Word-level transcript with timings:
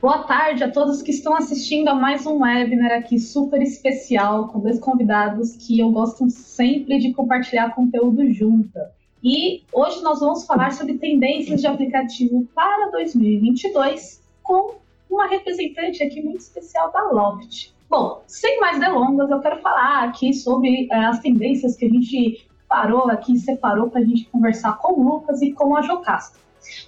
Boa 0.00 0.22
tarde 0.22 0.64
a 0.64 0.70
todos 0.70 1.02
que 1.02 1.10
estão 1.10 1.36
assistindo 1.36 1.88
a 1.88 1.94
mais 1.94 2.24
um 2.24 2.40
webinar 2.40 2.90
aqui 2.90 3.18
super 3.18 3.60
especial 3.60 4.48
com 4.48 4.58
dois 4.58 4.78
convidados 4.78 5.54
que 5.56 5.78
eu 5.78 5.90
gosto 5.90 6.30
sempre 6.30 6.98
de 6.98 7.12
compartilhar 7.12 7.74
conteúdo 7.74 8.26
junto. 8.32 8.80
E 9.22 9.62
hoje 9.70 10.00
nós 10.00 10.20
vamos 10.20 10.46
falar 10.46 10.72
sobre 10.72 10.96
tendências 10.96 11.60
de 11.60 11.66
aplicativo 11.66 12.48
para 12.54 12.90
2022 12.92 14.22
com 14.42 14.76
uma 15.10 15.28
representante 15.28 16.02
aqui 16.02 16.22
muito 16.22 16.40
especial 16.40 16.90
da 16.90 17.10
Loft. 17.10 17.74
Bom, 17.90 18.22
sem 18.26 18.58
mais 18.58 18.80
delongas, 18.80 19.30
eu 19.30 19.40
quero 19.40 19.60
falar 19.60 20.04
aqui 20.04 20.32
sobre 20.32 20.88
é, 20.90 20.96
as 20.96 21.18
tendências 21.18 21.76
que 21.76 21.84
a 21.84 21.90
gente 21.90 22.48
parou 22.66 23.10
aqui, 23.10 23.36
separou 23.36 23.90
para 23.90 24.00
a 24.00 24.04
gente 24.04 24.24
conversar 24.30 24.78
com 24.78 24.98
o 24.98 25.04
Lucas 25.04 25.42
e 25.42 25.52
com 25.52 25.76
a 25.76 25.82
Jocasta. 25.82 26.38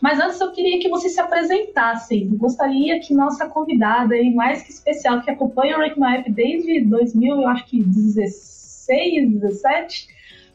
Mas 0.00 0.18
antes 0.18 0.40
eu 0.40 0.52
queria 0.52 0.78
que 0.80 0.88
vocês 0.88 1.14
se 1.14 1.20
apresentassem. 1.20 2.28
Gostaria 2.36 3.00
que 3.00 3.14
nossa 3.14 3.46
convidada 3.46 4.14
aí, 4.14 4.34
mais 4.34 4.62
que 4.62 4.72
especial, 4.72 5.22
que 5.22 5.30
acompanha 5.30 5.76
o 5.76 5.80
Rake 5.80 5.98
Map 5.98 6.26
desde 6.28 6.84
2000, 6.84 7.42
eu 7.42 7.48
acho 7.48 7.66
que 7.66 7.82
16, 7.82 9.30
17, 9.40 10.08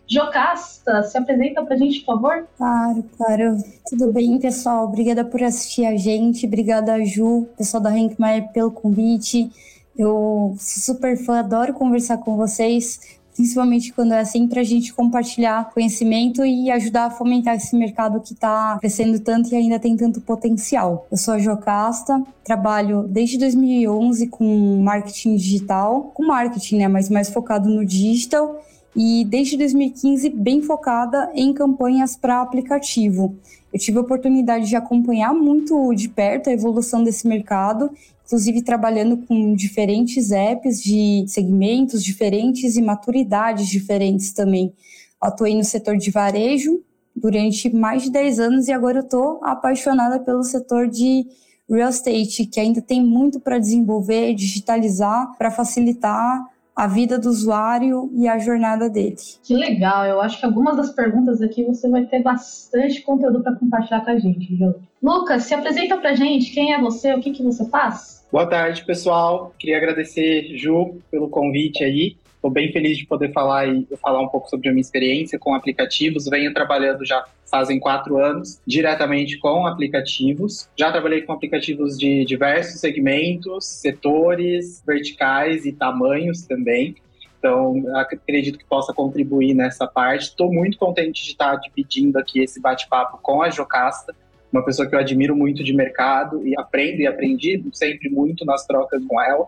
Jocasta, 0.10 1.04
se 1.04 1.18
apresenta 1.18 1.64
pra 1.66 1.76
gente, 1.76 2.00
por 2.00 2.16
favor. 2.16 2.48
Claro, 2.58 3.04
claro. 3.18 3.58
Tudo 3.90 4.14
bem, 4.14 4.40
pessoal? 4.40 4.86
Obrigada 4.86 5.26
por 5.26 5.44
assistir 5.44 5.86
a 5.86 5.98
gente. 5.98 6.46
Obrigada, 6.46 7.04
Ju, 7.04 7.48
pessoal 7.58 7.84
da 7.84 7.90
Rank 7.90 8.18
Map, 8.18 8.54
pelo 8.54 8.72
convite. 8.72 9.52
Eu 9.98 10.56
sou 10.60 10.96
super 10.96 11.18
fã, 11.18 11.40
adoro 11.40 11.74
conversar 11.74 12.20
com 12.20 12.38
vocês 12.38 13.20
principalmente 13.38 13.94
quando 13.94 14.14
é 14.14 14.20
assim, 14.20 14.48
para 14.48 14.62
a 14.62 14.64
gente 14.64 14.92
compartilhar 14.92 15.70
conhecimento 15.72 16.44
e 16.44 16.72
ajudar 16.72 17.06
a 17.06 17.12
fomentar 17.12 17.56
esse 17.56 17.76
mercado 17.78 18.20
que 18.20 18.34
está 18.34 18.80
crescendo 18.80 19.20
tanto 19.20 19.54
e 19.54 19.56
ainda 19.56 19.80
tem 19.80 19.96
tanto 19.96 20.20
potencial. 20.20 21.06
Eu 21.12 21.18
sou 21.18 21.36
a 21.36 21.38
Jocasta, 21.38 22.24
trabalho 22.44 23.04
desde 23.08 23.38
2011 23.38 24.28
com 24.28 24.82
marketing 24.82 25.36
digital, 25.36 26.12
com 26.16 26.26
marketing, 26.26 26.78
né, 26.78 26.88
mas 26.88 27.10
mais 27.10 27.30
focado 27.30 27.70
no 27.70 27.86
digital 27.86 28.60
e 28.96 29.24
desde 29.26 29.56
2015 29.56 30.32
bem 30.32 30.64
focada 30.64 31.30
em 31.36 31.54
campanhas 31.54 32.18
para 32.18 32.42
aplicativo. 32.42 33.36
Eu 33.72 33.80
tive 33.80 34.00
a 34.00 34.02
oportunidade 34.02 34.68
de 34.68 34.76
acompanhar 34.76 35.36
muito 35.36 35.94
de 35.94 36.10
perto 36.10 36.50
a 36.50 36.54
evolução 36.54 37.04
desse 37.04 37.28
mercado 37.28 37.92
inclusive 38.28 38.62
trabalhando 38.62 39.18
com 39.26 39.56
diferentes 39.56 40.32
apps 40.32 40.84
de 40.84 41.24
segmentos 41.28 42.04
diferentes 42.04 42.76
e 42.76 42.82
maturidades 42.82 43.68
diferentes 43.68 44.34
também. 44.34 44.74
Atuei 45.20 45.56
no 45.56 45.64
setor 45.64 45.96
de 45.96 46.12
varejo 46.12 46.84
durante 47.16 47.74
mais 47.74 48.04
de 48.04 48.12
10 48.12 48.40
anos 48.40 48.68
e 48.68 48.74
agora 48.74 49.00
eu 49.00 49.04
estou 49.04 49.40
apaixonada 49.42 50.20
pelo 50.20 50.44
setor 50.44 50.90
de 50.90 51.26
real 51.70 51.90
estate, 51.90 52.46
que 52.46 52.60
ainda 52.60 52.82
tem 52.82 53.02
muito 53.02 53.40
para 53.40 53.58
desenvolver, 53.58 54.34
digitalizar, 54.34 55.34
para 55.38 55.50
facilitar 55.50 56.46
a 56.76 56.86
vida 56.86 57.18
do 57.18 57.30
usuário 57.30 58.12
e 58.14 58.28
a 58.28 58.38
jornada 58.38 58.90
dele. 58.90 59.16
Que 59.42 59.56
legal! 59.56 60.06
Eu 60.06 60.22
acho 60.22 60.40
que 60.40 60.46
algumas 60.46 60.76
das 60.78 60.92
perguntas 60.92 61.42
aqui 61.42 61.64
você 61.64 61.90
vai 61.90 62.06
ter 62.06 62.22
bastante 62.22 63.02
conteúdo 63.02 63.42
para 63.42 63.56
compartilhar 63.56 64.02
com 64.02 64.12
a 64.12 64.20
gente, 64.20 64.54
viu? 64.54 64.76
Lucas, 65.02 65.44
se 65.44 65.56
apresenta 65.56 65.98
para 65.98 66.14
gente. 66.14 66.54
Quem 66.54 66.74
é 66.74 66.80
você? 66.80 67.14
O 67.16 67.20
que, 67.20 67.32
que 67.32 67.42
você 67.42 67.66
faz? 67.66 68.17
Boa 68.30 68.46
tarde, 68.46 68.84
pessoal. 68.84 69.54
Queria 69.58 69.78
agradecer, 69.78 70.58
Ju, 70.58 71.00
pelo 71.10 71.30
convite 71.30 71.82
aí. 71.82 72.18
Estou 72.36 72.52
bem 72.52 72.74
feliz 72.74 72.98
de 72.98 73.06
poder 73.06 73.32
falar 73.32 73.68
e 73.68 73.88
falar 74.02 74.22
um 74.22 74.28
pouco 74.28 74.50
sobre 74.50 74.68
a 74.68 74.72
minha 74.74 74.82
experiência 74.82 75.40
com 75.40 75.56
aplicativos. 75.56 76.26
Venho 76.26 76.54
trabalhando 76.54 77.06
já 77.06 77.24
fazem 77.50 77.80
quatro 77.80 78.18
anos 78.18 78.62
diretamente 78.68 79.38
com 79.40 79.66
aplicativos. 79.66 80.70
Já 80.78 80.92
trabalhei 80.92 81.22
com 81.22 81.32
aplicativos 81.32 81.98
de 81.98 82.26
diversos 82.26 82.82
segmentos, 82.82 83.66
setores, 83.66 84.84
verticais 84.86 85.66
e 85.66 85.72
tamanhos 85.72 86.42
também. 86.42 86.96
Então, 87.40 87.82
acredito 87.96 88.60
que 88.60 88.66
possa 88.66 88.94
contribuir 88.94 89.54
nessa 89.54 89.88
parte. 89.88 90.24
Estou 90.24 90.52
muito 90.52 90.78
contente 90.78 91.24
de 91.24 91.30
estar 91.32 91.56
dividindo 91.56 92.20
aqui 92.20 92.42
esse 92.42 92.60
bate-papo 92.60 93.20
com 93.22 93.42
a 93.42 93.50
Jocasta 93.50 94.14
uma 94.52 94.64
pessoa 94.64 94.88
que 94.88 94.96
eu 94.96 95.00
admiro 95.00 95.36
muito 95.36 95.64
de 95.64 95.74
mercado 95.74 96.46
e 96.48 96.58
aprendo 96.58 97.02
e 97.02 97.08
aprendi 97.08 97.64
sempre 97.74 98.10
muito 98.10 98.46
nas 98.46 98.66
trocas 98.66 99.04
com 99.06 99.22
ela. 99.22 99.48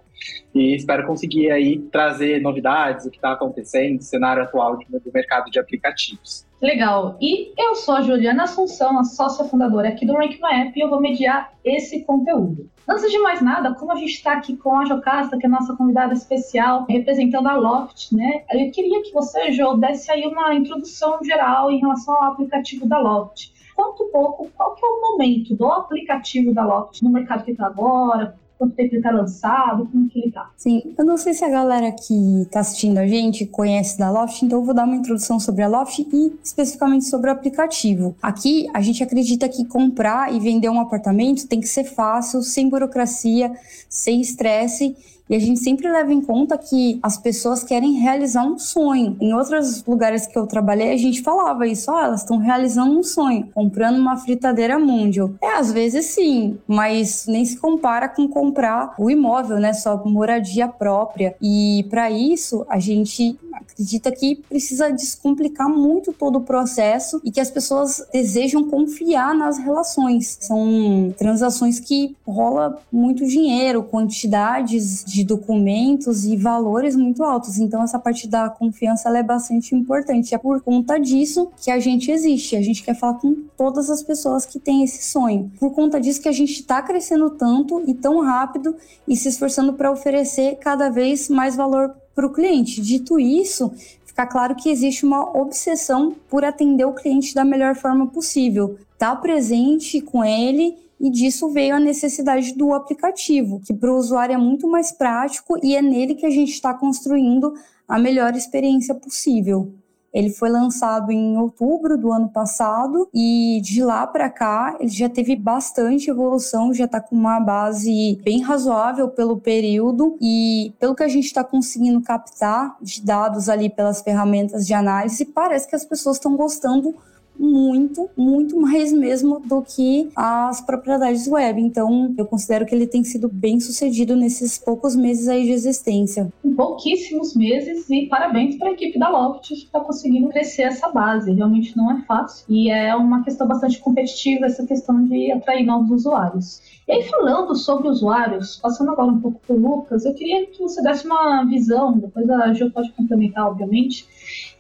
E 0.54 0.76
espero 0.76 1.06
conseguir 1.08 1.52
aí 1.52 1.80
trazer 1.92 2.42
novidades, 2.42 3.06
o 3.06 3.10
que 3.10 3.18
está 3.18 3.32
acontecendo, 3.32 4.02
cenário 4.02 4.44
atual 4.44 4.78
do 4.78 5.12
mercado 5.14 5.50
de 5.50 5.60
aplicativos. 5.60 6.46
Legal. 6.62 7.18
E 7.22 7.54
eu 7.58 7.76
sou 7.76 7.96
a 7.96 8.02
Juliana 8.02 8.44
Assunção, 8.44 9.00
a 9.00 9.04
sócia 9.06 9.46
fundadora 9.46 9.88
aqui 9.88 10.06
do 10.06 10.14
Rank 10.14 10.40
My 10.42 10.68
App, 10.68 10.78
e 10.78 10.82
eu 10.82 10.90
vou 10.90 11.00
mediar 11.00 11.54
esse 11.64 12.04
conteúdo. 12.04 12.70
Antes 12.88 13.10
de 13.10 13.20
mais 13.20 13.40
nada, 13.42 13.74
como 13.76 13.94
a 13.94 13.96
gente 13.96 14.12
está 14.12 14.34
aqui 14.34 14.58
com 14.58 14.76
a 14.76 14.86
Jocasta, 14.86 15.38
que 15.38 15.46
é 15.46 15.48
a 15.48 15.52
nossa 15.52 15.74
convidada 15.76 16.14
especial, 16.14 16.86
representando 16.90 17.48
a 17.48 17.56
Loft, 17.56 18.12
né? 18.14 18.44
Eu 18.52 18.72
queria 18.72 19.02
que 19.04 19.14
você, 19.14 19.52
Jo, 19.54 19.78
desse 19.78 20.12
aí 20.12 20.26
uma 20.26 20.54
introdução 20.54 21.24
geral 21.24 21.72
em 21.72 21.80
relação 21.80 22.14
ao 22.16 22.34
aplicativo 22.34 22.86
da 22.86 23.00
Loft 23.00 23.58
um 23.82 24.12
pouco 24.12 24.50
qual 24.56 24.76
que 24.76 24.86
é 24.86 24.90
o 24.90 25.12
momento 25.12 25.56
do 25.56 25.66
aplicativo 25.68 26.54
da 26.54 26.66
Loft 26.66 27.02
no 27.02 27.10
mercado 27.10 27.44
que 27.44 27.52
está 27.52 27.68
agora, 27.68 28.36
quanto 28.60 28.76
tempo 28.76 28.90
ele 28.94 28.98
está 28.98 29.12
lançado, 29.12 29.88
como 29.90 30.10
que 30.10 30.20
ele 30.20 30.28
está. 30.28 30.52
Sim, 30.58 30.94
eu 30.98 31.06
não 31.06 31.18
sei 31.18 31.34
se 31.34 31.46
a 31.46 31.50
galera 31.50 31.94
que 31.94 32.42
está 32.42 32.60
assistindo 32.60 32.98
a 32.98 33.08
gente 33.08 33.46
conhece 33.46 33.98
da 33.98 34.12
Loft, 34.12 34.44
então 34.44 34.60
eu 34.60 34.66
vou 34.66 34.76
dar 34.76 34.84
uma 34.84 34.98
introdução 34.98 35.40
sobre 35.40 35.64
a 35.64 35.68
Loft 35.70 36.00
e 36.00 36.38
especificamente 36.44 37.06
sobre 37.06 37.30
o 37.30 37.34
aplicativo. 37.34 38.16
Aqui 38.22 38.68
a 38.74 38.82
gente 38.82 39.02
acredita 39.02 39.48
que 39.48 39.64
comprar 39.66 40.34
e 40.34 40.40
vender 40.40 40.70
um 40.70 40.82
apartamento 40.82 41.48
tem 41.48 41.62
que 41.62 41.68
ser 41.68 41.86
fácil, 41.86 42.42
sem 42.42 42.70
burocracia, 42.70 43.52
sem 43.88 44.20
estresse 44.20 44.96
e 45.30 45.36
a 45.36 45.40
gente 45.40 45.60
sempre 45.60 45.90
leva 45.90 46.12
em 46.12 46.22
conta 46.22 46.58
que 46.58 47.00
as 47.04 47.18
pessoas 47.18 47.64
querem 47.64 47.94
realizar 47.94 48.44
um 48.44 48.58
sonho. 48.58 49.16
Em 49.22 49.34
outros 49.34 49.84
lugares 49.86 50.26
que 50.26 50.38
eu 50.38 50.48
trabalhei, 50.48 50.92
a 50.92 50.98
gente 50.98 51.22
falava 51.22 51.68
isso, 51.68 51.92
ah, 51.92 52.06
elas 52.06 52.22
estão 52.22 52.38
realizando 52.38 52.98
um 52.98 53.04
sonho, 53.04 53.48
comprando 53.54 53.98
uma 53.98 54.18
fritadeira 54.18 54.80
Mundial. 54.80 55.32
É, 55.42 55.56
às 55.56 55.72
vezes 55.72 56.06
sim, 56.06 56.58
mas 56.68 57.26
nem 57.28 57.46
se 57.46 57.58
compara 57.58 58.10
com 58.10 58.28
comprar 58.28 58.96
o 58.98 59.10
imóvel, 59.10 59.60
né, 59.60 59.74
só 59.74 60.02
moradia 60.06 60.68
própria. 60.68 61.36
E 61.42 61.86
para 61.90 62.10
isso, 62.10 62.66
a 62.70 62.80
gente 62.80 63.38
acredita 63.62 64.12
que 64.12 64.38
precisa 64.47 64.92
descomplicar 64.92 65.70
muito 65.70 66.14
todo 66.14 66.38
o 66.38 66.42
processo 66.42 67.22
e 67.24 67.31
que 67.31 67.40
as 67.40 67.52
pessoas 67.52 68.06
desejam 68.12 68.70
confiar 68.70 69.36
nas 69.36 69.58
relações. 69.58 70.38
São 70.42 71.14
transações 71.18 71.80
que 71.80 72.16
rola 72.28 72.81
muito 72.92 73.25
dinheiro, 73.25 73.84
quantidades 73.84 75.03
de 75.03 75.24
documentos 75.24 76.25
e 76.25 76.36
valores 76.36 76.96
muito 76.96 77.24
altos. 77.24 77.58
Então, 77.58 77.84
essa 77.84 78.00
parte 78.00 78.28
da 78.28 78.50
confiança 78.50 79.09
é 79.18 79.24
bastante 79.24 79.75
importante. 79.75 80.34
É 80.34 80.38
por 80.38 80.62
conta 80.62 81.00
disso 81.00 81.52
que 81.62 81.72
a 81.72 81.80
gente 81.80 82.12
existe. 82.12 82.56
A 82.56 82.62
gente 82.62 82.84
quer 82.84 82.96
falar 82.96 83.16
com 83.16 83.36
todas 83.58 83.90
as 83.90 84.03
pessoas 84.03 84.46
que 84.46 84.59
têm 84.59 84.84
esse 84.84 85.03
sonho. 85.03 85.52
Por 85.59 85.72
conta 85.72 86.00
disso 86.00 86.22
que 86.22 86.30
a 86.30 86.34
gente 86.34 86.53
está 86.53 86.81
crescendo 86.81 87.30
tanto 87.31 87.84
e 87.88 87.94
tão 87.94 88.22
rápido 88.22 88.75
e 89.08 89.16
se 89.16 89.28
esforçando 89.28 89.74
para 89.74 89.92
oferecer 89.92 90.58
cada 90.58 90.90
vez 90.90 91.30
mais 91.30 91.56
valor 91.56 91.96
para 92.19 92.28
o 92.28 92.34
cliente. 92.34 92.81
Dito 92.81 93.18
isso, 93.18 93.72
fica 94.06 94.28
claro 94.28 94.53
que 94.53 94.69
existe 94.69 95.06
uma 95.06 95.38
obsessão 95.38 96.13
por 96.28 96.44
atender 96.44 96.84
o 96.84 96.94
cliente 96.94 97.34
da 97.34 97.46
melhor 97.46 97.75
forma 97.75 98.07
possível. 98.07 98.78
Estar 98.91 99.12
tá 99.12 99.16
presente 99.16 100.02
com 100.02 100.22
ele 100.22 100.75
e 101.00 101.09
disso 101.09 101.47
veio 101.47 101.78
a 101.78 101.80
necessidade 101.80 102.53
do 102.56 102.74
aplicativo, 102.74 103.62
que 103.66 103.74
para 103.74 103.90
o 103.90 103.96
usuário 103.97 104.34
é 104.34 104.38
muito 104.38 104.68
mais 104.68 104.91
prático 104.91 105.57
e 105.63 105.74
é 105.78 105.81
nele 105.81 106.13
que 106.13 106.25
a 106.25 106.30
gente 106.30 106.52
está 106.52 106.74
construindo 106.74 107.53
a 107.88 107.97
melhor 107.97 108.36
experiência 108.36 108.94
possível. 108.94 109.74
Ele 110.14 110.30
foi 110.30 110.50
lançado 110.50 111.12
em 111.12 111.38
outubro 111.38 111.97
do 111.97 112.12
ano 112.12 112.30
passado 112.30 113.09
e 113.14 113.62
de 113.63 113.84
lá 113.84 114.07
para 114.07 114.30
cá 114.30 114.75
ele 114.80 114.89
já 114.89 115.07
teve 115.07 115.36
bastante 115.36 116.10
evolução, 116.10 116.74
já 116.74 116.86
está 116.86 117.00
com 117.00 117.16
uma 117.16 117.39
base 117.39 118.19
bem 118.24 118.42
razoável 118.42 119.10
pelo 119.10 119.38
período 119.38 120.18
e 120.22 120.74
pelo 120.80 120.95
que 120.95 121.04
a 121.04 121.07
gente 121.07 121.25
está 121.25 121.44
conseguindo 121.44 122.01
captar 122.01 122.75
de 122.81 123.04
dados 123.04 123.50
ali 123.50 123.69
pelas 123.69 124.01
ferramentas 124.01 124.66
de 124.66 124.74
análise, 124.74 125.25
parece 125.25 125.68
que 125.68 125.75
as 125.75 125.86
pessoas 125.86 126.18
estão 126.18 126.36
gostando 126.36 126.95
muito, 127.39 128.09
muito 128.18 128.59
mais 128.59 128.91
mesmo 128.91 129.39
do 129.39 129.62
que 129.62 130.09
as 130.15 130.59
propriedades 130.59 131.25
web. 131.27 131.62
Então, 131.62 132.13
eu 132.18 132.25
considero 132.25 132.65
que 132.65 132.75
ele 132.75 132.86
tem 132.86 133.03
sido 133.03 133.30
bem 133.30 133.59
sucedido 133.59 134.15
nesses 134.15 134.57
poucos 134.57 134.95
meses 134.95 135.27
aí 135.30 135.45
de 135.45 135.51
existência. 135.51 136.31
Pouquíssimos 136.56 137.36
meses 137.36 137.89
e 137.89 138.07
parabéns 138.07 138.57
para 138.57 138.69
a 138.69 138.74
equipe 138.74 139.00
da 139.00 139.09
Loft 139.09 139.47
que 139.47 139.53
está 139.53 139.80
conseguindo 139.80 140.27
crescer 140.27 140.63
essa 140.63 140.89
base. 140.89 141.31
Realmente 141.31 141.77
não 141.77 141.89
é 141.91 142.01
fácil 142.01 142.45
e 142.50 142.69
é 142.69 142.94
uma 142.94 143.24
questão 143.24 143.47
bastante 143.47 143.80
competitiva 143.80 144.45
essa 144.45 144.65
questão 144.65 145.06
de 145.06 145.31
atrair 145.31 145.65
novos 145.65 145.91
usuários. 145.91 146.62
E 146.89 146.91
aí, 146.91 147.03
falando 147.03 147.56
sobre 147.56 147.88
usuários, 147.88 148.57
passando 148.57 148.89
agora 148.89 149.12
um 149.12 149.21
pouco 149.21 149.39
para 149.45 149.56
o 149.56 149.59
Lucas, 149.59 150.06
eu 150.06 150.13
queria 150.15 150.47
que 150.47 150.59
você 150.59 150.81
desse 150.81 151.06
uma 151.06 151.45
visão, 151.45 151.97
depois 152.00 152.27
a 152.27 152.51
Gil 152.51 152.71
pode 152.71 152.91
complementar, 152.94 153.45
obviamente, 153.45 154.07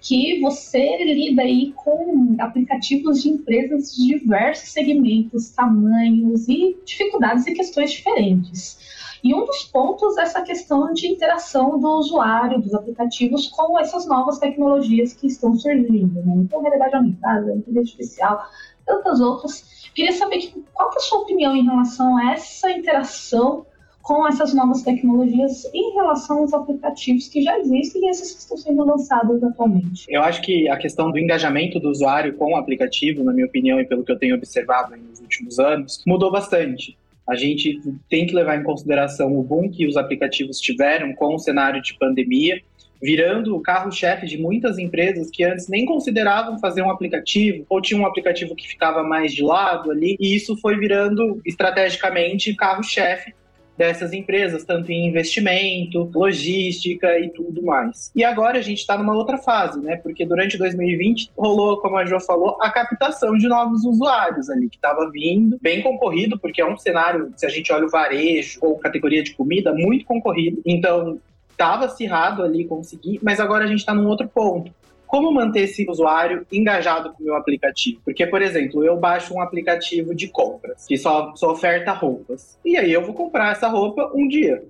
que 0.01 0.39
você 0.41 0.97
lida 1.03 1.41
aí 1.41 1.73
com 1.75 2.35
aplicativos 2.39 3.21
de 3.21 3.29
empresas 3.29 3.95
de 3.95 4.19
diversos 4.19 4.69
segmentos, 4.69 5.49
tamanhos 5.49 6.47
e 6.47 6.77
dificuldades 6.85 7.45
e 7.47 7.53
questões 7.53 7.91
diferentes. 7.91 8.77
E 9.23 9.35
um 9.35 9.45
dos 9.45 9.65
pontos 9.65 10.17
é 10.17 10.21
essa 10.21 10.41
questão 10.41 10.93
de 10.93 11.07
interação 11.07 11.77
do 11.77 11.89
usuário, 11.97 12.61
dos 12.61 12.73
aplicativos, 12.73 13.47
com 13.47 13.77
essas 13.77 14.05
novas 14.05 14.39
tecnologias 14.39 15.13
que 15.13 15.27
estão 15.27 15.53
surgindo. 15.55 16.21
Né? 16.21 16.33
Então, 16.37 16.61
realidade 16.61 16.95
aumentada, 16.95 17.53
inteligência 17.53 17.81
artificial, 17.81 18.47
tantas 18.85 19.19
outras. 19.19 19.91
Queria 19.93 20.13
saber 20.13 20.53
qual 20.73 20.91
é 20.93 20.95
a 20.95 20.99
sua 20.99 21.19
opinião 21.19 21.55
em 21.55 21.65
relação 21.65 22.17
a 22.17 22.31
essa 22.31 22.71
interação 22.71 23.65
com 24.09 24.27
essas 24.27 24.55
novas 24.55 24.81
tecnologias 24.81 25.65
em 25.71 25.93
relação 25.93 26.39
aos 26.39 26.51
aplicativos 26.51 27.27
que 27.27 27.43
já 27.43 27.59
existem 27.59 28.01
e 28.01 28.09
esses 28.09 28.33
que 28.33 28.39
estão 28.39 28.57
sendo 28.57 28.83
lançados 28.83 29.43
atualmente? 29.43 30.05
Eu 30.09 30.23
acho 30.23 30.41
que 30.41 30.67
a 30.67 30.75
questão 30.77 31.11
do 31.11 31.19
engajamento 31.19 31.79
do 31.79 31.91
usuário 31.91 32.33
com 32.33 32.53
o 32.53 32.55
aplicativo, 32.55 33.23
na 33.23 33.31
minha 33.31 33.45
opinião 33.45 33.79
e 33.79 33.85
pelo 33.85 34.03
que 34.03 34.11
eu 34.11 34.17
tenho 34.17 34.33
observado 34.33 34.97
nos 34.97 35.19
últimos 35.19 35.59
anos, 35.59 36.03
mudou 36.07 36.31
bastante. 36.31 36.97
A 37.29 37.35
gente 37.35 37.79
tem 38.09 38.25
que 38.25 38.33
levar 38.33 38.59
em 38.59 38.63
consideração 38.63 39.37
o 39.37 39.43
boom 39.43 39.69
que 39.69 39.85
os 39.85 39.95
aplicativos 39.95 40.59
tiveram 40.59 41.13
com 41.13 41.35
o 41.35 41.37
cenário 41.37 41.79
de 41.79 41.95
pandemia, 41.95 42.59
virando 42.99 43.55
o 43.55 43.61
carro-chefe 43.61 44.25
de 44.25 44.39
muitas 44.39 44.79
empresas 44.79 45.29
que 45.29 45.43
antes 45.43 45.67
nem 45.67 45.85
consideravam 45.85 46.57
fazer 46.57 46.81
um 46.81 46.89
aplicativo, 46.89 47.63
ou 47.69 47.79
tinha 47.79 48.01
um 48.01 48.07
aplicativo 48.07 48.55
que 48.55 48.67
ficava 48.67 49.03
mais 49.03 49.31
de 49.31 49.43
lado 49.43 49.91
ali, 49.91 50.17
e 50.19 50.35
isso 50.35 50.57
foi 50.57 50.79
virando 50.79 51.39
estrategicamente 51.45 52.55
carro-chefe 52.55 53.37
dessas 53.79 54.11
empresas, 54.11 54.65
tanto 54.65 54.91
em 54.91 55.07
investimento, 55.07 56.11
logística 56.13 57.17
e 57.17 57.29
tudo 57.29 57.63
mais. 57.63 58.11
E 58.13 58.25
agora 58.25 58.59
a 58.59 58.61
gente 58.61 58.79
está 58.79 58.97
numa 58.97 59.15
outra 59.15 59.37
fase, 59.37 59.79
né? 59.79 59.95
Porque 59.95 60.25
durante 60.25 60.57
2020 60.57 61.31
rolou, 61.37 61.77
como 61.77 61.95
a 61.95 62.05
Jo 62.05 62.19
falou, 62.19 62.57
a 62.59 62.69
captação 62.69 63.37
de 63.37 63.47
novos 63.47 63.85
usuários 63.85 64.49
ali, 64.49 64.67
que 64.67 64.75
estava 64.75 65.09
vindo, 65.09 65.57
bem 65.61 65.81
concorrido, 65.81 66.37
porque 66.37 66.61
é 66.61 66.69
um 66.69 66.75
cenário, 66.77 67.31
se 67.37 67.45
a 67.45 67.49
gente 67.49 67.71
olha 67.71 67.85
o 67.85 67.89
varejo 67.89 68.59
ou 68.61 68.77
categoria 68.77 69.23
de 69.23 69.33
comida, 69.33 69.73
muito 69.73 70.03
concorrido. 70.03 70.61
Então, 70.65 71.17
estava 71.49 71.85
acirrado 71.85 72.43
ali 72.43 72.65
conseguir, 72.65 73.21
mas 73.23 73.39
agora 73.39 73.63
a 73.63 73.67
gente 73.67 73.79
está 73.79 73.93
num 73.93 74.07
outro 74.07 74.27
ponto 74.27 74.73
como 75.09 75.31
manter 75.31 75.61
esse 75.61 75.89
usuário 75.89 76.45
engajado 76.51 77.11
com 77.11 77.23
o 77.23 77.25
meu 77.25 77.35
aplicativo? 77.35 77.99
Porque, 78.05 78.27
por 78.27 78.43
exemplo, 78.43 78.85
eu 78.85 78.95
baixo 78.95 79.33
um 79.33 79.41
aplicativo 79.41 80.13
de 80.13 80.27
compras 80.27 80.85
que 80.85 80.99
só, 80.99 81.33
só 81.35 81.51
oferta 81.51 81.91
roupas. 81.93 82.59
E 82.63 82.77
aí 82.77 82.93
eu 82.93 83.03
vou 83.03 83.15
comprar 83.15 83.53
essa 83.53 83.67
roupa 83.67 84.11
um 84.13 84.27
dia. 84.27 84.63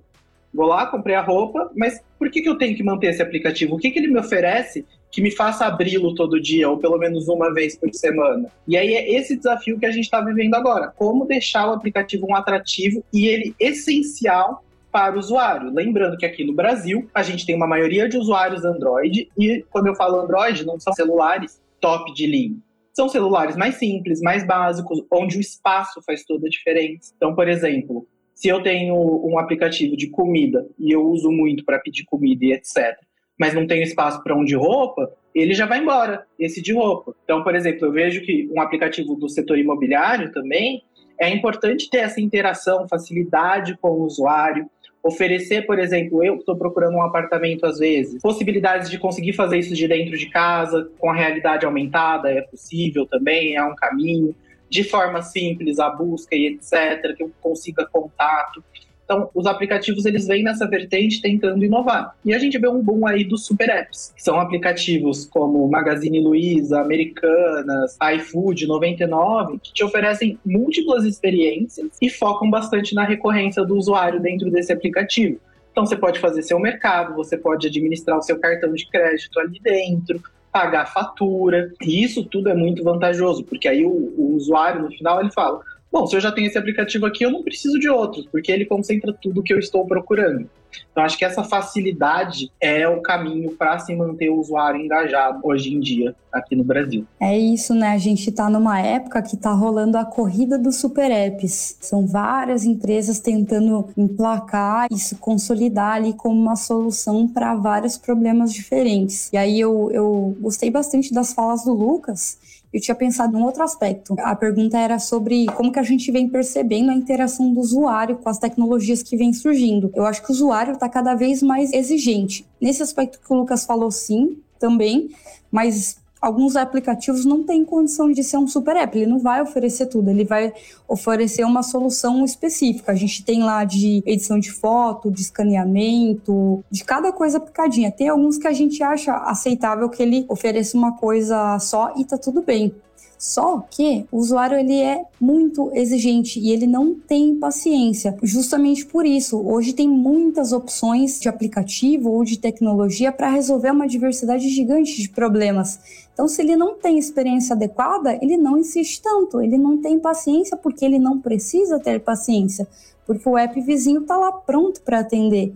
Vou 0.52 0.66
lá, 0.66 0.86
comprei 0.86 1.14
a 1.14 1.20
roupa, 1.20 1.70
mas 1.76 2.00
por 2.18 2.30
que, 2.30 2.40
que 2.40 2.48
eu 2.48 2.56
tenho 2.56 2.74
que 2.74 2.82
manter 2.82 3.08
esse 3.08 3.20
aplicativo? 3.20 3.74
O 3.74 3.78
que, 3.78 3.90
que 3.90 3.98
ele 3.98 4.08
me 4.08 4.18
oferece 4.18 4.86
que 5.12 5.20
me 5.20 5.30
faça 5.30 5.66
abri-lo 5.66 6.14
todo 6.14 6.40
dia, 6.40 6.70
ou 6.70 6.78
pelo 6.78 6.96
menos 6.96 7.28
uma 7.28 7.52
vez 7.52 7.76
por 7.76 7.92
semana? 7.92 8.48
E 8.66 8.78
aí 8.78 8.94
é 8.94 9.12
esse 9.18 9.36
desafio 9.36 9.78
que 9.78 9.84
a 9.84 9.90
gente 9.90 10.04
está 10.04 10.22
vivendo 10.22 10.54
agora. 10.54 10.88
Como 10.96 11.26
deixar 11.26 11.68
o 11.68 11.74
aplicativo 11.74 12.26
um 12.26 12.34
atrativo 12.34 13.04
e 13.12 13.28
ele 13.28 13.54
essencial 13.60 14.64
para 14.90 15.16
o 15.16 15.18
usuário. 15.18 15.72
Lembrando 15.72 16.16
que 16.16 16.26
aqui 16.26 16.44
no 16.44 16.52
Brasil 16.52 17.08
a 17.14 17.22
gente 17.22 17.46
tem 17.46 17.54
uma 17.54 17.66
maioria 17.66 18.08
de 18.08 18.16
usuários 18.16 18.64
Android 18.64 19.30
e 19.38 19.64
quando 19.70 19.86
eu 19.86 19.94
falo 19.94 20.20
Android 20.20 20.64
não 20.64 20.78
são 20.78 20.92
celulares 20.92 21.62
top 21.80 22.12
de 22.12 22.26
linha. 22.26 22.56
São 22.92 23.08
celulares 23.08 23.56
mais 23.56 23.76
simples, 23.76 24.20
mais 24.20 24.46
básicos, 24.46 25.02
onde 25.10 25.38
o 25.38 25.40
espaço 25.40 26.02
faz 26.04 26.24
toda 26.24 26.46
a 26.46 26.50
diferença. 26.50 27.12
Então, 27.16 27.34
por 27.34 27.48
exemplo, 27.48 28.06
se 28.34 28.48
eu 28.48 28.62
tenho 28.62 28.94
um 28.96 29.38
aplicativo 29.38 29.96
de 29.96 30.08
comida 30.10 30.66
e 30.78 30.90
eu 30.90 31.06
uso 31.06 31.30
muito 31.30 31.64
para 31.64 31.78
pedir 31.78 32.04
comida 32.04 32.44
e 32.44 32.52
etc, 32.52 32.98
mas 33.38 33.54
não 33.54 33.66
tenho 33.66 33.82
espaço 33.82 34.22
para 34.22 34.36
um 34.36 34.44
de 34.44 34.54
roupa, 34.54 35.10
ele 35.34 35.54
já 35.54 35.66
vai 35.66 35.78
embora, 35.78 36.26
esse 36.38 36.60
de 36.60 36.72
roupa. 36.72 37.14
Então, 37.24 37.42
por 37.42 37.54
exemplo, 37.54 37.86
eu 37.86 37.92
vejo 37.92 38.22
que 38.22 38.50
um 38.54 38.60
aplicativo 38.60 39.14
do 39.14 39.28
setor 39.28 39.58
imobiliário 39.58 40.32
também 40.32 40.82
é 41.18 41.28
importante 41.28 41.88
ter 41.90 41.98
essa 41.98 42.20
interação, 42.20 42.88
facilidade 42.88 43.76
com 43.76 43.90
o 43.90 44.04
usuário, 44.04 44.68
oferecer, 45.02 45.62
por 45.66 45.78
exemplo, 45.78 46.22
eu 46.22 46.36
estou 46.36 46.56
procurando 46.56 46.94
um 46.96 47.02
apartamento 47.02 47.64
às 47.64 47.78
vezes, 47.78 48.20
possibilidades 48.20 48.90
de 48.90 48.98
conseguir 48.98 49.32
fazer 49.32 49.58
isso 49.58 49.74
de 49.74 49.88
dentro 49.88 50.16
de 50.16 50.28
casa, 50.28 50.90
com 50.98 51.10
a 51.10 51.14
realidade 51.14 51.64
aumentada, 51.64 52.30
é 52.30 52.42
possível 52.42 53.06
também, 53.06 53.56
é 53.56 53.64
um 53.64 53.74
caminho, 53.74 54.34
de 54.68 54.84
forma 54.84 55.20
simples, 55.22 55.78
a 55.78 55.90
busca 55.90 56.36
e 56.36 56.46
etc., 56.46 57.16
que 57.16 57.22
eu 57.24 57.32
consiga 57.40 57.86
contato. 57.86 58.62
Então, 59.10 59.28
os 59.34 59.44
aplicativos 59.44 60.06
eles 60.06 60.28
vêm 60.28 60.44
nessa 60.44 60.68
vertente 60.68 61.20
tentando 61.20 61.64
inovar. 61.64 62.14
E 62.24 62.32
a 62.32 62.38
gente 62.38 62.56
vê 62.56 62.68
um 62.68 62.80
boom 62.80 63.08
aí 63.08 63.24
dos 63.24 63.44
super 63.44 63.68
apps, 63.68 64.12
que 64.14 64.22
são 64.22 64.38
aplicativos 64.38 65.26
como 65.26 65.66
Magazine 65.68 66.20
Luiza, 66.20 66.80
Americanas, 66.80 67.98
iFood 68.14 68.68
99, 68.68 69.58
que 69.58 69.72
te 69.72 69.82
oferecem 69.82 70.38
múltiplas 70.46 71.02
experiências 71.02 71.88
e 72.00 72.08
focam 72.08 72.48
bastante 72.48 72.94
na 72.94 73.02
recorrência 73.02 73.64
do 73.64 73.76
usuário 73.76 74.20
dentro 74.20 74.48
desse 74.48 74.72
aplicativo. 74.72 75.40
Então, 75.72 75.84
você 75.84 75.96
pode 75.96 76.20
fazer 76.20 76.42
seu 76.42 76.60
mercado, 76.60 77.16
você 77.16 77.36
pode 77.36 77.66
administrar 77.66 78.16
o 78.16 78.22
seu 78.22 78.38
cartão 78.38 78.72
de 78.72 78.88
crédito 78.88 79.40
ali 79.40 79.58
dentro, 79.60 80.22
pagar 80.52 80.86
fatura. 80.86 81.72
E 81.82 82.04
isso 82.04 82.24
tudo 82.24 82.48
é 82.48 82.54
muito 82.54 82.84
vantajoso, 82.84 83.42
porque 83.42 83.66
aí 83.66 83.84
o, 83.84 83.90
o 83.90 84.36
usuário, 84.36 84.82
no 84.82 84.90
final, 84.92 85.20
ele 85.20 85.32
fala: 85.32 85.60
Bom, 85.92 86.06
se 86.06 86.14
eu 86.14 86.20
já 86.20 86.30
tenho 86.30 86.46
esse 86.46 86.58
aplicativo 86.58 87.04
aqui, 87.06 87.24
eu 87.24 87.30
não 87.30 87.42
preciso 87.42 87.78
de 87.78 87.88
outros, 87.88 88.26
porque 88.26 88.52
ele 88.52 88.64
concentra 88.64 89.12
tudo 89.12 89.42
que 89.42 89.52
eu 89.52 89.58
estou 89.58 89.84
procurando. 89.86 90.48
Então, 90.90 91.02
acho 91.02 91.18
que 91.18 91.24
essa 91.24 91.42
facilidade 91.42 92.50
é 92.60 92.86
o 92.88 93.00
caminho 93.00 93.50
para 93.56 93.78
se 93.78 93.94
manter 93.94 94.30
o 94.30 94.38
usuário 94.38 94.80
engajado 94.80 95.40
hoje 95.42 95.74
em 95.74 95.80
dia 95.80 96.14
aqui 96.32 96.54
no 96.54 96.62
Brasil. 96.62 97.04
É 97.18 97.36
isso, 97.36 97.74
né? 97.74 97.88
A 97.88 97.98
gente 97.98 98.30
está 98.30 98.48
numa 98.48 98.80
época 98.80 99.20
que 99.22 99.34
está 99.34 99.52
rolando 99.52 99.98
a 99.98 100.04
corrida 100.04 100.56
dos 100.56 100.76
super 100.76 101.10
apps. 101.10 101.76
São 101.80 102.06
várias 102.06 102.64
empresas 102.64 103.18
tentando 103.18 103.88
emplacar 103.96 104.86
e 104.92 104.98
se 104.98 105.16
consolidar 105.16 105.94
ali 105.94 106.12
como 106.12 106.40
uma 106.40 106.56
solução 106.56 107.26
para 107.26 107.54
vários 107.54 107.96
problemas 107.96 108.52
diferentes. 108.52 109.28
E 109.32 109.36
aí 109.36 109.58
eu, 109.58 109.90
eu 109.92 110.36
gostei 110.40 110.70
bastante 110.70 111.12
das 111.12 111.32
falas 111.32 111.64
do 111.64 111.72
Lucas 111.72 112.38
eu 112.72 112.80
tinha 112.80 112.94
pensado 112.94 113.36
em 113.36 113.42
outro 113.42 113.62
aspecto. 113.62 114.14
A 114.20 114.34
pergunta 114.34 114.78
era 114.78 114.98
sobre 114.98 115.46
como 115.56 115.72
que 115.72 115.78
a 115.78 115.82
gente 115.82 116.10
vem 116.10 116.28
percebendo 116.28 116.90
a 116.90 116.94
interação 116.94 117.52
do 117.52 117.60
usuário 117.60 118.16
com 118.16 118.28
as 118.28 118.38
tecnologias 118.38 119.02
que 119.02 119.16
vêm 119.16 119.32
surgindo. 119.32 119.90
Eu 119.94 120.06
acho 120.06 120.22
que 120.22 120.30
o 120.30 120.34
usuário 120.34 120.74
está 120.74 120.88
cada 120.88 121.14
vez 121.14 121.42
mais 121.42 121.72
exigente. 121.72 122.46
Nesse 122.60 122.82
aspecto 122.82 123.18
que 123.18 123.32
o 123.32 123.36
Lucas 123.36 123.64
falou, 123.64 123.90
sim, 123.90 124.38
também, 124.58 125.10
mas 125.50 125.99
alguns 126.20 126.56
aplicativos 126.56 127.24
não 127.24 127.42
têm 127.42 127.64
condição 127.64 128.10
de 128.10 128.22
ser 128.22 128.36
um 128.36 128.46
super 128.46 128.76
app, 128.76 128.96
ele 128.96 129.10
não 129.10 129.18
vai 129.18 129.40
oferecer 129.40 129.86
tudo, 129.86 130.10
ele 130.10 130.24
vai 130.24 130.52
oferecer 130.86 131.44
uma 131.44 131.62
solução 131.62 132.24
específica. 132.24 132.92
A 132.92 132.94
gente 132.94 133.24
tem 133.24 133.42
lá 133.42 133.64
de 133.64 134.02
edição 134.04 134.38
de 134.38 134.52
foto, 134.52 135.10
de 135.10 135.22
escaneamento, 135.22 136.62
de 136.70 136.84
cada 136.84 137.12
coisa 137.12 137.40
picadinha. 137.40 137.90
Tem 137.90 138.08
alguns 138.08 138.36
que 138.36 138.46
a 138.46 138.52
gente 138.52 138.82
acha 138.82 139.14
aceitável 139.16 139.88
que 139.88 140.02
ele 140.02 140.26
ofereça 140.28 140.76
uma 140.76 140.96
coisa 140.96 141.58
só 141.58 141.94
e 141.96 142.04
tá 142.04 142.18
tudo 142.18 142.42
bem. 142.42 142.74
Só 143.20 143.60
que 143.70 144.06
o 144.10 144.16
usuário 144.16 144.56
ele 144.56 144.80
é 144.80 145.04
muito 145.20 145.70
exigente 145.74 146.40
e 146.40 146.52
ele 146.52 146.66
não 146.66 146.94
tem 146.94 147.36
paciência. 147.36 148.16
Justamente 148.22 148.86
por 148.86 149.04
isso, 149.04 149.38
hoje 149.46 149.74
tem 149.74 149.86
muitas 149.86 150.54
opções 150.54 151.20
de 151.20 151.28
aplicativo 151.28 152.10
ou 152.10 152.24
de 152.24 152.38
tecnologia 152.38 153.12
para 153.12 153.28
resolver 153.28 153.72
uma 153.72 153.86
diversidade 153.86 154.48
gigante 154.48 154.96
de 154.96 155.10
problemas. 155.10 156.08
Então, 156.20 156.28
se 156.28 156.42
ele 156.42 156.54
não 156.54 156.74
tem 156.74 156.98
experiência 156.98 157.54
adequada, 157.54 158.18
ele 158.20 158.36
não 158.36 158.58
insiste 158.58 159.00
tanto, 159.00 159.40
ele 159.40 159.56
não 159.56 159.78
tem 159.78 159.98
paciência 159.98 160.54
porque 160.54 160.84
ele 160.84 160.98
não 160.98 161.18
precisa 161.18 161.80
ter 161.80 161.98
paciência, 161.98 162.68
porque 163.06 163.26
o 163.26 163.38
app 163.38 163.58
vizinho 163.62 164.02
está 164.02 164.18
lá 164.18 164.30
pronto 164.30 164.82
para 164.82 164.98
atender. 164.98 165.54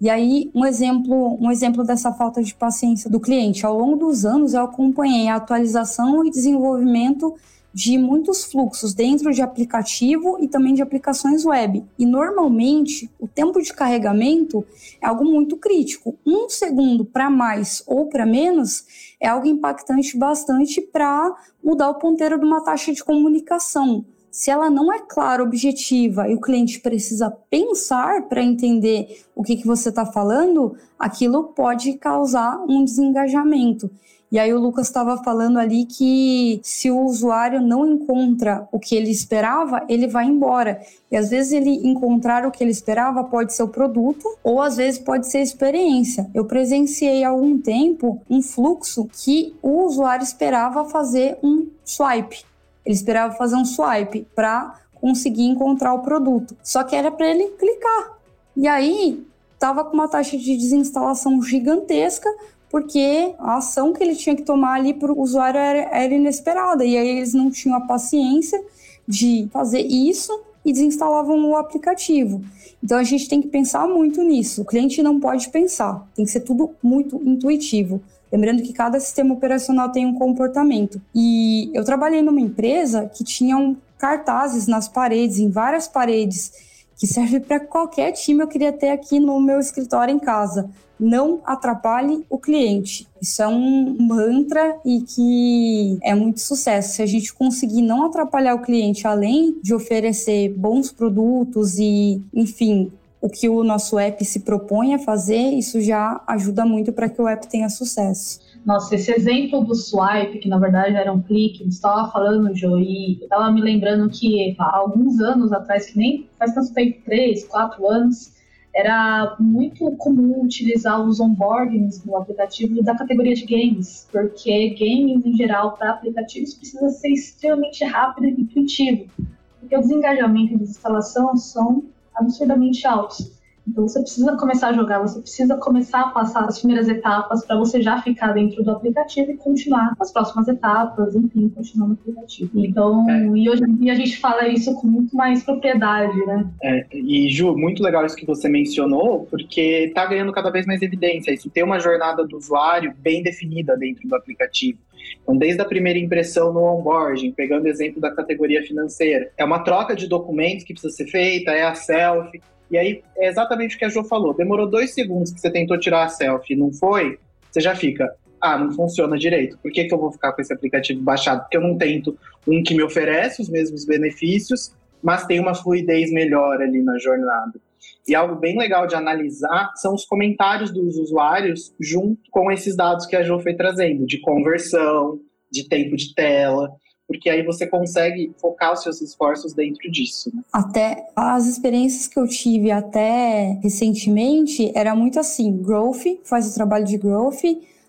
E 0.00 0.08
aí, 0.08 0.50
um 0.54 0.64
exemplo, 0.64 1.36
um 1.38 1.50
exemplo 1.50 1.84
dessa 1.84 2.14
falta 2.14 2.42
de 2.42 2.54
paciência 2.54 3.10
do 3.10 3.20
cliente. 3.20 3.66
Ao 3.66 3.76
longo 3.76 3.96
dos 4.06 4.24
anos, 4.24 4.54
eu 4.54 4.62
acompanhei 4.62 5.28
a 5.28 5.36
atualização 5.36 6.24
e 6.24 6.30
desenvolvimento 6.30 7.34
de 7.76 7.98
muitos 7.98 8.42
fluxos 8.42 8.94
dentro 8.94 9.30
de 9.34 9.42
aplicativo 9.42 10.38
e 10.40 10.48
também 10.48 10.72
de 10.72 10.80
aplicações 10.80 11.44
web. 11.44 11.84
E 11.98 12.06
normalmente 12.06 13.10
o 13.20 13.28
tempo 13.28 13.60
de 13.60 13.70
carregamento 13.74 14.64
é 14.98 15.06
algo 15.06 15.26
muito 15.26 15.58
crítico. 15.58 16.16
Um 16.24 16.48
segundo 16.48 17.04
para 17.04 17.28
mais 17.28 17.82
ou 17.86 18.06
para 18.06 18.24
menos 18.24 19.05
é 19.20 19.28
algo 19.28 19.46
impactante 19.46 20.16
bastante 20.18 20.80
para 20.80 21.34
mudar 21.62 21.90
o 21.90 21.98
ponteiro 21.98 22.38
de 22.38 22.44
uma 22.44 22.62
taxa 22.62 22.92
de 22.92 23.02
comunicação 23.02 24.04
se 24.36 24.50
ela 24.50 24.68
não 24.68 24.92
é 24.92 24.98
clara, 24.98 25.42
objetiva 25.42 26.28
e 26.28 26.34
o 26.34 26.40
cliente 26.42 26.78
precisa 26.80 27.30
pensar 27.48 28.28
para 28.28 28.42
entender 28.42 29.24
o 29.34 29.42
que, 29.42 29.56
que 29.56 29.66
você 29.66 29.88
está 29.88 30.04
falando, 30.04 30.76
aquilo 30.98 31.54
pode 31.54 31.94
causar 31.94 32.62
um 32.68 32.84
desengajamento. 32.84 33.90
E 34.30 34.38
aí 34.38 34.52
o 34.52 34.58
Lucas 34.58 34.88
estava 34.88 35.16
falando 35.22 35.58
ali 35.58 35.84
que 35.84 36.60
se 36.62 36.90
o 36.90 37.00
usuário 37.00 37.60
não 37.60 37.86
encontra 37.86 38.66
o 38.72 38.78
que 38.78 38.96
ele 38.96 39.10
esperava, 39.10 39.84
ele 39.88 40.08
vai 40.08 40.26
embora. 40.26 40.80
E 41.10 41.16
às 41.16 41.30
vezes 41.30 41.52
ele 41.52 41.86
encontrar 41.88 42.44
o 42.44 42.50
que 42.50 42.62
ele 42.62 42.72
esperava 42.72 43.22
pode 43.22 43.54
ser 43.54 43.62
o 43.62 43.68
produto 43.68 44.26
ou 44.42 44.60
às 44.60 44.76
vezes 44.76 44.98
pode 44.98 45.28
ser 45.28 45.38
a 45.38 45.42
experiência. 45.42 46.28
Eu 46.34 46.44
presenciei 46.44 47.22
há 47.22 47.28
algum 47.28 47.58
tempo 47.58 48.20
um 48.28 48.42
fluxo 48.42 49.08
que 49.12 49.54
o 49.62 49.84
usuário 49.84 50.24
esperava 50.24 50.84
fazer 50.84 51.38
um 51.42 51.68
swipe. 51.84 52.44
Ele 52.84 52.94
esperava 52.94 53.34
fazer 53.34 53.56
um 53.56 53.64
swipe 53.64 54.26
para 54.34 54.74
conseguir 54.94 55.44
encontrar 55.44 55.94
o 55.94 56.00
produto. 56.00 56.56
Só 56.62 56.82
que 56.82 56.96
era 56.96 57.12
para 57.12 57.28
ele 57.28 57.48
clicar. 57.50 58.18
E 58.56 58.66
aí 58.66 59.24
estava 59.54 59.84
com 59.84 59.94
uma 59.94 60.08
taxa 60.08 60.36
de 60.36 60.56
desinstalação 60.56 61.42
gigantesca, 61.42 62.28
porque 62.70 63.34
a 63.38 63.56
ação 63.56 63.92
que 63.92 64.02
ele 64.02 64.14
tinha 64.14 64.34
que 64.34 64.42
tomar 64.42 64.74
ali 64.74 64.92
para 64.92 65.12
o 65.12 65.20
usuário 65.20 65.58
era, 65.58 65.88
era 65.96 66.14
inesperada. 66.14 66.84
E 66.84 66.96
aí 66.96 67.08
eles 67.08 67.32
não 67.32 67.50
tinham 67.50 67.76
a 67.76 67.80
paciência 67.80 68.62
de 69.06 69.48
fazer 69.52 69.80
isso 69.80 70.32
e 70.64 70.72
desinstalavam 70.72 71.50
o 71.50 71.56
aplicativo. 71.56 72.42
Então 72.82 72.98
a 72.98 73.04
gente 73.04 73.28
tem 73.28 73.40
que 73.40 73.48
pensar 73.48 73.86
muito 73.86 74.22
nisso. 74.22 74.62
O 74.62 74.64
cliente 74.64 75.02
não 75.02 75.20
pode 75.20 75.48
pensar, 75.48 76.06
tem 76.14 76.24
que 76.24 76.30
ser 76.30 76.40
tudo 76.40 76.72
muito 76.82 77.16
intuitivo. 77.24 78.00
Lembrando 78.30 78.62
que 78.62 78.72
cada 78.72 78.98
sistema 78.98 79.34
operacional 79.34 79.92
tem 79.92 80.04
um 80.04 80.14
comportamento. 80.14 81.00
E 81.14 81.70
eu 81.72 81.84
trabalhei 81.84 82.22
numa 82.22 82.40
empresa 82.40 83.10
que 83.14 83.22
tinha 83.22 83.56
um 83.56 83.76
cartazes 83.98 84.66
nas 84.66 84.88
paredes, 84.88 85.38
em 85.38 85.48
várias 85.48 85.88
paredes, 85.88 86.52
que 86.96 87.06
serve 87.06 87.40
para 87.40 87.60
qualquer 87.60 88.12
time 88.12 88.42
eu 88.42 88.48
queria 88.48 88.72
ter 88.72 88.90
aqui 88.90 89.20
no 89.20 89.40
meu 89.40 89.58
escritório 89.58 90.14
em 90.14 90.18
casa. 90.18 90.68
Não 90.98 91.40
atrapalhe 91.44 92.24
o 92.30 92.38
cliente. 92.38 93.06
Isso 93.20 93.42
é 93.42 93.48
um 93.48 93.96
mantra 93.98 94.78
e 94.84 95.00
que 95.00 95.98
é 96.02 96.14
muito 96.14 96.40
sucesso. 96.40 96.94
Se 96.94 97.02
a 97.02 97.06
gente 97.06 97.34
conseguir 97.34 97.82
não 97.82 98.06
atrapalhar 98.06 98.54
o 98.54 98.62
cliente, 98.62 99.06
além 99.06 99.58
de 99.62 99.74
oferecer 99.74 100.54
bons 100.56 100.90
produtos 100.90 101.78
e, 101.78 102.20
enfim, 102.32 102.90
o 103.20 103.28
que 103.28 103.48
o 103.48 103.64
nosso 103.64 103.98
app 103.98 104.24
se 104.24 104.40
propõe 104.40 104.94
a 104.94 104.98
fazer, 104.98 105.50
isso 105.50 105.80
já 105.80 106.22
ajuda 106.26 106.64
muito 106.64 106.92
para 106.92 107.08
que 107.08 107.20
o 107.20 107.26
app 107.26 107.46
tenha 107.48 107.68
sucesso. 107.68 108.40
Nossa, 108.64 108.94
esse 108.96 109.12
exemplo 109.12 109.64
do 109.64 109.74
swipe, 109.74 110.38
que 110.38 110.48
na 110.48 110.58
verdade 110.58 110.96
era 110.96 111.12
um 111.12 111.22
clique, 111.22 111.64
você 111.64 111.70
estava 111.70 112.10
falando, 112.10 112.54
Jo, 112.54 112.78
e 112.78 113.16
eu 113.20 113.24
estava 113.24 113.50
me 113.52 113.60
lembrando 113.60 114.08
que 114.08 114.54
há 114.58 114.76
alguns 114.76 115.20
anos 115.20 115.52
atrás, 115.52 115.86
que 115.86 115.98
nem 115.98 116.26
faz 116.38 116.54
tanto 116.54 116.72
tempo, 116.72 117.00
três, 117.04 117.44
quatro 117.44 117.88
anos, 117.88 118.32
era 118.76 119.34
muito 119.40 119.90
comum 119.92 120.42
utilizar 120.42 121.00
os 121.00 121.18
onboardings 121.18 122.04
no 122.04 122.14
aplicativo 122.14 122.82
da 122.82 122.94
categoria 122.94 123.34
de 123.34 123.46
games, 123.46 124.06
porque 124.12 124.74
games 124.74 125.24
em 125.24 125.34
geral 125.34 125.78
para 125.78 125.92
aplicativos 125.92 126.52
precisa 126.52 126.90
ser 126.90 127.08
extremamente 127.08 127.82
rápido 127.86 128.26
e 128.26 128.42
intuitivo, 128.42 129.10
porque 129.58 129.78
os 129.78 129.90
engajamentos 129.90 130.58
de 130.58 130.64
instalação 130.64 131.34
são 131.38 131.84
absurdamente 132.14 132.86
altos. 132.86 133.35
Então 133.68 133.86
você 133.86 134.00
precisa 134.00 134.36
começar 134.36 134.68
a 134.68 134.72
jogar, 134.72 135.00
você 135.00 135.20
precisa 135.20 135.56
começar 135.56 136.00
a 136.00 136.08
passar 136.10 136.44
as 136.44 136.58
primeiras 136.58 136.88
etapas 136.88 137.44
para 137.44 137.56
você 137.56 137.82
já 137.82 138.00
ficar 138.00 138.32
dentro 138.32 138.62
do 138.62 138.70
aplicativo 138.70 139.30
e 139.32 139.36
continuar 139.36 139.94
as 139.98 140.12
próximas 140.12 140.46
etapas, 140.46 141.14
enfim, 141.14 141.48
continuar 141.48 141.88
no 141.88 141.94
aplicativo. 141.94 142.50
Então, 142.54 143.10
é. 143.10 143.26
e 143.36 143.50
hoje 143.50 143.64
em 143.64 143.76
dia 143.76 143.92
a 143.92 143.96
gente 143.96 144.18
fala 144.18 144.46
isso 144.48 144.74
com 144.74 144.86
muito 144.86 145.16
mais 145.16 145.42
propriedade, 145.42 146.16
né? 146.26 146.46
É, 146.62 146.86
e 146.92 147.28
Ju, 147.28 147.56
muito 147.56 147.82
legal 147.82 148.06
isso 148.06 148.16
que 148.16 148.26
você 148.26 148.48
mencionou, 148.48 149.26
porque 149.30 149.86
está 149.88 150.06
ganhando 150.06 150.32
cada 150.32 150.50
vez 150.50 150.64
mais 150.64 150.80
evidência. 150.82 151.32
Isso 151.32 151.50
tem 151.50 151.64
uma 151.64 151.80
jornada 151.80 152.24
do 152.24 152.36
usuário 152.36 152.94
bem 152.98 153.22
definida 153.22 153.76
dentro 153.76 154.08
do 154.08 154.14
aplicativo. 154.14 154.78
Então, 155.22 155.36
desde 155.36 155.60
a 155.60 155.64
primeira 155.64 155.98
impressão 155.98 156.52
no 156.52 156.60
onboarding, 156.60 157.32
pegando 157.32 157.64
o 157.64 157.68
exemplo 157.68 158.00
da 158.00 158.14
categoria 158.14 158.62
financeira, 158.62 159.30
é 159.36 159.44
uma 159.44 159.60
troca 159.60 159.94
de 159.94 160.08
documentos 160.08 160.64
que 160.64 160.72
precisa 160.72 160.94
ser 160.94 161.06
feita, 161.06 161.50
é 161.50 161.64
a 161.64 161.74
selfie, 161.74 162.40
e 162.70 162.76
aí 162.76 163.02
é 163.16 163.28
exatamente 163.28 163.76
o 163.76 163.78
que 163.78 163.84
a 163.84 163.88
Jo 163.88 164.04
falou. 164.04 164.34
Demorou 164.34 164.68
dois 164.68 164.92
segundos 164.92 165.32
que 165.32 165.40
você 165.40 165.50
tentou 165.50 165.78
tirar 165.78 166.04
a 166.04 166.08
selfie 166.08 166.54
e 166.54 166.56
não 166.56 166.72
foi, 166.72 167.18
você 167.50 167.60
já 167.60 167.74
fica, 167.74 168.14
ah, 168.40 168.58
não 168.58 168.72
funciona 168.72 169.16
direito. 169.16 169.58
Por 169.58 169.70
que, 169.70 169.84
que 169.84 169.94
eu 169.94 169.98
vou 169.98 170.12
ficar 170.12 170.32
com 170.32 170.40
esse 170.40 170.52
aplicativo 170.52 171.00
baixado? 171.00 171.40
Porque 171.42 171.56
eu 171.56 171.60
não 171.60 171.76
tento 171.76 172.16
um 172.46 172.62
que 172.62 172.74
me 172.74 172.82
oferece 172.82 173.40
os 173.40 173.48
mesmos 173.48 173.84
benefícios, 173.84 174.74
mas 175.02 175.26
tem 175.26 175.40
uma 175.40 175.54
fluidez 175.54 176.12
melhor 176.12 176.60
ali 176.60 176.82
na 176.82 176.98
jornada. 176.98 177.60
E 178.08 178.14
algo 178.14 178.36
bem 178.36 178.56
legal 178.56 178.86
de 178.86 178.94
analisar 178.94 179.72
são 179.76 179.94
os 179.94 180.04
comentários 180.04 180.72
dos 180.72 180.96
usuários 180.96 181.74
junto 181.80 182.20
com 182.30 182.50
esses 182.52 182.76
dados 182.76 183.06
que 183.06 183.16
a 183.16 183.22
Jo 183.22 183.40
foi 183.40 183.54
trazendo, 183.54 184.06
de 184.06 184.20
conversão, 184.20 185.20
de 185.50 185.68
tempo 185.68 185.96
de 185.96 186.14
tela 186.14 186.70
porque 187.06 187.30
aí 187.30 187.44
você 187.44 187.66
consegue 187.66 188.34
focar 188.38 188.72
os 188.72 188.82
seus 188.82 189.00
esforços 189.00 189.52
dentro 189.54 189.90
disso. 189.90 190.30
Né? 190.34 190.42
Até 190.52 191.08
as 191.14 191.46
experiências 191.46 192.08
que 192.08 192.18
eu 192.18 192.26
tive 192.26 192.70
até 192.70 193.58
recentemente 193.62 194.72
era 194.74 194.94
muito 194.94 195.20
assim, 195.20 195.56
growth, 195.56 196.04
faz 196.24 196.50
o 196.50 196.54
trabalho 196.54 196.84
de 196.84 196.98
growth, 196.98 197.42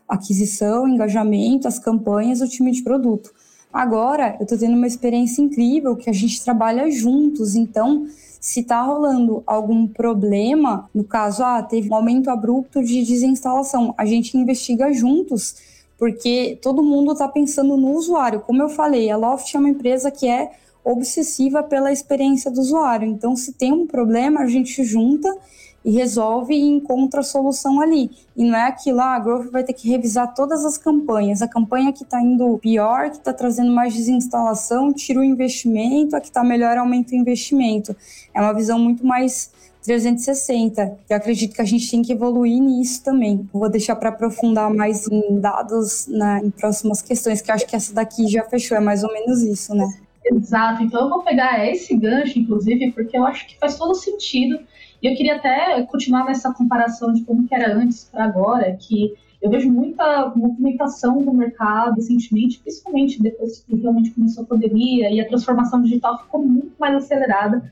aquisição, 0.08 0.88
engajamento, 0.88 1.68
as 1.68 1.80
campanhas, 1.80 2.42
o 2.42 2.48
time 2.48 2.72
de 2.72 2.84
produto. 2.84 3.34
Agora 3.74 4.36
eu 4.40 4.44
estou 4.44 4.58
tendo 4.58 4.76
uma 4.76 4.88
experiência 4.88 5.42
incrível 5.42 5.96
que 5.96 6.10
a 6.10 6.14
gente 6.14 6.44
trabalha 6.44 6.90
juntos, 6.90 7.56
então 7.56 8.08
se 8.40 8.62
está 8.62 8.82
rolando 8.82 9.44
algum 9.46 9.88
problema, 9.88 10.90
no 10.94 11.04
caso, 11.04 11.44
ah, 11.44 11.62
teve 11.62 11.90
um 11.90 11.96
aumento 11.96 12.30
abrupto 12.30 12.84
de 12.84 13.04
desinstalação, 13.04 13.94
a 13.98 14.06
gente 14.06 14.38
investiga 14.38 14.94
juntos 14.94 15.56
porque 15.98 16.58
todo 16.62 16.84
mundo 16.84 17.14
está 17.14 17.28
pensando 17.28 17.76
no 17.76 17.94
usuário. 17.94 18.42
Como 18.42 18.62
eu 18.62 18.70
falei, 18.70 19.10
a 19.10 19.18
Loft 19.18 19.54
é 19.54 19.60
uma 19.60 19.70
empresa 19.70 20.12
que 20.12 20.28
é 20.28 20.52
obsessiva 20.84 21.64
pela 21.64 21.92
experiência 21.92 22.50
do 22.50 22.62
usuário. 22.62 23.08
Então, 23.08 23.36
se 23.36 23.52
tem 23.52 23.74
um 23.74 23.86
problema, 23.86 24.42
a 24.42 24.48
gente 24.48 24.84
junta 24.84 25.36
e 25.84 25.92
resolve 25.92 26.54
e 26.54 26.68
encontra 26.68 27.22
a 27.22 27.24
solução 27.24 27.80
ali. 27.80 28.12
E 28.36 28.44
não 28.44 28.56
é 28.56 28.68
aquilo, 28.68 29.00
ah, 29.00 29.16
a 29.16 29.20
Growth 29.20 29.50
vai 29.50 29.64
ter 29.64 29.74
que 29.74 29.90
revisar 29.90 30.34
todas 30.34 30.66
as 30.66 30.78
campanhas. 30.78 31.42
A 31.42 31.48
campanha 31.48 31.94
que 31.94 32.04
está 32.04 32.22
indo 32.22 32.58
pior, 32.58 33.10
que 33.10 33.18
está 33.18 33.34
trazendo 33.34 33.72
mais 33.72 33.94
desinstalação, 33.94 34.94
tira 34.94 35.20
o 35.20 35.24
investimento, 35.24 36.16
a 36.16 36.22
que 36.22 36.28
está 36.28 36.44
melhor 36.44 36.78
aumenta 36.78 37.14
o 37.14 37.18
investimento. 37.18 37.96
É 38.34 38.42
uma 38.42 38.54
visão 38.54 38.78
muito 38.78 39.06
mais 39.06 39.52
360. 39.88 40.98
Eu 41.10 41.16
acredito 41.16 41.56
que 41.56 41.62
a 41.62 41.66
gente 41.66 41.90
tem 41.90 42.02
que 42.02 42.12
evoluir 42.12 42.62
nisso 42.62 43.02
também. 43.04 43.50
Vou 43.54 43.70
deixar 43.70 43.96
para 43.96 44.10
aprofundar 44.10 44.72
mais 44.72 45.08
em 45.08 45.40
dados 45.40 46.08
na, 46.08 46.44
em 46.44 46.50
próximas 46.50 47.02
questões, 47.02 47.42
que 47.42 47.50
acho 47.50 47.66
que 47.66 47.76
essa 47.76 47.94
daqui 47.94 48.28
já 48.28 48.44
fechou, 48.44 48.76
é 48.76 48.82
mais 48.82 49.04
ou 49.06 49.14
menos 49.14 49.42
isso, 49.42 49.74
né? 49.74 49.88
Exato, 50.26 50.84
então 50.84 51.04
eu 51.04 51.10
vou 51.10 51.24
pegar 51.24 51.66
esse 51.66 51.96
gancho, 51.96 52.38
inclusive, 52.38 52.92
porque 52.92 53.18
eu 53.18 53.26
acho 53.26 53.48
que 53.48 53.58
faz 53.58 53.78
todo 53.78 53.96
sentido. 53.96 54.60
E 55.02 55.08
eu 55.08 55.16
queria 55.16 55.38
até 55.38 55.82
continuar 55.84 56.26
nessa 56.26 56.54
comparação 56.54 57.14
de 57.14 57.24
como 57.24 57.48
era 57.50 57.74
antes 57.74 58.04
para 58.12 58.26
agora, 58.26 58.76
que 58.76 59.14
eu 59.42 59.50
vejo 59.50 59.72
muita 59.72 60.34
movimentação 60.36 61.20
do 61.20 61.34
mercado 61.34 61.96
recentemente, 61.96 62.60
principalmente 62.60 63.22
depois 63.22 63.62
que 63.62 63.76
realmente 63.76 64.12
começou 64.12 64.44
a 64.44 64.48
pandemia 64.48 65.10
e 65.12 65.22
a 65.22 65.28
transformação 65.28 65.82
digital 65.82 66.18
ficou 66.18 66.46
muito 66.46 66.74
mais 66.78 66.96
acelerada 66.96 67.72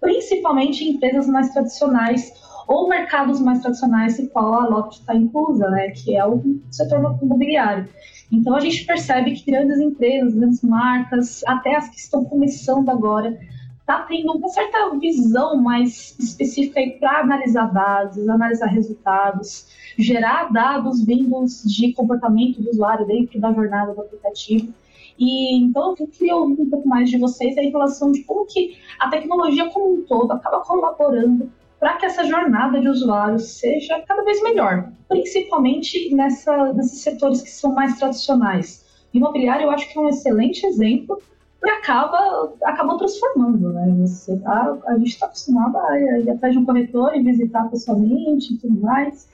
principalmente 0.00 0.84
em 0.84 0.92
empresas 0.92 1.26
mais 1.26 1.50
tradicionais 1.50 2.32
ou 2.66 2.88
mercados 2.88 3.40
mais 3.40 3.60
tradicionais, 3.60 4.18
em 4.18 4.26
qual 4.28 4.54
a 4.54 4.68
Loft 4.68 5.00
está 5.00 5.14
inclusa, 5.14 5.68
né, 5.68 5.90
que 5.90 6.16
é 6.16 6.26
o 6.26 6.42
setor 6.70 7.18
imobiliário. 7.22 7.88
Então 8.32 8.54
a 8.54 8.60
gente 8.60 8.84
percebe 8.84 9.32
que 9.32 9.50
grandes 9.50 9.78
empresas, 9.78 10.34
grandes 10.34 10.62
marcas, 10.62 11.42
até 11.46 11.76
as 11.76 11.88
que 11.88 11.96
estão 11.96 12.24
começando 12.24 12.88
agora, 12.88 13.38
está 13.84 14.00
tendo 14.00 14.32
uma 14.32 14.48
certa 14.48 14.90
visão 14.98 15.56
mais 15.56 16.16
específica 16.18 16.80
para 16.98 17.20
analisar 17.20 17.66
dados, 17.66 18.28
analisar 18.28 18.66
resultados, 18.66 19.66
gerar 19.98 20.50
dados 20.50 21.04
vindos 21.04 21.62
de 21.64 21.92
comportamento 21.92 22.62
do 22.62 22.70
usuário 22.70 23.06
dentro 23.06 23.38
da 23.38 23.52
jornada 23.52 23.92
do 23.92 24.00
aplicativo. 24.00 24.72
E 25.18 25.56
então 25.56 25.94
eu 25.98 26.06
queria 26.06 26.36
ouvir 26.36 26.60
um 26.60 26.70
pouco 26.70 26.88
mais 26.88 27.08
de 27.08 27.18
vocês 27.18 27.56
em 27.56 27.70
relação 27.70 28.10
de 28.10 28.22
como 28.24 28.46
que 28.46 28.76
a 28.98 29.08
tecnologia 29.08 29.70
como 29.70 29.94
um 29.94 30.02
todo 30.02 30.32
acaba 30.32 30.60
colaborando 30.60 31.50
para 31.78 31.96
que 31.96 32.06
essa 32.06 32.24
jornada 32.24 32.80
de 32.80 32.88
usuários 32.88 33.58
seja 33.58 34.00
cada 34.08 34.24
vez 34.24 34.42
melhor, 34.42 34.90
principalmente 35.08 36.14
nessa, 36.14 36.72
nesses 36.72 37.00
setores 37.00 37.42
que 37.42 37.50
são 37.50 37.74
mais 37.74 37.98
tradicionais. 37.98 38.84
Imobiliário 39.12 39.64
eu 39.64 39.70
acho 39.70 39.92
que 39.92 39.98
é 39.98 40.00
um 40.00 40.08
excelente 40.08 40.66
exemplo 40.66 41.20
e 41.62 41.70
acaba, 41.70 42.52
acabou 42.62 42.96
transformando, 42.98 43.72
né? 43.72 43.94
Você 44.00 44.36
tá, 44.38 44.76
a 44.86 44.98
gente 44.98 45.08
está 45.08 45.26
acostumado 45.26 45.76
a 45.76 45.98
ir 45.98 46.30
atrás 46.30 46.52
de 46.52 46.58
um 46.58 46.64
corretor 46.64 47.14
e 47.14 47.22
visitar 47.22 47.68
pessoalmente 47.70 48.54
e 48.54 48.58
tudo 48.58 48.80
mais. 48.80 49.28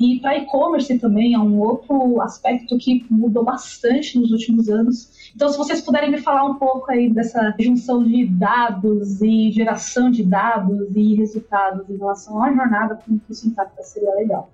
E 0.00 0.20
para 0.20 0.38
e-commerce 0.38 0.98
também 0.98 1.34
é 1.34 1.38
um 1.38 1.58
outro 1.58 2.20
aspecto 2.20 2.78
que 2.78 3.04
mudou 3.10 3.44
bastante 3.44 4.18
nos 4.18 4.30
últimos 4.30 4.68
anos. 4.68 5.10
Então, 5.34 5.48
se 5.48 5.56
vocês 5.56 5.80
puderem 5.80 6.10
me 6.10 6.18
falar 6.18 6.44
um 6.44 6.54
pouco 6.54 6.90
aí 6.90 7.08
dessa 7.08 7.54
junção 7.58 8.02
de 8.02 8.26
dados 8.26 9.20
e 9.22 9.50
geração 9.50 10.10
de 10.10 10.24
dados 10.24 10.88
e 10.94 11.14
resultados 11.14 11.88
em 11.88 11.96
relação 11.96 12.42
à 12.42 12.52
jornada, 12.52 12.98
como 13.04 13.20
que 13.20 13.32
isso 13.32 13.46
impacta, 13.46 13.82
seria 13.82 14.14
legal. 14.14 14.50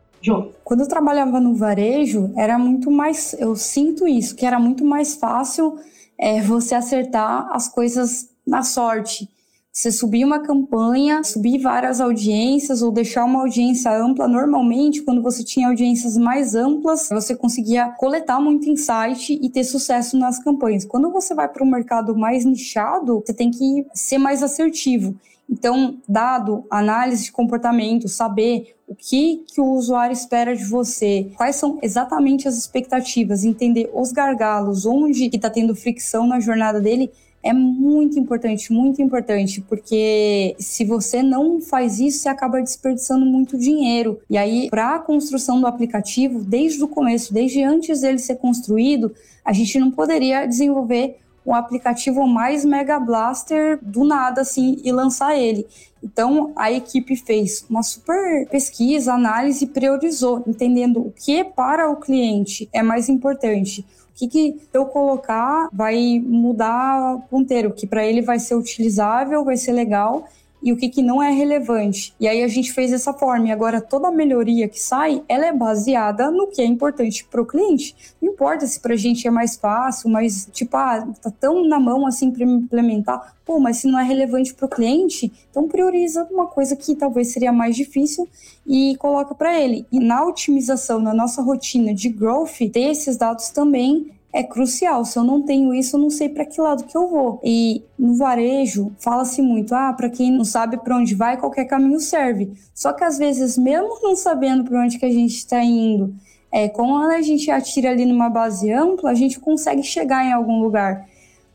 Quando 0.65 0.81
eu 0.81 0.89
trabalhava 0.89 1.39
no 1.39 1.55
varejo, 1.55 2.33
era 2.37 2.59
muito 2.59 2.91
mais. 2.91 3.35
Eu 3.39 3.55
sinto 3.55 4.09
isso, 4.09 4.35
que 4.35 4.47
era 4.47 4.59
muito 4.59 4.85
mais 4.85 5.17
fácil 5.17 5.79
é, 6.19 6.41
você 6.41 6.75
acertar 6.75 7.49
as 7.53 7.69
coisas 7.69 8.31
na 8.47 8.63
sorte. 8.63 9.29
Você 9.77 9.91
subir 9.91 10.25
uma 10.25 10.39
campanha, 10.39 11.25
subir 11.25 11.59
várias 11.59 12.01
audiências 12.01 12.81
ou 12.81 12.93
deixar 12.93 13.25
uma 13.25 13.41
audiência 13.41 13.91
ampla. 13.91 14.29
Normalmente, 14.29 15.03
quando 15.03 15.21
você 15.21 15.43
tinha 15.43 15.67
audiências 15.67 16.17
mais 16.17 16.55
amplas, 16.55 17.09
você 17.11 17.35
conseguia 17.35 17.89
coletar 17.89 18.39
muito 18.39 18.71
insight 18.71 19.37
e 19.43 19.51
ter 19.51 19.65
sucesso 19.65 20.17
nas 20.17 20.39
campanhas. 20.39 20.85
Quando 20.85 21.11
você 21.11 21.35
vai 21.35 21.49
para 21.49 21.65
um 21.65 21.69
mercado 21.69 22.15
mais 22.15 22.45
nichado, 22.45 23.21
você 23.27 23.35
tem 23.35 23.51
que 23.51 23.85
ser 23.93 24.17
mais 24.17 24.45
assertivo. 24.45 25.17
Então, 25.51 25.97
dado 26.09 26.65
análise 26.71 27.25
de 27.25 27.33
comportamento, 27.33 28.09
saber 28.09 28.77
o 28.87 28.95
que, 28.95 29.43
que 29.53 29.61
o 29.61 29.73
usuário 29.73 30.13
espera 30.13 30.55
de 30.57 30.65
você, 30.65 31.33
quais 31.37 31.57
são 31.57 31.81
exatamente 31.83 32.47
as 32.47 32.57
expectativas, 32.57 33.43
entender 33.43 33.91
os 33.93 34.13
gargalos, 34.13 34.87
onde 34.87 35.27
está 35.27 35.51
tendo 35.51 35.75
fricção 35.75 36.29
na 36.29 36.39
jornada 36.39 36.81
dele, 36.81 37.11
é 37.45 37.53
muito 37.53 38.19
importante, 38.19 38.73
muito 38.73 39.03
importante, 39.03 39.61
porque 39.61 40.57
se 40.59 40.83
você 40.85 41.23
não 41.23 41.61
faz 41.61 42.01
isso, 42.01 42.21
você 42.21 42.29
acaba 42.31 42.61
desperdiçando 42.61 43.27
muito 43.27 43.59
dinheiro. 43.59 44.19
E 44.31 44.39
aí, 44.39 44.69
para 44.71 44.95
a 44.95 44.99
construção 44.99 45.61
do 45.61 45.67
aplicativo, 45.67 46.43
desde 46.43 46.83
o 46.83 46.89
começo, 46.89 47.35
desde 47.35 47.63
antes 47.63 48.01
dele 48.01 48.19
ser 48.19 48.37
construído, 48.37 49.15
a 49.45 49.53
gente 49.53 49.79
não 49.79 49.91
poderia 49.91 50.47
desenvolver 50.47 51.19
um 51.47 51.55
aplicativo 51.55 52.27
mais 52.27 52.65
mega 52.65 52.99
blaster 52.99 53.79
do 53.83 54.03
nada 54.03 54.41
assim 54.41 54.81
e 54.83 54.91
lançar 54.91 55.37
ele. 55.37 55.67
Então 56.03 56.53
a 56.57 56.73
equipe 56.73 57.15
fez 57.17 57.67
uma 57.69 57.83
super 57.83 58.49
pesquisa, 58.49 59.13
análise 59.13 59.65
e 59.65 59.69
priorizou, 59.69 60.43
entendendo 60.47 61.01
o 61.01 61.13
que 61.13 61.45
para 61.45 61.91
o 61.91 61.97
cliente 61.97 62.69
é 62.73 62.83
mais 62.83 63.11
importante 63.11 63.85
o 64.15 64.17
que, 64.17 64.29
que 64.29 64.61
eu 64.73 64.87
colocar 64.87 65.69
vai 65.73 66.23
mudar 66.25 67.19
ponteiro, 67.29 67.73
que 67.73 67.87
para 67.87 68.07
ele 68.07 68.23
vai 68.23 68.39
ser 68.39 68.55
utilizável, 68.55 69.45
vai 69.45 69.57
ser 69.57 69.73
legal 69.73 70.29
e 70.65 70.73
o 70.73 70.77
que, 70.79 70.89
que 70.89 71.03
não 71.03 71.23
é 71.23 71.31
relevante. 71.31 72.15
E 72.19 72.27
aí 72.27 72.43
a 72.43 72.49
gente 72.49 72.73
fez 72.73 72.91
dessa 72.91 73.13
forma. 73.13 73.49
E 73.49 73.53
agora 73.53 73.83
toda 73.83 74.11
melhoria 74.11 74.67
que 74.67 74.81
sai, 74.81 75.23
ela 75.29 75.45
é 75.45 75.53
baseada 75.53 76.31
no 76.31 76.47
que 76.47 76.63
é 76.63 76.65
importante 76.65 77.23
para 77.27 77.43
o 77.43 77.45
cliente. 77.45 77.95
Não 78.21 78.33
importa 78.33 78.67
se 78.67 78.81
para 78.81 78.95
a 78.95 78.97
gente 78.97 79.29
é 79.29 79.31
mais 79.31 79.57
fácil, 79.57 80.09
mas 80.09 80.49
tipo, 80.51 80.75
ah, 80.75 81.07
tá 81.21 81.31
tão 81.31 81.69
na 81.69 81.79
mão 81.79 82.07
assim 82.07 82.31
para 82.31 82.45
implementar. 82.45 83.35
Pô, 83.45 83.61
mas 83.61 83.77
se 83.77 83.87
não 83.87 84.01
é 84.01 84.05
relevante 84.05 84.55
para 84.55 84.65
o 84.65 84.69
cliente, 84.69 85.31
então 85.51 85.69
prioriza 85.69 86.27
uma 86.31 86.47
coisa 86.47 86.75
que 86.75 86.97
talvez 86.97 87.31
seria 87.31 87.53
mais 87.53 87.77
difícil 87.77 88.27
e 88.67 88.97
coloca 88.97 89.35
para 89.35 89.61
ele. 89.61 89.87
E 89.93 90.01
na 90.01 90.25
otimização, 90.25 90.99
na 90.99 91.13
nossa 91.13 91.43
rotina 91.43 91.93
de 91.93 92.09
growth, 92.09 92.57
ter 92.73 92.91
esses 92.91 93.19
dados 93.19 93.51
também 93.51 94.11
é 94.35 94.43
crucial. 94.43 95.05
Se 95.05 95.17
eu 95.17 95.23
não 95.23 95.41
tenho 95.41 95.73
isso, 95.73 95.95
eu 95.97 96.01
não 96.01 96.11
sei 96.11 96.29
para 96.29 96.45
que 96.45 96.61
lado 96.61 96.85
que 96.85 96.97
eu 96.97 97.09
vou. 97.09 97.41
E 97.45 97.85
no 97.97 98.17
varejo, 98.17 98.93
fala-se 98.99 99.41
muito, 99.41 99.73
ah, 99.73 99.93
para 99.93 100.11
quem 100.11 100.33
não 100.33 100.45
sabe 100.45 100.77
para 100.77 100.97
onde 100.97 101.15
vai, 101.15 101.37
qualquer 101.37 101.67
caminho 101.67 102.01
serve. 102.01 102.53
Só 102.75 102.93
que 102.93 103.05
às 103.05 103.17
vezes, 103.17 103.57
mesmo 103.57 104.01
não 104.03 104.17
sabendo 104.17 104.65
para 104.65 104.83
onde 104.83 104.99
que 104.99 105.07
a 105.07 105.11
gente 105.11 105.37
está 105.37 105.63
indo, 105.63 106.13
é, 106.51 106.69
quando 106.69 107.13
a 107.13 107.23
gente 107.23 107.49
atira 107.49 107.91
ali 107.91 108.05
numa 108.05 108.29
base 108.29 108.73
ampla, 108.73 109.11
a 109.11 109.15
gente 109.15 109.39
consegue 109.39 109.85
chegar 109.85 110.25
em 110.25 110.33
algum 110.33 110.61
lugar. 110.61 111.07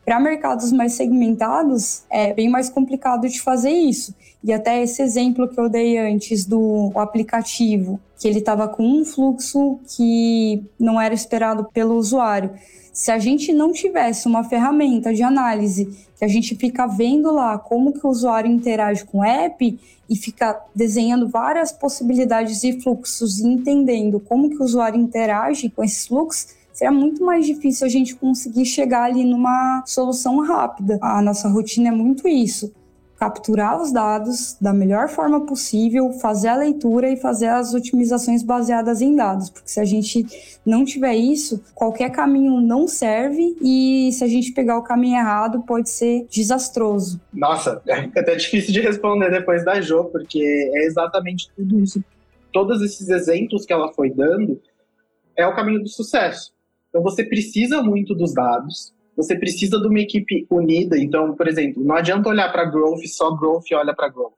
Para 0.05 0.17
mercados 0.19 0.71
mais 0.71 0.93
segmentados, 0.93 2.03
é 2.09 2.33
bem 2.33 2.49
mais 2.49 2.69
complicado 2.69 3.27
de 3.27 3.41
fazer 3.41 3.71
isso. 3.71 4.15
E 4.41 4.53
até 4.53 4.81
esse 4.81 5.01
exemplo 5.01 5.49
que 5.49 5.59
eu 5.59 5.67
dei 5.67 5.97
antes 5.97 6.45
do 6.45 6.91
aplicativo, 6.95 7.99
que 8.19 8.27
ele 8.27 8.39
estava 8.39 8.67
com 8.67 8.83
um 8.83 9.05
fluxo 9.05 9.79
que 9.95 10.61
não 10.77 10.99
era 10.99 11.13
esperado 11.13 11.69
pelo 11.73 11.95
usuário. 11.95 12.51
Se 12.91 13.11
a 13.11 13.17
gente 13.17 13.53
não 13.53 13.71
tivesse 13.71 14.27
uma 14.27 14.43
ferramenta 14.43 15.13
de 15.13 15.23
análise 15.23 15.85
que 16.17 16.25
a 16.25 16.27
gente 16.27 16.53
fica 16.53 16.85
vendo 16.85 17.31
lá 17.31 17.57
como 17.57 17.93
que 17.93 18.05
o 18.05 18.09
usuário 18.09 18.51
interage 18.51 19.05
com 19.05 19.19
o 19.19 19.23
app 19.23 19.79
e 20.09 20.15
fica 20.17 20.59
desenhando 20.75 21.29
várias 21.29 21.71
possibilidades 21.71 22.61
e 22.65 22.81
fluxos 22.81 23.39
e 23.39 23.47
entendendo 23.47 24.19
como 24.19 24.49
que 24.49 24.57
o 24.57 24.65
usuário 24.65 24.99
interage 24.99 25.69
com 25.69 25.81
esses 25.81 26.05
fluxos, 26.05 26.47
seria 26.73 26.91
muito 26.91 27.23
mais 27.23 27.45
difícil 27.45 27.87
a 27.87 27.89
gente 27.89 28.15
conseguir 28.15 28.65
chegar 28.65 29.03
ali 29.03 29.23
numa 29.23 29.81
solução 29.85 30.39
rápida. 30.41 30.99
A 31.01 31.21
nossa 31.21 31.47
rotina 31.47 31.87
é 31.87 31.91
muito 31.91 32.27
isso 32.27 32.69
capturar 33.19 33.81
os 33.81 33.91
dados 33.91 34.55
da 34.61 34.71
melhor 34.71 35.09
forma 35.09 35.45
possível, 35.45 36.13
fazer 36.13 36.47
a 36.47 36.55
leitura 36.55 37.11
e 37.11 37.17
fazer 37.17 37.47
as 37.47 37.73
otimizações 37.73 38.41
baseadas 38.41 39.01
em 39.01 39.13
dados, 39.13 39.49
porque 39.49 39.69
se 39.69 39.79
a 39.79 39.83
gente 39.83 40.25
não 40.65 40.85
tiver 40.85 41.15
isso, 41.15 41.61
qualquer 41.75 42.11
caminho 42.11 42.61
não 42.61 42.87
serve 42.87 43.57
e 43.61 44.09
se 44.13 44.23
a 44.23 44.27
gente 44.27 44.53
pegar 44.53 44.77
o 44.77 44.83
caminho 44.83 45.17
errado, 45.17 45.61
pode 45.63 45.89
ser 45.89 46.25
desastroso. 46.29 47.19
Nossa, 47.33 47.81
é 47.85 47.95
até 47.95 48.35
difícil 48.35 48.71
de 48.71 48.79
responder 48.79 49.29
depois 49.29 49.65
da 49.65 49.81
Jo, 49.81 50.05
porque 50.05 50.39
é 50.73 50.85
exatamente 50.85 51.49
tudo 51.53 51.81
isso, 51.81 52.01
todos 52.53 52.81
esses 52.81 53.09
exemplos 53.09 53.65
que 53.65 53.73
ela 53.73 53.91
foi 53.91 54.09
dando, 54.11 54.61
é 55.35 55.45
o 55.45 55.53
caminho 55.53 55.81
do 55.81 55.89
sucesso. 55.89 56.53
Então 56.87 57.03
você 57.03 57.23
precisa 57.23 57.83
muito 57.83 58.15
dos 58.15 58.33
dados, 58.33 58.93
você 59.19 59.37
precisa 59.37 59.77
de 59.77 59.85
uma 59.85 59.99
equipe 59.99 60.47
unida. 60.49 60.97
Então, 60.97 61.35
por 61.35 61.45
exemplo, 61.45 61.83
não 61.83 61.95
adianta 61.95 62.29
olhar 62.29 62.49
para 62.53 62.63
growth, 62.63 63.05
só 63.05 63.35
growth 63.35 63.65
olha 63.73 63.93
para 63.93 64.07
growth. 64.07 64.31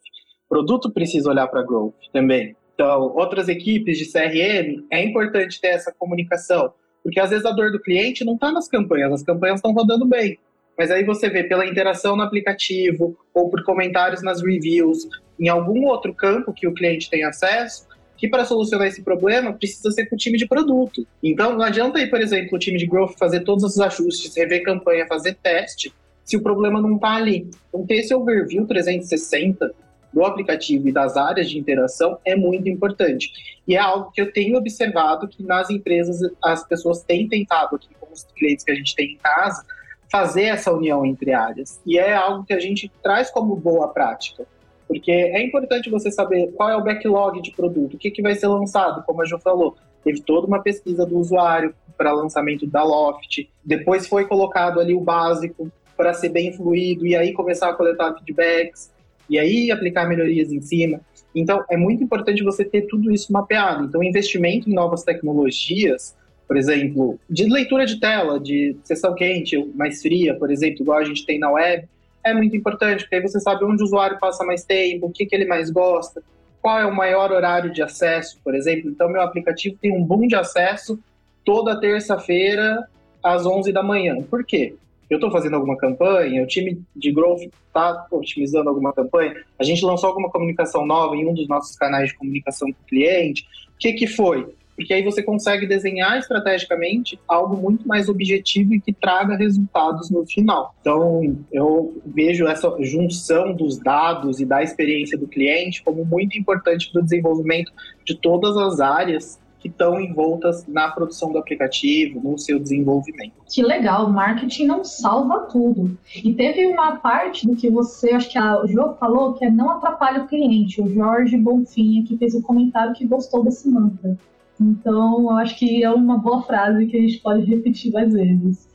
Produto 0.49 0.91
precisa 0.91 1.29
olhar 1.29 1.47
para 1.47 1.61
growth 1.61 1.93
também. 2.11 2.55
Então, 2.73 3.13
outras 3.15 3.47
equipes 3.47 3.99
de 3.99 4.11
CRM, 4.11 4.83
é 4.89 5.03
importante 5.03 5.61
ter 5.61 5.67
essa 5.67 5.93
comunicação, 5.95 6.73
porque 7.03 7.19
às 7.19 7.29
vezes 7.29 7.45
a 7.45 7.51
dor 7.51 7.71
do 7.71 7.79
cliente 7.79 8.25
não 8.25 8.33
está 8.33 8.51
nas 8.51 8.67
campanhas, 8.67 9.13
as 9.13 9.21
campanhas 9.21 9.57
estão 9.57 9.71
rodando 9.71 10.03
bem. 10.03 10.39
Mas 10.75 10.89
aí 10.89 11.05
você 11.05 11.29
vê 11.29 11.43
pela 11.43 11.67
interação 11.67 12.15
no 12.15 12.23
aplicativo 12.23 13.15
ou 13.35 13.51
por 13.51 13.63
comentários 13.63 14.23
nas 14.23 14.41
reviews, 14.41 15.07
em 15.39 15.47
algum 15.47 15.85
outro 15.85 16.11
campo 16.11 16.53
que 16.53 16.67
o 16.67 16.73
cliente 16.73 17.07
tem 17.07 17.23
acesso, 17.23 17.87
que 18.21 18.27
para 18.27 18.45
solucionar 18.45 18.87
esse 18.87 19.01
problema 19.01 19.51
precisa 19.51 19.89
ser 19.89 20.05
com 20.05 20.15
o 20.15 20.17
time 20.17 20.37
de 20.37 20.47
produto. 20.47 21.07
Então 21.23 21.57
não 21.57 21.65
adianta 21.65 21.97
aí, 21.97 22.07
por 22.07 22.21
exemplo, 22.21 22.55
o 22.55 22.59
time 22.59 22.77
de 22.77 22.85
growth 22.85 23.17
fazer 23.17 23.39
todos 23.39 23.63
os 23.63 23.79
ajustes, 23.79 24.35
rever 24.35 24.61
campanha, 24.61 25.07
fazer 25.07 25.35
teste, 25.41 25.91
se 26.23 26.37
o 26.37 26.43
problema 26.43 26.79
não 26.79 26.97
está 26.97 27.15
ali. 27.15 27.49
Então 27.67 27.83
ter 27.83 27.95
esse 27.95 28.13
overview 28.13 28.67
360 28.67 29.73
do 30.13 30.23
aplicativo 30.23 30.87
e 30.87 30.91
das 30.91 31.17
áreas 31.17 31.49
de 31.49 31.57
interação 31.57 32.19
é 32.23 32.35
muito 32.35 32.69
importante. 32.69 33.31
E 33.67 33.73
é 33.73 33.79
algo 33.79 34.11
que 34.11 34.21
eu 34.21 34.31
tenho 34.31 34.55
observado 34.55 35.27
que 35.27 35.41
nas 35.41 35.71
empresas 35.71 36.19
as 36.43 36.63
pessoas 36.67 37.01
têm 37.01 37.27
tentado 37.27 37.75
aqui 37.75 37.89
com 37.99 38.13
os 38.13 38.23
clientes 38.37 38.63
que 38.63 38.71
a 38.71 38.75
gente 38.75 38.95
tem 38.95 39.13
em 39.13 39.17
casa 39.17 39.65
fazer 40.11 40.43
essa 40.43 40.71
união 40.71 41.03
entre 41.03 41.33
áreas. 41.33 41.81
E 41.83 41.97
é 41.97 42.13
algo 42.13 42.43
que 42.43 42.53
a 42.53 42.59
gente 42.59 42.91
traz 43.01 43.31
como 43.31 43.55
boa 43.55 43.87
prática. 43.87 44.45
Porque 44.91 45.09
é 45.09 45.41
importante 45.41 45.89
você 45.89 46.11
saber 46.11 46.51
qual 46.51 46.69
é 46.69 46.75
o 46.75 46.83
backlog 46.83 47.41
de 47.41 47.51
produto, 47.51 47.93
o 47.93 47.97
que, 47.97 48.11
que 48.11 48.21
vai 48.21 48.35
ser 48.35 48.47
lançado, 48.47 49.01
como 49.05 49.21
a 49.21 49.25
Jo 49.25 49.39
falou. 49.39 49.77
Teve 50.03 50.19
toda 50.19 50.45
uma 50.45 50.61
pesquisa 50.61 51.05
do 51.05 51.17
usuário 51.17 51.73
para 51.97 52.11
lançamento 52.11 52.67
da 52.67 52.83
Loft, 52.83 53.47
depois 53.63 54.05
foi 54.05 54.25
colocado 54.25 54.81
ali 54.81 54.93
o 54.93 54.99
básico 54.99 55.71
para 55.95 56.13
ser 56.13 56.27
bem 56.27 56.51
fluido, 56.51 57.07
e 57.07 57.15
aí 57.15 57.31
começar 57.31 57.69
a 57.69 57.73
coletar 57.73 58.13
feedbacks, 58.15 58.91
e 59.29 59.39
aí 59.39 59.71
aplicar 59.71 60.09
melhorias 60.09 60.51
em 60.51 60.59
cima. 60.59 60.99
Então, 61.33 61.63
é 61.69 61.77
muito 61.77 62.03
importante 62.03 62.43
você 62.43 62.65
ter 62.65 62.81
tudo 62.81 63.13
isso 63.13 63.31
mapeado. 63.31 63.85
Então, 63.85 64.03
investimento 64.03 64.69
em 64.69 64.73
novas 64.73 65.03
tecnologias, 65.03 66.17
por 66.45 66.57
exemplo, 66.57 67.17
de 67.29 67.45
leitura 67.45 67.85
de 67.85 67.97
tela, 67.97 68.41
de 68.41 68.75
sessão 68.83 69.15
quente, 69.15 69.57
mais 69.73 70.01
fria, 70.01 70.35
por 70.35 70.51
exemplo, 70.51 70.81
igual 70.81 70.97
a 70.97 71.05
gente 71.05 71.25
tem 71.25 71.39
na 71.39 71.49
web, 71.49 71.87
é 72.23 72.33
muito 72.33 72.55
importante, 72.55 73.03
porque 73.03 73.15
aí 73.15 73.21
você 73.21 73.39
sabe 73.39 73.65
onde 73.65 73.81
o 73.81 73.85
usuário 73.85 74.19
passa 74.19 74.43
mais 74.45 74.63
tempo, 74.63 75.07
o 75.07 75.11
que, 75.11 75.25
que 75.25 75.35
ele 75.35 75.45
mais 75.45 75.69
gosta, 75.69 76.23
qual 76.61 76.79
é 76.79 76.85
o 76.85 76.95
maior 76.95 77.31
horário 77.31 77.71
de 77.71 77.81
acesso, 77.81 78.39
por 78.43 78.53
exemplo. 78.53 78.89
Então, 78.89 79.09
meu 79.09 79.21
aplicativo 79.21 79.77
tem 79.81 79.91
um 79.91 80.03
boom 80.03 80.27
de 80.27 80.35
acesso 80.35 80.99
toda 81.43 81.79
terça-feira 81.79 82.87
às 83.23 83.45
11 83.45 83.71
da 83.71 83.81
manhã. 83.81 84.21
Por 84.21 84.45
quê? 84.45 84.75
Eu 85.09 85.17
estou 85.17 85.31
fazendo 85.31 85.55
alguma 85.55 85.75
campanha, 85.75 86.41
o 86.41 86.47
time 86.47 86.81
de 86.95 87.11
growth 87.11 87.41
está 87.41 88.07
otimizando 88.11 88.69
alguma 88.69 88.93
campanha, 88.93 89.43
a 89.59 89.63
gente 89.63 89.83
lançou 89.83 90.07
alguma 90.07 90.29
comunicação 90.29 90.85
nova 90.85 91.15
em 91.15 91.27
um 91.27 91.33
dos 91.33 91.47
nossos 91.49 91.75
canais 91.75 92.09
de 92.09 92.15
comunicação 92.15 92.71
com 92.71 92.81
o 92.81 92.87
cliente. 92.87 93.45
O 93.75 93.77
que, 93.77 93.93
que 93.93 94.07
foi? 94.07 94.47
Porque 94.81 94.95
aí 94.95 95.03
você 95.03 95.21
consegue 95.21 95.67
desenhar 95.67 96.17
estrategicamente 96.17 97.19
algo 97.27 97.55
muito 97.55 97.87
mais 97.87 98.09
objetivo 98.09 98.73
e 98.73 98.81
que 98.81 98.91
traga 98.91 99.35
resultados 99.35 100.09
no 100.09 100.25
final. 100.25 100.73
Então, 100.81 101.37
eu 101.51 102.01
vejo 102.03 102.47
essa 102.47 102.75
junção 102.79 103.53
dos 103.53 103.77
dados 103.77 104.39
e 104.39 104.45
da 104.45 104.63
experiência 104.63 105.17
do 105.17 105.27
cliente 105.27 105.83
como 105.83 106.03
muito 106.03 106.37
importante 106.37 106.91
para 106.91 106.99
o 106.99 107.03
desenvolvimento 107.03 107.71
de 108.03 108.15
todas 108.15 108.57
as 108.57 108.79
áreas 108.79 109.39
que 109.59 109.67
estão 109.67 110.01
envoltas 110.01 110.65
na 110.67 110.89
produção 110.89 111.31
do 111.31 111.37
aplicativo, 111.37 112.19
no 112.19 112.39
seu 112.39 112.57
desenvolvimento. 112.57 113.33
Que 113.47 113.61
legal, 113.61 114.09
marketing 114.09 114.65
não 114.65 114.83
salva 114.83 115.41
tudo. 115.41 115.95
E 116.15 116.33
teve 116.33 116.65
uma 116.65 116.95
parte 116.95 117.45
do 117.45 117.55
que 117.55 117.69
você, 117.69 118.13
acho 118.13 118.31
que 118.31 118.39
a, 118.39 118.63
o 118.63 118.67
João 118.67 118.95
falou, 118.95 119.33
que 119.35 119.45
é 119.45 119.51
não 119.51 119.69
atrapalha 119.69 120.23
o 120.23 120.27
cliente. 120.27 120.81
O 120.81 120.89
Jorge 120.91 121.37
Bonfim 121.37 122.01
aqui 122.03 122.17
fez 122.17 122.33
um 122.33 122.41
comentário 122.41 122.95
que 122.95 123.05
gostou 123.05 123.43
desse 123.43 123.69
mantra. 123.69 124.17
Então, 124.61 125.21
eu 125.21 125.31
acho 125.31 125.57
que 125.57 125.83
é 125.83 125.89
uma 125.89 126.19
boa 126.19 126.43
frase 126.43 126.85
que 126.85 126.95
a 126.95 127.01
gente 127.01 127.17
pode 127.17 127.43
repetir 127.45 127.91
mais 127.91 128.13
vezes. 128.13 128.69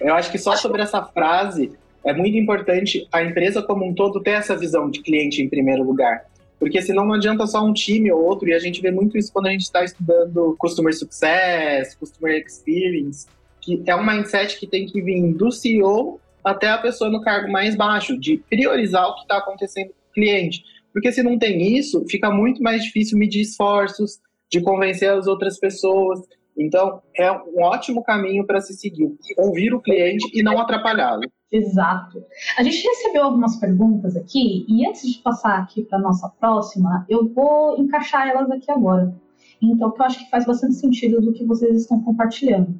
Eu 0.00 0.14
acho 0.14 0.30
que 0.30 0.38
só 0.38 0.56
sobre 0.56 0.80
essa 0.80 1.02
frase 1.02 1.72
é 2.02 2.14
muito 2.14 2.38
importante 2.38 3.06
a 3.12 3.22
empresa 3.22 3.62
como 3.62 3.84
um 3.84 3.94
todo 3.94 4.22
ter 4.22 4.30
essa 4.30 4.56
visão 4.56 4.88
de 4.88 5.02
cliente 5.02 5.42
em 5.42 5.48
primeiro 5.48 5.82
lugar. 5.82 6.24
Porque 6.58 6.80
senão 6.80 7.04
não 7.04 7.14
adianta 7.14 7.46
só 7.46 7.62
um 7.62 7.74
time 7.74 8.10
ou 8.10 8.24
outro, 8.24 8.48
e 8.48 8.54
a 8.54 8.58
gente 8.58 8.80
vê 8.80 8.90
muito 8.90 9.18
isso 9.18 9.30
quando 9.30 9.48
a 9.48 9.50
gente 9.50 9.62
está 9.62 9.84
estudando 9.84 10.56
Customer 10.58 10.96
Success, 10.96 11.94
Customer 11.94 12.42
Experience, 12.42 13.26
que 13.60 13.82
é 13.84 13.94
um 13.94 14.06
mindset 14.06 14.58
que 14.58 14.66
tem 14.66 14.86
que 14.86 15.02
vir 15.02 15.34
do 15.34 15.52
CEO 15.52 16.18
até 16.42 16.70
a 16.70 16.78
pessoa 16.78 17.10
no 17.10 17.20
cargo 17.20 17.52
mais 17.52 17.76
baixo, 17.76 18.18
de 18.18 18.38
priorizar 18.48 19.06
o 19.08 19.16
que 19.16 19.22
está 19.22 19.36
acontecendo 19.36 19.88
com 19.88 20.10
o 20.10 20.14
cliente. 20.14 20.62
Porque 20.94 21.12
se 21.12 21.22
não 21.22 21.38
tem 21.38 21.76
isso, 21.76 22.06
fica 22.08 22.30
muito 22.30 22.62
mais 22.62 22.84
difícil 22.84 23.18
medir 23.18 23.42
esforços, 23.42 24.18
de 24.50 24.60
convencer 24.62 25.10
as 25.10 25.26
outras 25.26 25.58
pessoas. 25.58 26.20
Então, 26.58 27.02
é 27.16 27.30
um 27.30 27.62
ótimo 27.62 28.02
caminho 28.02 28.46
para 28.46 28.60
se 28.60 28.74
seguir. 28.74 29.14
Ouvir 29.38 29.74
o 29.74 29.80
cliente 29.80 30.30
e 30.32 30.42
não 30.42 30.58
atrapalhá-lo. 30.58 31.22
Exato. 31.52 32.24
A 32.58 32.62
gente 32.62 32.82
recebeu 32.86 33.24
algumas 33.24 33.56
perguntas 33.56 34.16
aqui 34.16 34.64
e 34.68 34.86
antes 34.86 35.12
de 35.12 35.18
passar 35.18 35.58
aqui 35.58 35.82
para 35.82 35.98
nossa 35.98 36.28
próxima, 36.40 37.06
eu 37.08 37.28
vou 37.28 37.78
encaixar 37.78 38.28
elas 38.28 38.50
aqui 38.50 38.70
agora. 38.70 39.14
Então, 39.62 39.90
que 39.90 40.00
eu 40.00 40.06
acho 40.06 40.18
que 40.18 40.30
faz 40.30 40.44
bastante 40.44 40.74
sentido 40.74 41.20
do 41.20 41.32
que 41.32 41.44
vocês 41.44 41.76
estão 41.76 42.02
compartilhando. 42.02 42.74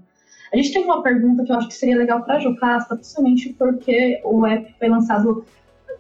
A 0.53 0.57
gente 0.57 0.73
tem 0.73 0.85
uma 0.85 1.03
pergunta 1.03 1.45
que 1.45 1.53
eu 1.53 1.57
acho 1.57 1.69
que 1.69 1.75
seria 1.75 1.97
legal 1.97 2.23
para 2.23 2.37
a 2.37 2.41
Jocasta, 2.41 2.97
principalmente 2.97 3.53
porque 3.55 4.21
o 4.25 4.47
app 4.47 4.75
foi 4.79 4.89
lançado 4.89 5.45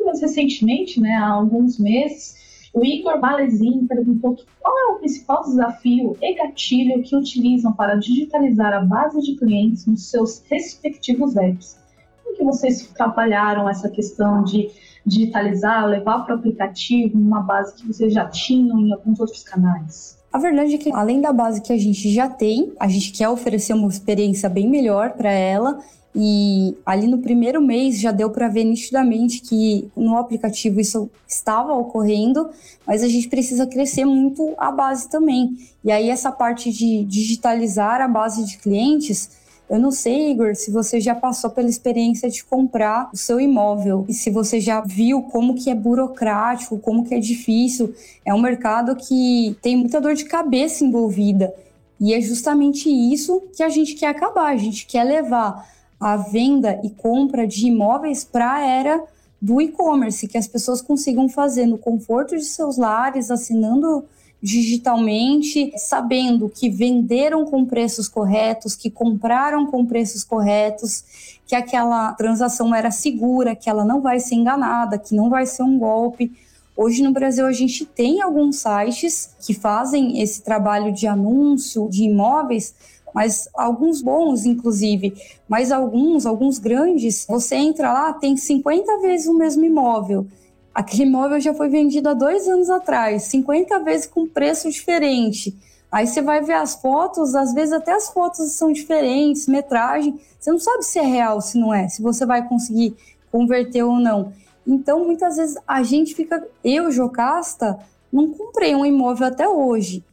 mais 0.04 0.20
recentemente, 0.20 1.00
né, 1.00 1.16
há 1.16 1.30
alguns 1.30 1.78
meses, 1.78 2.36
o 2.76 2.84
Igor 2.84 3.18
Balezin 3.18 3.86
perguntou 3.86 4.36
qual 4.60 4.78
é 4.78 4.92
o 4.92 4.98
principal 4.98 5.42
desafio 5.42 6.14
e 6.20 6.34
gatilho 6.34 7.02
que 7.02 7.16
utilizam 7.16 7.72
para 7.72 7.94
digitalizar 7.94 8.74
a 8.74 8.80
base 8.80 9.18
de 9.22 9.34
clientes 9.34 9.86
nos 9.86 10.10
seus 10.10 10.42
respectivos 10.50 11.34
apps. 11.38 11.78
Como 12.22 12.36
que 12.36 12.44
vocês 12.44 12.86
trabalharam 12.88 13.66
essa 13.66 13.88
questão 13.88 14.44
de 14.44 14.68
digitalizar, 15.06 15.86
levar 15.86 16.26
para 16.26 16.36
o 16.36 16.38
aplicativo 16.38 17.16
uma 17.16 17.40
base 17.40 17.74
que 17.76 17.86
vocês 17.86 18.12
já 18.12 18.26
tinham 18.26 18.78
em 18.78 18.92
alguns 18.92 19.20
outros 19.20 19.42
canais? 19.42 20.18
A 20.30 20.36
verdade 20.38 20.74
é 20.74 20.78
que, 20.78 20.92
além 20.92 21.22
da 21.22 21.32
base 21.32 21.62
que 21.62 21.72
a 21.72 21.78
gente 21.78 22.12
já 22.12 22.28
tem, 22.28 22.74
a 22.78 22.88
gente 22.88 23.10
quer 23.10 23.30
oferecer 23.30 23.72
uma 23.72 23.88
experiência 23.88 24.50
bem 24.50 24.68
melhor 24.68 25.12
para 25.12 25.30
ela 25.30 25.78
e 26.18 26.74
ali 26.86 27.06
no 27.06 27.18
primeiro 27.18 27.60
mês 27.60 28.00
já 28.00 28.10
deu 28.10 28.30
para 28.30 28.48
ver 28.48 28.64
nitidamente 28.64 29.42
que 29.42 29.86
no 29.94 30.16
aplicativo 30.16 30.80
isso 30.80 31.10
estava 31.28 31.74
ocorrendo, 31.74 32.48
mas 32.86 33.02
a 33.02 33.08
gente 33.08 33.28
precisa 33.28 33.66
crescer 33.66 34.06
muito 34.06 34.54
a 34.56 34.72
base 34.72 35.10
também. 35.10 35.58
E 35.84 35.92
aí 35.92 36.08
essa 36.08 36.32
parte 36.32 36.72
de 36.72 37.04
digitalizar 37.04 38.00
a 38.00 38.08
base 38.08 38.46
de 38.46 38.56
clientes, 38.56 39.28
eu 39.68 39.78
não 39.78 39.90
sei, 39.90 40.30
Igor, 40.30 40.56
se 40.56 40.70
você 40.70 41.00
já 41.00 41.14
passou 41.14 41.50
pela 41.50 41.68
experiência 41.68 42.30
de 42.30 42.42
comprar 42.42 43.10
o 43.12 43.16
seu 43.16 43.38
imóvel 43.38 44.06
e 44.08 44.14
se 44.14 44.30
você 44.30 44.58
já 44.58 44.80
viu 44.80 45.20
como 45.20 45.54
que 45.54 45.68
é 45.68 45.74
burocrático, 45.74 46.78
como 46.78 47.04
que 47.04 47.14
é 47.14 47.18
difícil. 47.20 47.94
É 48.24 48.32
um 48.32 48.40
mercado 48.40 48.96
que 48.96 49.54
tem 49.60 49.76
muita 49.76 50.00
dor 50.00 50.14
de 50.14 50.24
cabeça 50.24 50.82
envolvida. 50.82 51.52
E 52.00 52.14
é 52.14 52.20
justamente 52.22 52.88
isso 52.88 53.42
que 53.54 53.62
a 53.62 53.68
gente 53.68 53.96
quer 53.96 54.08
acabar. 54.08 54.54
A 54.54 54.56
gente 54.56 54.86
quer 54.86 55.04
levar 55.04 55.75
a 56.00 56.16
venda 56.16 56.80
e 56.84 56.90
compra 56.90 57.46
de 57.46 57.66
imóveis 57.66 58.24
para 58.24 58.54
a 58.54 58.60
era 58.60 59.02
do 59.40 59.60
e-commerce, 59.60 60.28
que 60.28 60.38
as 60.38 60.46
pessoas 60.46 60.80
consigam 60.80 61.28
fazer 61.28 61.66
no 61.66 61.78
conforto 61.78 62.36
de 62.36 62.44
seus 62.44 62.76
lares, 62.76 63.30
assinando 63.30 64.04
digitalmente, 64.42 65.72
sabendo 65.76 66.48
que 66.48 66.68
venderam 66.68 67.44
com 67.46 67.64
preços 67.64 68.08
corretos, 68.08 68.74
que 68.74 68.90
compraram 68.90 69.66
com 69.66 69.84
preços 69.84 70.22
corretos, 70.22 71.04
que 71.46 71.54
aquela 71.54 72.12
transação 72.12 72.74
era 72.74 72.90
segura, 72.90 73.56
que 73.56 73.68
ela 73.68 73.84
não 73.84 74.00
vai 74.00 74.20
ser 74.20 74.34
enganada, 74.34 74.98
que 74.98 75.14
não 75.14 75.30
vai 75.30 75.46
ser 75.46 75.62
um 75.62 75.78
golpe. 75.78 76.32
Hoje 76.76 77.02
no 77.02 77.12
Brasil 77.12 77.46
a 77.46 77.52
gente 77.52 77.86
tem 77.86 78.20
alguns 78.20 78.56
sites 78.56 79.30
que 79.40 79.54
fazem 79.54 80.20
esse 80.20 80.42
trabalho 80.42 80.92
de 80.92 81.06
anúncio 81.06 81.88
de 81.88 82.04
imóveis 82.04 82.74
mas 83.16 83.48
alguns 83.54 84.02
bons, 84.02 84.44
inclusive, 84.44 85.14
mas 85.48 85.72
alguns, 85.72 86.26
alguns 86.26 86.58
grandes, 86.58 87.24
você 87.26 87.56
entra 87.56 87.90
lá, 87.90 88.12
tem 88.12 88.36
50 88.36 88.98
vezes 88.98 89.26
o 89.26 89.32
mesmo 89.32 89.64
imóvel. 89.64 90.26
Aquele 90.74 91.04
imóvel 91.04 91.40
já 91.40 91.54
foi 91.54 91.70
vendido 91.70 92.10
há 92.10 92.12
dois 92.12 92.46
anos 92.46 92.68
atrás, 92.68 93.22
50 93.22 93.78
vezes 93.78 94.06
com 94.06 94.28
preço 94.28 94.70
diferente. 94.70 95.56
Aí 95.90 96.06
você 96.06 96.20
vai 96.20 96.42
ver 96.42 96.56
as 96.56 96.74
fotos, 96.74 97.34
às 97.34 97.54
vezes 97.54 97.72
até 97.72 97.94
as 97.94 98.10
fotos 98.10 98.52
são 98.52 98.70
diferentes, 98.70 99.46
metragem. 99.46 100.20
Você 100.38 100.52
não 100.52 100.58
sabe 100.58 100.82
se 100.82 100.98
é 100.98 101.06
real, 101.06 101.40
se 101.40 101.58
não 101.58 101.72
é, 101.72 101.88
se 101.88 102.02
você 102.02 102.26
vai 102.26 102.46
conseguir 102.46 102.94
converter 103.32 103.82
ou 103.82 103.98
não. 103.98 104.34
Então, 104.66 105.06
muitas 105.06 105.38
vezes 105.38 105.56
a 105.66 105.82
gente 105.82 106.14
fica. 106.14 106.46
Eu, 106.62 106.92
Jocasta, 106.92 107.78
não 108.12 108.30
comprei 108.30 108.74
um 108.74 108.84
imóvel 108.84 109.26
até 109.26 109.48
hoje. 109.48 110.04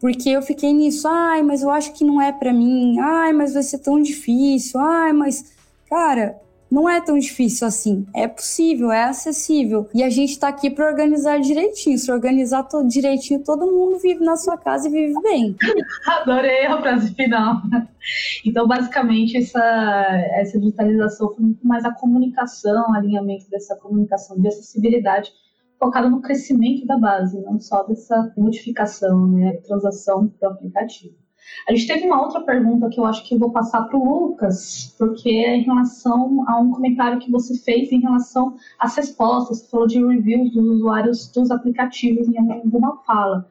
Porque 0.00 0.30
eu 0.30 0.40
fiquei 0.40 0.72
nisso, 0.72 1.06
ai, 1.06 1.42
mas 1.42 1.62
eu 1.62 1.70
acho 1.70 1.92
que 1.92 2.04
não 2.04 2.20
é 2.20 2.32
para 2.32 2.52
mim, 2.52 2.98
ai, 2.98 3.32
mas 3.32 3.52
vai 3.52 3.62
ser 3.62 3.78
tão 3.78 4.00
difícil, 4.00 4.80
ai, 4.80 5.12
mas. 5.12 5.52
Cara, 5.88 6.40
não 6.70 6.88
é 6.88 7.00
tão 7.00 7.18
difícil 7.18 7.66
assim. 7.66 8.06
É 8.14 8.28
possível, 8.28 8.92
é 8.92 9.04
acessível. 9.04 9.90
E 9.92 10.02
a 10.04 10.08
gente 10.08 10.38
tá 10.38 10.48
aqui 10.48 10.70
para 10.70 10.86
organizar 10.86 11.40
direitinho. 11.40 11.98
Se 11.98 12.12
organizar 12.12 12.62
todo, 12.62 12.88
direitinho, 12.88 13.42
todo 13.42 13.66
mundo 13.66 13.98
vive 13.98 14.24
na 14.24 14.36
sua 14.36 14.56
casa 14.56 14.88
e 14.88 14.90
vive 14.90 15.20
bem. 15.20 15.56
Adorei 16.06 16.66
a 16.66 16.80
frase 16.80 17.12
final. 17.14 17.60
Então, 18.46 18.68
basicamente, 18.68 19.36
essa, 19.36 19.62
essa 20.34 20.58
digitalização 20.58 21.34
foi 21.34 21.44
muito 21.44 21.66
mais 21.66 21.84
a 21.84 21.92
comunicação, 21.92 22.94
alinhamento 22.94 23.50
dessa 23.50 23.74
comunicação 23.74 24.40
de 24.40 24.46
acessibilidade 24.46 25.32
focada 25.80 26.10
no 26.10 26.20
crescimento 26.20 26.86
da 26.86 26.98
base, 26.98 27.40
não 27.40 27.58
só 27.58 27.82
dessa 27.84 28.32
modificação, 28.36 29.26
né, 29.28 29.54
transação 29.66 30.30
do 30.38 30.46
aplicativo. 30.46 31.14
A 31.66 31.72
gente 31.72 31.86
teve 31.86 32.06
uma 32.06 32.22
outra 32.22 32.42
pergunta 32.42 32.88
que 32.90 33.00
eu 33.00 33.04
acho 33.04 33.26
que 33.26 33.34
eu 33.34 33.38
vou 33.38 33.50
passar 33.50 33.82
para 33.84 33.98
o 33.98 34.04
Lucas, 34.04 34.94
porque 34.98 35.30
é 35.30 35.56
em 35.56 35.62
relação 35.62 36.44
a 36.46 36.60
um 36.60 36.70
comentário 36.70 37.18
que 37.18 37.30
você 37.30 37.56
fez 37.56 37.90
em 37.90 38.00
relação 38.00 38.54
às 38.78 38.94
respostas, 38.94 39.60
você 39.60 39.70
falou 39.70 39.86
de 39.86 40.04
reviews 40.04 40.52
dos 40.52 40.64
usuários 40.64 41.26
dos 41.32 41.50
aplicativos 41.50 42.28
em 42.28 42.38
alguma 42.38 42.98
fala, 43.04 43.48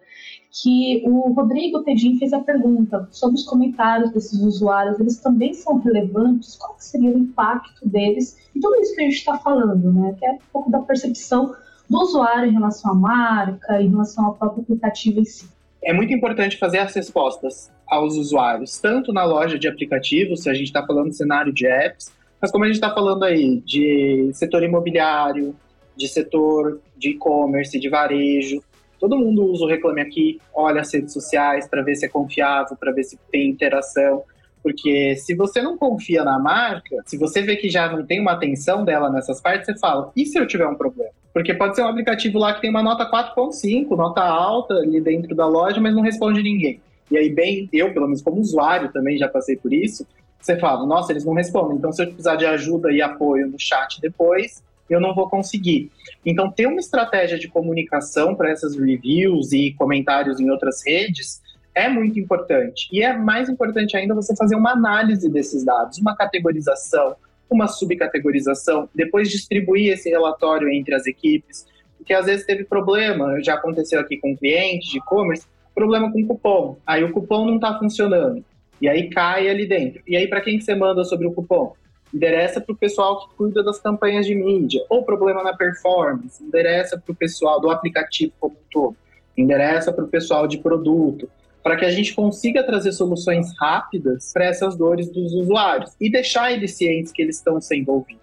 que 0.52 1.04
o 1.06 1.32
Rodrigo 1.34 1.84
Tedim 1.84 2.18
fez 2.18 2.32
a 2.32 2.40
pergunta 2.40 3.08
sobre 3.12 3.36
os 3.36 3.44
comentários 3.44 4.12
desses 4.12 4.40
usuários, 4.40 5.00
eles 5.00 5.18
também 5.18 5.54
são 5.54 5.78
relevantes? 5.80 6.56
Qual 6.58 6.76
seria 6.78 7.12
o 7.12 7.18
impacto 7.18 7.88
deles? 7.88 8.38
E 8.56 8.60
tudo 8.60 8.80
isso 8.82 8.96
que 8.96 9.02
a 9.02 9.04
gente 9.06 9.16
está 9.16 9.38
falando, 9.38 9.92
né, 9.92 10.16
que 10.18 10.26
é 10.26 10.32
um 10.32 10.40
pouco 10.52 10.72
da 10.72 10.80
percepção 10.80 11.54
do 11.90 12.00
usuário 12.00 12.50
em 12.50 12.54
relação 12.54 12.92
à 12.92 12.96
marca, 12.96 13.82
em 13.82 13.90
relação 13.90 14.26
ao 14.26 14.36
próprio 14.36 14.64
aplicativo 14.64 15.20
em 15.20 15.26
si. 15.26 15.50
É 15.82 15.94
muito 15.94 16.14
importante 16.14 16.58
fazer 16.58 16.80
as 16.80 16.94
respostas 16.94 17.72
aos 17.88 18.16
usuários, 18.16 18.78
tanto 18.80 19.12
na 19.12 19.24
loja 19.24 19.58
de 19.58 19.68
aplicativos, 19.68 20.44
se 20.44 20.50
a 20.50 20.54
gente 20.54 20.68
está 20.68 20.86
falando 20.86 21.12
cenário 21.14 21.52
de 21.52 21.66
apps, 21.66 22.14
mas 22.42 22.52
como 22.52 22.64
a 22.64 22.68
gente 22.68 22.76
está 22.76 22.94
falando 22.94 23.24
aí 23.24 23.62
de 23.62 24.30
setor 24.34 24.64
imobiliário, 24.64 25.56
de 25.98 26.08
setor 26.08 26.80
de 26.98 27.12
e-commerce, 27.12 27.80
de 27.80 27.90
varejo, 27.90 28.62
todo 29.00 29.18
mundo 29.18 29.44
usa 29.44 29.66
o 29.66 29.68
Reclame 29.68 30.02
Aqui, 30.02 30.40
olha 30.54 30.82
as 30.82 30.94
redes 30.94 31.14
sociais 31.14 31.68
para 31.68 31.82
ver 31.82 31.96
se 31.96 32.06
é 32.06 32.10
confiável, 32.10 32.78
para 32.78 32.92
ver 32.92 33.04
se 33.04 33.18
tem 33.32 33.50
interação. 33.50 34.24
Porque 34.62 35.16
se 35.16 35.36
você 35.36 35.62
não 35.62 35.78
confia 35.78 36.24
na 36.24 36.38
marca, 36.38 36.98
se 37.06 37.18
você 37.18 37.42
vê 37.42 37.56
que 37.56 37.70
já 37.70 37.90
não 37.90 38.06
tem 38.06 38.20
uma 38.20 38.34
atenção 38.34 38.84
dela 38.84 39.10
nessas 39.10 39.42
partes, 39.42 39.66
você 39.66 39.78
fala: 39.80 40.12
e 40.16 40.26
se 40.26 40.38
eu 40.38 40.46
tiver 40.46 40.68
um 40.68 40.76
problema? 40.76 41.12
Porque 41.34 41.54
pode 41.54 41.76
ser 41.76 41.84
um 41.84 41.88
aplicativo 41.88 42.40
lá 42.40 42.54
que 42.54 42.62
tem 42.62 42.70
uma 42.70 42.84
nota 42.84 43.10
4.5, 43.10 43.96
nota 43.96 44.22
alta 44.22 44.74
ali 44.76 45.00
dentro 45.00 45.36
da 45.36 45.46
loja, 45.46 45.80
mas 45.80 45.96
não 45.96 46.02
responde 46.02 46.42
ninguém. 46.42 46.82
E 47.12 47.18
aí, 47.18 47.30
bem, 47.30 47.70
eu, 47.74 47.94
pelo 47.94 48.06
menos 48.06 48.22
como 48.22 48.40
usuário, 48.40 48.92
também 48.92 49.18
já 49.18 49.28
passei 49.28 49.56
por 49.56 49.74
isso. 49.74 50.06
Você 50.40 50.58
fala, 50.58 50.86
nossa, 50.86 51.12
eles 51.12 51.26
não 51.26 51.34
respondem. 51.34 51.78
Então, 51.78 51.92
se 51.92 52.02
eu 52.02 52.08
precisar 52.08 52.36
de 52.36 52.46
ajuda 52.46 52.92
e 52.92 53.02
apoio 53.02 53.48
no 53.48 53.60
chat 53.60 54.00
depois, 54.00 54.64
eu 54.90 55.00
não 55.00 55.14
vou 55.14 55.30
conseguir. 55.30 55.92
Então, 56.26 56.52
ter 56.52 56.68
uma 56.68 56.80
estratégia 56.80 57.38
de 57.38 57.48
comunicação 57.48 58.36
para 58.36 58.50
essas 58.50 58.76
reviews 58.76 59.52
e 59.52 59.74
comentários 59.74 60.40
em 60.40 60.50
outras 60.50 60.82
redes 60.86 61.42
é 61.76 61.88
muito 61.88 62.20
importante. 62.20 62.90
E 62.92 63.02
é 63.02 63.16
mais 63.16 63.50
importante 63.50 63.96
ainda 63.96 64.16
você 64.16 64.36
fazer 64.36 64.56
uma 64.56 64.72
análise 64.72 65.30
desses 65.30 65.64
dados, 65.64 66.00
uma 66.00 66.16
categorização, 66.16 67.16
uma 67.56 67.68
subcategorização, 67.68 68.90
depois 68.94 69.30
distribuir 69.30 69.94
esse 69.94 70.10
relatório 70.10 70.70
entre 70.70 70.96
as 70.96 71.06
equipes, 71.06 71.66
porque 71.98 72.14
às 72.14 72.26
vezes 72.26 72.46
teve 72.46 72.64
problema, 72.64 73.42
já 73.42 73.56
aconteceu 73.56 74.00
aqui 74.00 74.18
com 74.18 74.36
clientes 74.36 74.90
de 74.90 74.98
e-commerce, 74.98 75.46
problema 75.76 76.12
com 76.12 76.26
cupom. 76.26 76.78
Aí 76.86 77.04
o 77.04 77.12
cupom 77.12 77.46
não 77.46 77.56
está 77.56 77.78
funcionando. 77.78 78.44
E 78.82 78.88
aí 78.88 79.10
cai 79.10 79.50
ali 79.50 79.68
dentro. 79.68 80.02
E 80.08 80.16
aí, 80.16 80.28
para 80.28 80.42
quem 80.42 80.58
que 80.58 80.64
você 80.64 80.74
manda 80.74 81.04
sobre 81.04 81.28
o 81.28 81.34
cupom? 81.34 81.74
Endereça 82.14 82.60
para 82.60 82.74
o 82.74 82.78
pessoal 82.78 83.20
que 83.20 83.36
cuida 83.36 83.64
das 83.64 83.80
campanhas 83.80 84.26
de 84.26 84.34
mídia. 84.34 84.84
Ou 84.90 85.04
problema 85.04 85.44
na 85.44 85.56
performance. 85.56 86.44
Endereça 86.44 86.98
para 86.98 87.12
o 87.12 87.16
pessoal 87.16 87.60
do 87.62 87.70
aplicativo 87.70 88.34
como 88.40 88.56
um 88.56 88.70
todo. 88.72 88.96
Endereça 89.38 89.92
para 89.92 90.04
o 90.04 90.08
pessoal 90.08 90.48
de 90.48 90.58
produto. 90.58 91.30
Para 91.64 91.76
que 91.76 91.86
a 91.86 91.92
gente 91.92 92.14
consiga 92.14 92.64
trazer 92.64 92.92
soluções 92.92 93.54
rápidas 93.60 94.32
para 94.34 94.46
essas 94.46 94.78
dores 94.78 95.10
dos 95.10 95.34
usuários 95.34 95.92
e 96.00 96.10
deixar 96.10 96.52
eles 96.52 96.76
cientes 96.76 97.12
que 97.12 97.22
eles 97.22 97.38
estão 97.38 97.60
sendo 97.60 97.92
ouvidos. 97.92 98.20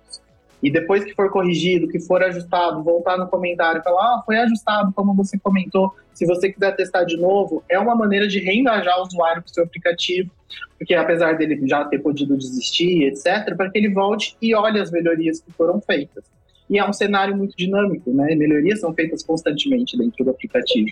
E 0.62 0.70
depois 0.70 1.04
que 1.04 1.14
for 1.14 1.30
corrigido, 1.30 1.86
que 1.86 2.00
for 2.00 2.22
ajustado, 2.22 2.82
voltar 2.82 3.18
no 3.18 3.28
comentário 3.28 3.80
e 3.80 3.84
falar: 3.84 4.02
ah, 4.02 4.22
foi 4.24 4.38
ajustado 4.38 4.92
como 4.92 5.14
você 5.14 5.38
comentou. 5.38 5.94
Se 6.14 6.24
você 6.26 6.50
quiser 6.50 6.74
testar 6.74 7.04
de 7.04 7.16
novo, 7.16 7.62
é 7.68 7.78
uma 7.78 7.94
maneira 7.94 8.26
de 8.26 8.38
reengajar 8.38 8.98
o 8.98 9.02
usuário 9.02 9.42
para 9.42 9.50
o 9.50 9.54
seu 9.54 9.64
aplicativo, 9.64 10.30
porque 10.78 10.94
apesar 10.94 11.36
dele 11.36 11.60
já 11.68 11.84
ter 11.84 11.98
podido 11.98 12.36
desistir, 12.36 13.04
etc., 13.04 13.54
para 13.54 13.70
que 13.70 13.78
ele 13.78 13.92
volte 13.92 14.34
e 14.40 14.54
olhe 14.54 14.80
as 14.80 14.90
melhorias 14.90 15.40
que 15.40 15.52
foram 15.52 15.80
feitas. 15.80 16.24
E 16.68 16.78
é 16.78 16.88
um 16.88 16.92
cenário 16.92 17.36
muito 17.36 17.56
dinâmico, 17.56 18.10
né? 18.10 18.34
Melhorias 18.34 18.80
são 18.80 18.92
feitas 18.92 19.22
constantemente 19.22 19.96
dentro 19.96 20.24
do 20.24 20.30
aplicativo. 20.30 20.88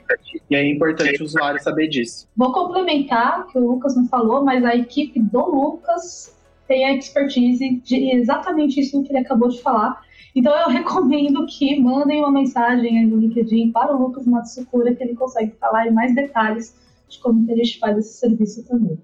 E 0.48 0.54
é 0.54 0.68
importante 0.68 1.20
o 1.20 1.24
usuário 1.24 1.60
saber 1.62 1.88
disso. 1.88 2.28
Vou 2.36 2.52
complementar, 2.52 3.46
que 3.48 3.58
o 3.58 3.72
Lucas 3.72 3.96
não 3.96 4.06
falou, 4.06 4.44
mas 4.44 4.64
a 4.64 4.74
equipe 4.74 5.20
do 5.20 5.44
Lucas 5.44 6.34
tem 6.68 6.84
a 6.86 6.94
expertise 6.94 7.80
de 7.84 8.10
exatamente 8.10 8.80
isso 8.80 9.02
que 9.02 9.10
ele 9.10 9.18
acabou 9.18 9.48
de 9.48 9.60
falar. 9.60 10.00
Então 10.34 10.54
eu 10.56 10.68
recomendo 10.70 11.44
que 11.46 11.78
mandem 11.80 12.20
uma 12.20 12.30
mensagem 12.30 12.98
aí 12.98 13.06
no 13.06 13.16
LinkedIn 13.16 13.72
para 13.72 13.94
o 13.94 14.00
Lucas 14.00 14.26
Matsucura, 14.26 14.94
que 14.94 15.02
ele 15.02 15.14
consegue 15.14 15.52
falar 15.60 15.88
em 15.88 15.92
mais 15.92 16.14
detalhes 16.14 16.76
de 17.08 17.18
como 17.20 17.44
que 17.44 17.52
a 17.52 17.56
gente 17.56 17.78
faz 17.78 17.98
esse 17.98 18.18
serviço 18.18 18.66
também. 18.66 18.98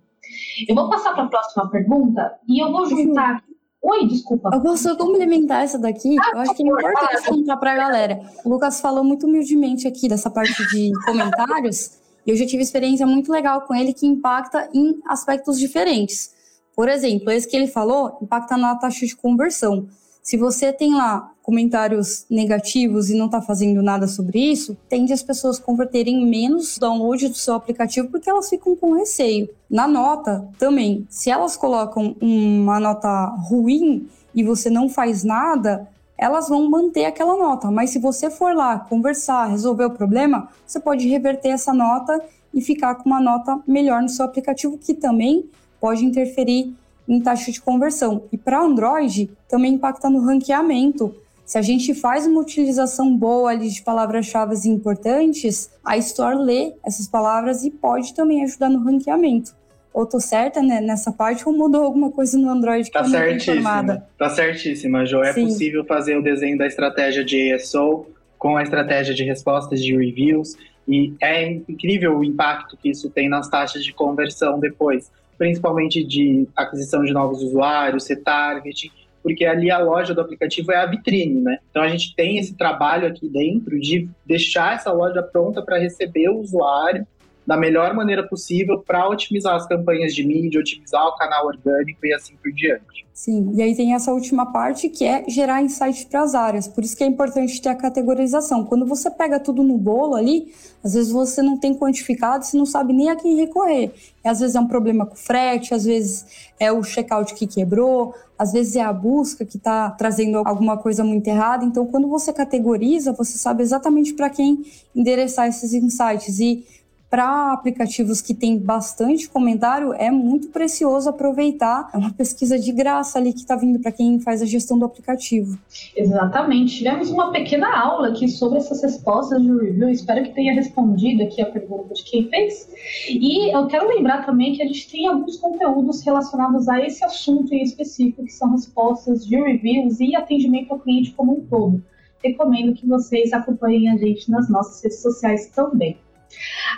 Eu 0.69 0.75
vou 0.75 0.89
passar 0.89 1.13
para 1.15 1.25
a 1.25 1.29
próxima 1.29 1.69
pergunta 1.69 2.39
e 2.49 2.63
eu 2.63 2.71
vou 2.71 2.87
juntar. 2.87 3.43
Oi, 3.83 4.07
desculpa. 4.07 4.51
Eu 4.53 4.61
posso 4.61 4.95
complementar 4.97 5.65
essa 5.65 5.79
daqui? 5.79 6.15
Ah, 6.21 6.31
eu 6.35 6.39
acho 6.41 6.55
que 6.55 6.63
é 6.63 6.67
importante 6.67 7.27
contar 7.27 7.57
para 7.57 7.73
a 7.73 7.77
galera. 7.77 8.21
O 8.45 8.51
Lucas 8.51 8.81
falou 8.81 9.03
muito 9.03 9.27
humildemente 9.27 9.89
aqui 9.89 10.07
dessa 10.07 10.31
parte 10.31 10.63
de 10.69 10.93
comentários. 11.07 11.99
E 12.27 12.31
eu 12.31 12.37
já 12.37 12.47
tive 12.47 12.63
experiência 12.63 13.07
muito 13.07 13.33
legal 13.33 13.63
com 13.63 13.75
ele 13.75 13.95
que 13.95 14.07
impacta 14.07 14.69
em 14.75 15.01
aspectos 15.07 15.59
diferentes. 15.59 16.35
Por 16.77 16.89
exemplo, 16.89 17.31
esse 17.31 17.49
que 17.49 17.57
ele 17.57 17.67
falou 17.67 18.19
impacta 18.21 18.57
na 18.57 18.77
taxa 18.77 19.07
de 19.07 19.17
conversão. 19.17 19.89
Se 20.23 20.37
você 20.37 20.73
tem 20.73 20.95
lá 20.95 21.30
comentários 21.43 22.27
negativos 22.31 23.11
e 23.11 23.17
não 23.17 23.27
está 23.27 23.41
fazendo 23.41 23.83
nada 23.83 24.07
sobre 24.07 24.39
isso, 24.39 24.77
tende 24.89 25.13
as 25.13 25.23
pessoas 25.23 25.59
converterem 25.59 26.25
menos 26.27 26.79
download 26.79 27.29
do 27.29 27.35
seu 27.35 27.55
aplicativo 27.55 28.09
porque 28.09 28.31
elas 28.31 28.49
ficam 28.49 28.77
com 28.77 28.93
receio. 28.93 29.49
Na 29.69 29.89
nota 29.89 30.47
também, 30.59 31.07
se 31.09 31.31
elas 31.31 31.57
colocam 31.57 32.17
uma 32.21 32.79
nota 32.79 33.27
ruim 33.49 34.09
e 34.35 34.45
você 34.45 34.71
não 34.71 34.89
faz 34.89 35.25
nada, 35.25 35.89
elas 36.17 36.49
vão 36.51 36.69
manter 36.69 37.07
aquela 37.07 37.37
nota. 37.37 37.71
Mas 37.71 37.91
se 37.91 37.99
você 37.99 38.31
for 38.31 38.55
lá 38.55 38.79
conversar, 38.79 39.47
resolver 39.47 39.87
o 39.87 39.91
problema, 39.91 40.49
você 40.67 40.79
pode 40.79 41.09
reverter 41.09 41.49
essa 41.49 41.73
nota 41.73 42.23
e 42.53 42.61
ficar 42.61 42.97
com 42.97 43.09
uma 43.09 43.21
nota 43.21 43.59
melhor 43.67 44.03
no 44.03 44.09
seu 44.09 44.25
aplicativo, 44.25 44.77
que 44.77 44.93
também 44.93 45.49
pode 45.81 46.05
interferir 46.05 46.75
em 47.09 47.21
taxa 47.21 47.51
de 47.51 47.61
conversão. 47.61 48.23
E 48.31 48.37
para 48.37 48.63
Android, 48.63 49.31
também 49.49 49.75
impacta 49.75 50.11
no 50.11 50.21
ranqueamento. 50.21 51.15
Se 51.51 51.59
a 51.59 51.63
gente 51.63 51.95
faz 51.95 52.29
uma 52.29 52.41
utilização 52.43 53.17
boa 53.17 53.51
ali 53.51 53.69
de 53.69 53.83
palavras-chave 53.83 54.55
importantes, 54.69 55.69
a 55.85 55.97
Store 55.97 56.37
lê 56.37 56.75
essas 56.87 57.09
palavras 57.09 57.65
e 57.65 57.73
pode 57.73 58.15
também 58.15 58.45
ajudar 58.45 58.69
no 58.69 58.85
ranqueamento. 58.85 59.51
Ou 59.93 60.07
tô 60.07 60.21
certa 60.21 60.63
né, 60.63 60.81
nessa 60.81 61.11
parte 61.11 61.43
ou 61.45 61.53
mudou 61.53 61.83
alguma 61.83 62.13
coisa 62.13 62.39
no 62.39 62.49
Android 62.49 62.85
que 62.85 62.93
tá 62.93 63.01
eu 63.01 63.03
não 63.03 63.11
certíssima. 63.11 64.07
Tá 64.17 64.31
certíssima, 64.31 65.05
Jo. 65.05 65.25
É 65.25 65.33
Sim. 65.33 65.47
possível 65.47 65.85
fazer 65.85 66.17
o 66.17 66.23
desenho 66.23 66.57
da 66.57 66.69
estratégia 66.69 67.25
de 67.25 67.53
ASO 67.53 68.07
com 68.39 68.57
a 68.57 68.63
estratégia 68.63 69.13
de 69.13 69.25
respostas 69.25 69.83
de 69.83 69.97
reviews 69.97 70.55
e 70.87 71.13
é 71.21 71.51
incrível 71.51 72.17
o 72.17 72.23
impacto 72.23 72.77
que 72.77 72.91
isso 72.91 73.11
tem 73.11 73.29
nas 73.29 73.49
taxas 73.49 73.83
de 73.83 73.93
conversão 73.93 74.61
depois 74.61 75.11
principalmente 75.37 76.05
de 76.05 76.47
aquisição 76.55 77.03
de 77.03 77.15
novos 77.15 77.43
usuários, 77.43 78.07
retargeting, 78.07 78.93
porque 79.23 79.45
ali 79.45 79.71
a 79.71 79.79
loja 79.79 80.15
do 80.15 80.21
aplicativo 80.21 80.73
é 80.73 80.77
a 80.77 80.87
vitrine, 80.87 81.41
né? 81.41 81.59
Então 81.71 81.83
a 81.83 81.89
gente 81.89 82.15
tem 82.15 82.39
esse 82.39 82.57
trabalho 82.57 83.07
aqui 83.07 83.29
dentro 83.29 83.79
de 83.79 84.09
deixar 84.25 84.75
essa 84.75 84.93
loja 84.93 85.23
pronta 85.23 85.63
para 85.63 85.79
receber 85.79 86.29
o 86.29 86.39
usuário 86.39 87.07
da 87.51 87.57
melhor 87.57 87.93
maneira 87.95 88.23
possível 88.29 88.79
para 88.79 89.09
otimizar 89.09 89.57
as 89.57 89.67
campanhas 89.67 90.15
de 90.15 90.25
mídia, 90.25 90.61
otimizar 90.61 91.05
o 91.05 91.17
canal 91.17 91.49
orgânico 91.49 92.07
e 92.07 92.15
assim 92.15 92.37
por 92.41 92.53
diante. 92.53 93.05
Sim, 93.13 93.51
e 93.55 93.61
aí 93.61 93.75
tem 93.75 93.93
essa 93.93 94.13
última 94.13 94.53
parte 94.53 94.89
que 94.89 95.05
é 95.05 95.25
gerar 95.29 95.61
insights 95.61 96.05
para 96.05 96.23
as 96.23 96.37
áreas. 96.37 96.69
Por 96.69 96.85
isso 96.85 96.97
que 96.97 97.03
é 97.03 97.09
importante 97.09 97.61
ter 97.61 97.71
a 97.71 97.75
categorização. 97.75 98.65
Quando 98.65 98.87
você 98.87 99.11
pega 99.11 99.41
tudo 99.41 99.65
no 99.65 99.77
bolo 99.77 100.15
ali, 100.15 100.55
às 100.83 100.95
vezes 100.95 101.11
você 101.11 101.43
não 101.43 101.59
tem 101.59 101.75
quantificado, 101.75 102.47
você 102.47 102.57
não 102.57 102.65
sabe 102.65 102.93
nem 102.93 103.11
a 103.11 103.17
quem 103.17 103.37
recorrer. 103.37 103.93
E 104.25 104.29
às 104.29 104.39
vezes 104.39 104.55
é 104.55 104.61
um 104.61 104.69
problema 104.69 105.05
com 105.05 105.17
frete, 105.17 105.75
às 105.75 105.85
vezes 105.85 106.49
é 106.59 106.71
o 106.71 106.85
checkout 106.85 107.35
que 107.35 107.49
quebrou, 107.49 108.15
às 108.39 108.53
vezes 108.53 108.77
é 108.77 108.81
a 108.81 108.93
busca 108.93 109.45
que 109.45 109.57
está 109.57 109.91
trazendo 109.91 110.39
alguma 110.47 110.79
coisa 110.79 111.03
muito 111.03 111.27
errada. 111.27 111.65
Então, 111.65 111.85
quando 111.85 112.09
você 112.09 112.33
categoriza, 112.33 113.13
você 113.13 113.37
sabe 113.37 113.63
exatamente 113.63 114.15
para 114.15 114.31
quem 114.31 114.65
endereçar 114.95 115.49
esses 115.49 115.75
insights. 115.75 116.39
E 116.39 116.65
para 117.11 117.53
aplicativos 117.53 118.23
que 118.23 118.33
tem 118.33 118.57
bastante 118.57 119.29
comentário, 119.29 119.93
é 119.95 120.13
muito 120.13 120.49
precioso 120.49 121.09
aproveitar. 121.09 121.91
É 121.93 121.99
uma 121.99 122.13
pesquisa 122.13 122.57
de 122.57 122.71
graça 122.71 123.19
ali 123.19 123.33
que 123.33 123.41
está 123.41 123.57
vindo 123.57 123.81
para 123.81 123.91
quem 123.91 124.21
faz 124.21 124.41
a 124.41 124.47
gestão 124.47 124.79
do 124.79 124.85
aplicativo. 124.85 125.59
Exatamente. 125.97 126.79
Tivemos 126.79 127.11
uma 127.11 127.33
pequena 127.33 127.77
aula 127.77 128.11
aqui 128.11 128.29
sobre 128.29 128.59
essas 128.59 128.81
respostas 128.81 129.43
de 129.43 129.51
review. 129.51 129.89
Espero 129.89 130.23
que 130.23 130.33
tenha 130.33 130.55
respondido 130.55 131.25
aqui 131.25 131.43
a 131.43 131.47
pergunta 131.47 131.93
de 131.93 132.05
quem 132.05 132.29
fez. 132.29 132.71
E 133.09 133.53
eu 133.53 133.67
quero 133.67 133.89
lembrar 133.89 134.25
também 134.25 134.55
que 134.55 134.63
a 134.63 134.67
gente 134.67 134.89
tem 134.89 135.09
alguns 135.09 135.37
conteúdos 135.37 136.03
relacionados 136.03 136.69
a 136.69 136.81
esse 136.81 137.05
assunto 137.05 137.53
em 137.53 137.63
específico, 137.65 138.23
que 138.23 138.33
são 138.33 138.53
respostas 138.53 139.27
de 139.27 139.35
reviews 139.35 139.99
e 139.99 140.15
atendimento 140.15 140.71
ao 140.71 140.79
cliente 140.79 141.11
como 141.11 141.33
um 141.33 141.41
todo. 141.41 141.83
Recomendo 142.23 142.73
que 142.73 142.87
vocês 142.87 143.33
acompanhem 143.33 143.89
a 143.89 143.97
gente 143.97 144.31
nas 144.31 144.49
nossas 144.49 144.81
redes 144.81 145.03
sociais 145.03 145.49
também. 145.49 145.99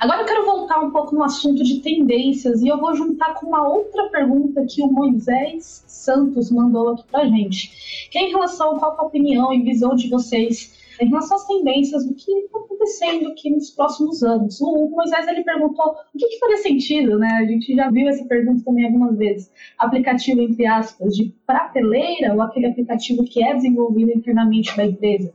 Agora 0.00 0.22
eu 0.22 0.26
quero 0.26 0.44
voltar 0.44 0.80
um 0.80 0.90
pouco 0.90 1.14
no 1.14 1.22
assunto 1.22 1.62
de 1.62 1.80
tendências 1.80 2.62
e 2.62 2.68
eu 2.68 2.78
vou 2.78 2.94
juntar 2.94 3.34
com 3.34 3.46
uma 3.46 3.68
outra 3.68 4.08
pergunta 4.08 4.64
que 4.68 4.82
o 4.82 4.90
Moisés 4.90 5.84
Santos 5.86 6.50
mandou 6.50 6.90
aqui 6.90 7.04
pra 7.10 7.26
gente, 7.26 8.08
que 8.10 8.18
é 8.18 8.28
em 8.28 8.30
relação 8.30 8.78
qual 8.78 8.98
a 8.98 9.04
opinião 9.04 9.52
e 9.52 9.62
visão 9.62 9.94
de 9.94 10.08
vocês 10.08 10.80
em 11.00 11.08
relação 11.08 11.36
às 11.36 11.46
tendências 11.46 12.06
do 12.06 12.14
que 12.14 12.30
está 12.30 12.58
acontecendo 12.58 13.28
aqui 13.28 13.50
nos 13.50 13.70
próximos 13.70 14.22
anos. 14.22 14.60
O 14.60 14.88
Moisés 14.90 15.26
ele 15.26 15.42
perguntou 15.42 15.96
o 16.14 16.18
que, 16.18 16.26
que 16.28 16.38
faria 16.38 16.58
sentido, 16.58 17.18
né? 17.18 17.28
A 17.34 17.44
gente 17.44 17.74
já 17.74 17.90
viu 17.90 18.08
essa 18.08 18.24
pergunta 18.24 18.64
também 18.64 18.86
algumas 18.86 19.16
vezes. 19.16 19.50
Aplicativo, 19.78 20.40
entre 20.40 20.66
aspas, 20.66 21.14
de 21.16 21.34
prateleira 21.46 22.34
ou 22.34 22.42
aquele 22.42 22.66
aplicativo 22.66 23.24
que 23.24 23.42
é 23.42 23.54
desenvolvido 23.54 24.12
internamente 24.12 24.76
da 24.76 24.84
empresa? 24.84 25.32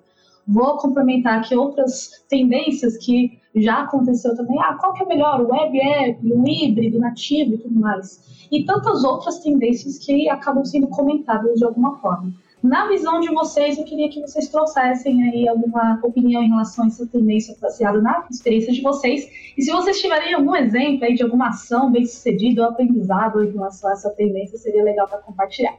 Vou 0.47 0.77
complementar 0.77 1.39
aqui 1.39 1.55
outras 1.55 2.25
tendências 2.29 2.97
que 2.97 3.37
já 3.61 3.81
aconteceu 3.81 4.35
também. 4.35 4.57
Ah, 4.59 4.75
qual 4.75 4.93
que 4.93 5.03
é 5.03 5.05
melhor? 5.05 5.41
O 5.41 5.51
web 5.51 5.79
app, 5.79 6.33
o 6.33 6.47
híbrido, 6.47 6.99
nativo 6.99 7.55
e 7.55 7.57
tudo 7.57 7.79
mais. 7.79 8.47
E 8.51 8.63
tantas 8.65 9.03
outras 9.03 9.39
tendências 9.39 9.97
que 9.97 10.29
acabam 10.29 10.63
sendo 10.63 10.87
comentadas 10.87 11.59
de 11.59 11.65
alguma 11.65 11.97
forma. 11.97 12.33
Na 12.63 12.87
visão 12.87 13.19
de 13.19 13.29
vocês, 13.29 13.77
eu 13.77 13.83
queria 13.83 14.09
que 14.09 14.19
vocês 14.19 14.47
trouxessem 14.49 15.23
aí 15.29 15.47
alguma 15.47 15.99
opinião 16.03 16.41
em 16.41 16.49
relação 16.49 16.85
a 16.85 16.87
essa 16.87 17.05
tendência 17.05 17.55
baseada 17.61 18.01
na 18.01 18.25
experiência 18.31 18.73
de 18.73 18.81
vocês. 18.81 19.29
E 19.55 19.61
se 19.61 19.71
vocês 19.71 20.01
tiverem 20.01 20.33
algum 20.33 20.55
exemplo 20.55 21.05
aí 21.05 21.13
de 21.13 21.23
alguma 21.23 21.49
ação 21.49 21.91
bem 21.91 22.05
sucedida 22.05 22.63
ou 22.63 22.69
aprendizado 22.69 23.43
em 23.43 23.51
relação 23.51 23.89
a 23.89 23.93
essa 23.93 24.09
tendência, 24.09 24.57
seria 24.57 24.83
legal 24.83 25.07
para 25.07 25.19
compartilhar. 25.19 25.75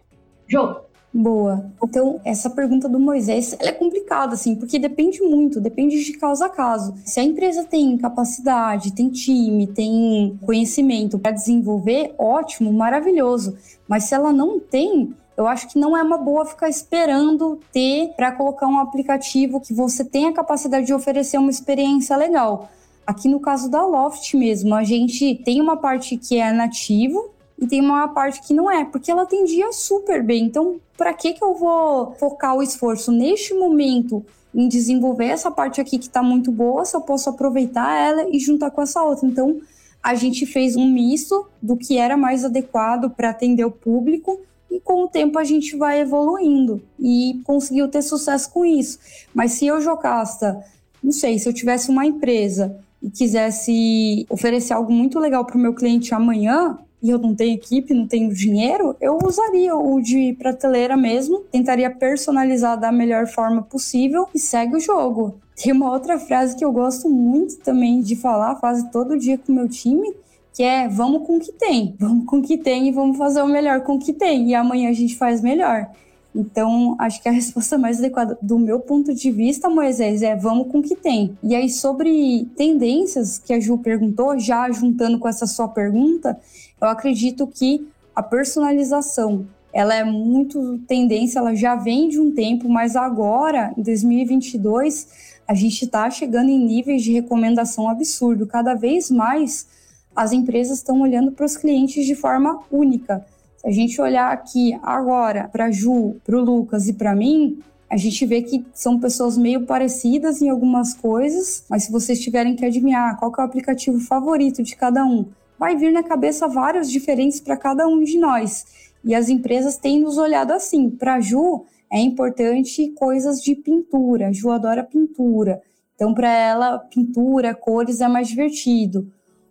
Jô, 0.46 0.76
Boa. 1.12 1.70
Então, 1.82 2.20
essa 2.24 2.50
pergunta 2.50 2.88
do 2.88 3.00
Moisés 3.00 3.56
é 3.60 3.72
complicada, 3.72 4.34
assim, 4.34 4.54
porque 4.54 4.78
depende 4.78 5.22
muito, 5.22 5.60
depende 5.60 6.04
de 6.04 6.12
caso 6.12 6.44
a 6.44 6.50
caso. 6.50 6.94
Se 7.04 7.18
a 7.18 7.24
empresa 7.24 7.64
tem 7.64 7.96
capacidade, 7.96 8.92
tem 8.92 9.08
time, 9.08 9.66
tem 9.66 10.38
conhecimento 10.44 11.18
para 11.18 11.32
desenvolver, 11.32 12.14
ótimo, 12.18 12.72
maravilhoso. 12.72 13.56
Mas 13.88 14.04
se 14.04 14.14
ela 14.14 14.32
não 14.32 14.60
tem, 14.60 15.14
eu 15.36 15.46
acho 15.46 15.68
que 15.68 15.78
não 15.78 15.96
é 15.96 16.02
uma 16.02 16.18
boa 16.18 16.44
ficar 16.44 16.68
esperando 16.68 17.58
ter 17.72 18.12
para 18.14 18.32
colocar 18.32 18.66
um 18.66 18.78
aplicativo 18.78 19.60
que 19.60 19.72
você 19.72 20.04
tenha 20.04 20.28
a 20.28 20.34
capacidade 20.34 20.84
de 20.84 20.92
oferecer 20.92 21.38
uma 21.38 21.50
experiência 21.50 22.16
legal. 22.16 22.68
Aqui 23.06 23.28
no 23.28 23.40
caso 23.40 23.70
da 23.70 23.86
Loft 23.86 24.34
mesmo, 24.36 24.74
a 24.74 24.84
gente 24.84 25.36
tem 25.36 25.62
uma 25.62 25.78
parte 25.78 26.18
que 26.18 26.38
é 26.38 26.52
nativo, 26.52 27.30
e 27.60 27.66
tem 27.66 27.80
uma 27.80 28.08
parte 28.08 28.40
que 28.40 28.54
não 28.54 28.70
é, 28.70 28.84
porque 28.84 29.10
ela 29.10 29.22
atendia 29.22 29.72
super 29.72 30.22
bem. 30.22 30.44
Então, 30.44 30.80
para 30.96 31.12
que 31.12 31.32
que 31.32 31.42
eu 31.42 31.54
vou 31.54 32.12
focar 32.12 32.56
o 32.56 32.62
esforço 32.62 33.10
neste 33.10 33.52
momento 33.52 34.24
em 34.54 34.68
desenvolver 34.68 35.26
essa 35.26 35.50
parte 35.50 35.80
aqui 35.80 35.98
que 35.98 36.06
está 36.06 36.22
muito 36.22 36.50
boa, 36.50 36.84
se 36.84 36.96
eu 36.96 37.00
posso 37.00 37.28
aproveitar 37.28 37.96
ela 37.96 38.28
e 38.30 38.38
juntar 38.38 38.70
com 38.70 38.80
essa 38.80 39.02
outra. 39.02 39.26
Então, 39.26 39.60
a 40.02 40.14
gente 40.14 40.46
fez 40.46 40.76
um 40.76 40.88
misto 40.88 41.46
do 41.60 41.76
que 41.76 41.98
era 41.98 42.16
mais 42.16 42.44
adequado 42.44 43.10
para 43.10 43.30
atender 43.30 43.64
o 43.64 43.70
público 43.70 44.40
e 44.70 44.80
com 44.80 45.04
o 45.04 45.08
tempo 45.08 45.38
a 45.38 45.44
gente 45.44 45.76
vai 45.76 46.00
evoluindo 46.00 46.82
e 46.98 47.40
conseguiu 47.44 47.88
ter 47.88 48.02
sucesso 48.02 48.50
com 48.50 48.64
isso. 48.64 48.98
Mas 49.34 49.52
se 49.52 49.66
eu, 49.66 49.80
Jocasta, 49.80 50.64
não 51.02 51.12
sei, 51.12 51.38
se 51.38 51.48
eu 51.48 51.52
tivesse 51.52 51.90
uma 51.90 52.06
empresa 52.06 52.78
e 53.02 53.10
quisesse 53.10 54.26
oferecer 54.28 54.72
algo 54.72 54.92
muito 54.92 55.18
legal 55.18 55.44
para 55.44 55.56
o 55.56 55.60
meu 55.60 55.74
cliente 55.74 56.14
amanhã, 56.14 56.78
e 57.02 57.10
eu 57.10 57.18
não 57.18 57.34
tenho 57.34 57.54
equipe, 57.54 57.94
não 57.94 58.06
tenho 58.06 58.32
dinheiro, 58.32 58.96
eu 59.00 59.18
usaria 59.24 59.74
o 59.76 60.00
de 60.00 60.34
prateleira 60.34 60.96
mesmo, 60.96 61.40
tentaria 61.50 61.90
personalizar 61.90 62.78
da 62.78 62.90
melhor 62.90 63.26
forma 63.26 63.62
possível 63.62 64.28
e 64.34 64.38
segue 64.38 64.76
o 64.76 64.80
jogo. 64.80 65.38
Tem 65.56 65.72
uma 65.72 65.90
outra 65.90 66.18
frase 66.18 66.56
que 66.56 66.64
eu 66.64 66.72
gosto 66.72 67.08
muito 67.08 67.58
também 67.58 68.00
de 68.00 68.16
falar 68.16 68.56
quase 68.56 68.90
todo 68.90 69.18
dia 69.18 69.38
com 69.38 69.52
o 69.52 69.54
meu 69.54 69.68
time, 69.68 70.12
que 70.52 70.62
é 70.62 70.88
vamos 70.88 71.26
com 71.26 71.36
o 71.36 71.40
que 71.40 71.52
tem, 71.52 71.94
vamos 71.98 72.26
com 72.26 72.38
o 72.38 72.42
que 72.42 72.58
tem 72.58 72.88
e 72.88 72.92
vamos 72.92 73.16
fazer 73.16 73.42
o 73.42 73.48
melhor 73.48 73.82
com 73.82 73.94
o 73.94 73.98
que 73.98 74.12
tem, 74.12 74.48
e 74.48 74.54
amanhã 74.54 74.88
a 74.90 74.92
gente 74.92 75.16
faz 75.16 75.40
melhor. 75.40 75.88
Então, 76.34 76.94
acho 76.98 77.22
que 77.22 77.28
a 77.28 77.32
resposta 77.32 77.78
mais 77.78 77.98
adequada 77.98 78.38
do 78.40 78.58
meu 78.58 78.78
ponto 78.78 79.14
de 79.14 79.30
vista, 79.30 79.68
Moisés, 79.68 80.22
é 80.22 80.36
vamos 80.36 80.70
com 80.70 80.78
o 80.78 80.82
que 80.82 80.94
tem. 80.94 81.36
E 81.42 81.54
aí, 81.54 81.68
sobre 81.68 82.46
tendências 82.56 83.38
que 83.38 83.52
a 83.52 83.60
Ju 83.60 83.78
perguntou, 83.78 84.38
já 84.38 84.70
juntando 84.70 85.18
com 85.18 85.28
essa 85.28 85.46
sua 85.46 85.68
pergunta, 85.68 86.38
eu 86.80 86.88
acredito 86.88 87.46
que 87.46 87.86
a 88.14 88.22
personalização, 88.22 89.46
ela 89.72 89.94
é 89.94 90.04
muito 90.04 90.78
tendência, 90.86 91.38
ela 91.38 91.54
já 91.54 91.76
vem 91.76 92.08
de 92.08 92.20
um 92.20 92.32
tempo, 92.32 92.68
mas 92.68 92.96
agora, 92.96 93.72
em 93.76 93.82
2022, 93.82 95.08
a 95.46 95.54
gente 95.54 95.84
está 95.84 96.10
chegando 96.10 96.50
em 96.50 96.58
níveis 96.58 97.02
de 97.02 97.12
recomendação 97.12 97.88
absurdo. 97.88 98.46
Cada 98.46 98.74
vez 98.74 99.10
mais 99.10 99.66
as 100.14 100.32
empresas 100.32 100.78
estão 100.78 101.00
olhando 101.00 101.32
para 101.32 101.46
os 101.46 101.56
clientes 101.56 102.04
de 102.04 102.14
forma 102.14 102.60
única. 102.70 103.24
Se 103.56 103.68
a 103.68 103.70
gente 103.70 104.00
olhar 104.00 104.32
aqui 104.32 104.78
agora 104.82 105.48
para 105.48 105.70
Ju, 105.70 106.16
para 106.24 106.36
o 106.36 106.44
Lucas 106.44 106.88
e 106.88 106.92
para 106.92 107.14
mim, 107.14 107.60
a 107.90 107.96
gente 107.96 108.26
vê 108.26 108.42
que 108.42 108.66
são 108.74 108.98
pessoas 108.98 109.38
meio 109.38 109.64
parecidas 109.64 110.42
em 110.42 110.50
algumas 110.50 110.92
coisas, 110.92 111.64
mas 111.68 111.84
se 111.84 111.92
vocês 111.92 112.20
tiverem 112.20 112.54
que 112.54 112.64
adivinhar 112.64 113.16
qual 113.18 113.32
é 113.36 113.40
o 113.40 113.44
aplicativo 113.44 113.98
favorito 114.00 114.62
de 114.62 114.76
cada 114.76 115.04
um, 115.04 115.24
vai 115.58 115.76
vir 115.76 115.92
na 115.92 116.02
cabeça 116.02 116.46
vários 116.46 116.90
diferentes 116.90 117.40
para 117.40 117.56
cada 117.56 117.86
um 117.86 118.02
de 118.02 118.18
nós. 118.18 118.66
E 119.04 119.14
as 119.14 119.28
empresas 119.28 119.76
têm 119.76 120.00
nos 120.00 120.18
olhado 120.18 120.52
assim. 120.52 120.90
Para 120.90 121.14
a 121.14 121.20
Ju, 121.20 121.64
é 121.90 122.00
importante 122.00 122.88
coisas 122.90 123.42
de 123.42 123.54
pintura. 123.54 124.28
A 124.28 124.32
Ju 124.32 124.50
adora 124.50 124.84
pintura. 124.84 125.62
Então, 125.94 126.14
para 126.14 126.30
ela, 126.30 126.78
pintura, 126.78 127.54
cores 127.54 128.00
é 128.00 128.08
mais 128.08 128.28
divertido. 128.28 129.10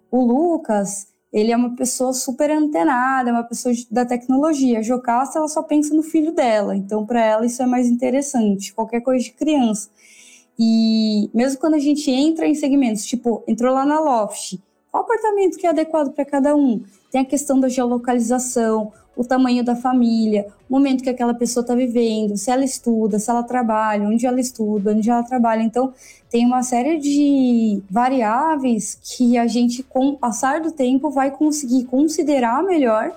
O 0.10 0.24
Lucas, 0.24 1.08
ele 1.32 1.52
é 1.52 1.58
uma 1.58 1.76
pessoa 1.76 2.14
super 2.14 2.50
antenada, 2.50 3.30
é 3.30 3.34
uma 3.34 3.44
pessoa 3.44 3.74
da 3.92 4.06
tecnologia. 4.06 4.80
A 4.80 4.82
Jocasta, 4.82 5.40
ela 5.40 5.48
só 5.48 5.62
pensa 5.62 5.94
no 5.94 6.02
filho 6.02 6.32
dela, 6.32 6.76
então 6.76 7.06
para 7.06 7.24
ela 7.24 7.46
isso 7.46 7.62
é 7.62 7.66
mais 7.66 7.88
interessante, 7.90 8.74
qualquer 8.74 9.02
coisa 9.02 9.24
de 9.24 9.34
criança. 9.34 9.90
E 10.58 11.30
mesmo 11.34 11.60
quando 11.60 11.76
a 11.76 11.80
gente 11.80 12.10
entra 12.10 12.48
em 12.48 12.56
segmentos, 12.56 13.06
tipo, 13.06 13.44
entrou 13.48 13.74
lá 13.74 13.86
na 13.86 14.00
Loft, 14.00 14.58
qual 14.92 15.04
apartamento 15.04 15.58
que 15.58 15.66
é 15.66 15.70
adequado 15.70 16.14
para 16.14 16.26
cada 16.26 16.56
um? 16.56 16.84
Tem 17.12 17.22
a 17.22 17.26
questão 17.26 17.60
da 17.60 17.70
geolocalização, 17.70 18.92
o 19.16 19.24
tamanho 19.24 19.64
da 19.64 19.76
família, 19.76 20.48
o 20.70 20.74
momento 20.74 21.04
que 21.04 21.10
aquela 21.10 21.34
pessoa 21.34 21.62
está 21.62 21.74
vivendo, 21.74 22.38
se 22.38 22.52
ela 22.52 22.64
estuda, 22.64 23.18
se 23.18 23.30
ela 23.30 23.44
trabalha, 23.44 24.08
onde 24.08 24.26
ela 24.26 24.40
estuda, 24.40 24.92
onde 24.92 25.10
ela 25.10 25.24
trabalha. 25.24 25.64
Então, 25.64 25.92
tem 26.30 26.46
uma 26.46 26.62
série 26.62 27.00
de 27.00 27.82
variáveis 27.90 29.00
que 29.02 29.38
a 29.38 29.48
gente, 29.48 29.82
com 29.82 30.10
o 30.10 30.18
passar 30.18 30.62
do 30.62 30.72
tempo, 30.72 31.10
vai 31.10 31.32
conseguir 31.32 31.86
considerar 31.86 32.64
melhor 32.64 33.12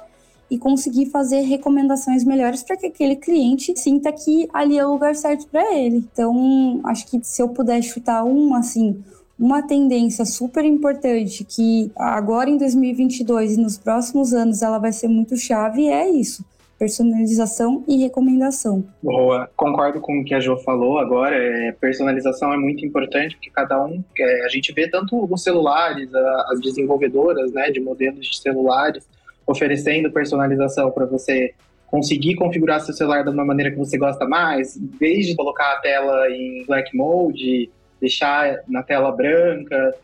e 0.50 0.58
conseguir 0.58 1.06
fazer 1.06 1.42
recomendações 1.42 2.24
melhores 2.24 2.62
para 2.62 2.76
que 2.76 2.86
aquele 2.86 3.14
cliente 3.14 3.78
sinta 3.78 4.10
que 4.10 4.48
ali 4.52 4.78
é 4.78 4.84
o 4.84 4.92
lugar 4.92 5.14
certo 5.14 5.46
para 5.46 5.74
ele. 5.74 5.98
Então, 6.12 6.80
acho 6.84 7.06
que 7.06 7.20
se 7.22 7.40
eu 7.40 7.50
puder 7.50 7.80
chutar 7.82 8.24
um, 8.24 8.54
assim, 8.54 9.02
uma 9.40 9.62
tendência 9.62 10.26
super 10.26 10.64
importante 10.64 11.44
que 11.44 11.90
agora 11.96 12.50
em 12.50 12.58
2022 12.58 13.56
e 13.56 13.60
nos 13.60 13.78
próximos 13.78 14.34
anos 14.34 14.60
ela 14.60 14.78
vai 14.78 14.92
ser 14.92 15.08
muito 15.08 15.34
chave 15.36 15.88
é 15.88 16.08
isso 16.08 16.44
personalização 16.78 17.84
e 17.86 17.98
recomendação. 17.98 18.82
Boa, 19.02 19.50
concordo 19.54 20.00
com 20.00 20.18
o 20.18 20.24
que 20.24 20.34
a 20.34 20.40
Jo 20.40 20.56
falou 20.56 20.98
agora. 20.98 21.36
É, 21.36 21.72
personalização 21.72 22.54
é 22.54 22.56
muito 22.56 22.86
importante 22.86 23.36
porque 23.36 23.50
cada 23.50 23.84
um, 23.84 24.02
é, 24.18 24.44
a 24.46 24.48
gente 24.48 24.72
vê 24.72 24.88
tanto 24.88 25.30
os 25.30 25.42
celulares, 25.42 26.12
a, 26.14 26.46
as 26.52 26.60
desenvolvedoras, 26.62 27.52
né, 27.52 27.70
de 27.70 27.80
modelos 27.80 28.26
de 28.26 28.38
celulares 28.38 29.06
oferecendo 29.46 30.10
personalização 30.10 30.90
para 30.90 31.04
você 31.04 31.52
conseguir 31.86 32.36
configurar 32.36 32.80
seu 32.80 32.94
celular 32.94 33.24
de 33.24 33.30
uma 33.30 33.44
maneira 33.44 33.70
que 33.70 33.76
você 33.76 33.98
gosta 33.98 34.26
mais, 34.26 34.78
desde 34.98 35.36
colocar 35.36 35.72
a 35.72 35.80
tela 35.80 36.30
em 36.30 36.64
black 36.64 36.96
mode, 36.96 37.68
deixar 38.00 38.60
na 38.66 38.82
tela 38.82 39.12
branca 39.12 39.94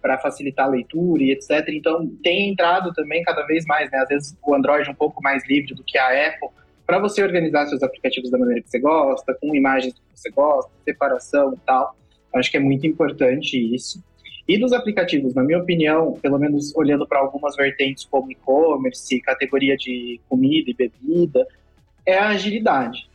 para 0.00 0.18
facilitar 0.18 0.66
a 0.66 0.70
leitura 0.70 1.22
e 1.22 1.32
etc. 1.32 1.68
Então, 1.68 2.06
tem 2.22 2.50
entrado 2.50 2.92
também 2.92 3.22
cada 3.22 3.44
vez 3.44 3.64
mais, 3.66 3.90
né? 3.90 3.98
Às 3.98 4.08
vezes 4.08 4.38
o 4.42 4.54
Android 4.54 4.88
é 4.88 4.92
um 4.92 4.94
pouco 4.94 5.22
mais 5.22 5.42
livre 5.48 5.74
do 5.74 5.82
que 5.82 5.98
a 5.98 6.28
Apple, 6.28 6.48
para 6.86 7.00
você 7.00 7.22
organizar 7.22 7.66
seus 7.66 7.82
aplicativos 7.82 8.30
da 8.30 8.38
maneira 8.38 8.62
que 8.62 8.70
você 8.70 8.78
gosta, 8.78 9.34
com 9.34 9.54
imagens 9.54 9.94
que 9.94 10.00
você 10.14 10.30
gosta, 10.30 10.70
separação 10.84 11.54
e 11.54 11.66
tal. 11.66 11.96
Acho 12.34 12.50
que 12.50 12.56
é 12.56 12.60
muito 12.60 12.86
importante 12.86 13.56
isso. 13.74 14.00
E 14.46 14.56
dos 14.56 14.72
aplicativos, 14.72 15.34
na 15.34 15.42
minha 15.42 15.58
opinião, 15.58 16.12
pelo 16.22 16.38
menos 16.38 16.72
olhando 16.76 17.04
para 17.04 17.18
algumas 17.18 17.56
vertentes 17.56 18.04
como 18.04 18.30
e-commerce, 18.30 19.20
categoria 19.20 19.76
de 19.76 20.20
comida 20.28 20.70
e 20.70 20.74
bebida, 20.74 21.44
é 22.04 22.16
a 22.16 22.28
agilidade 22.28 23.08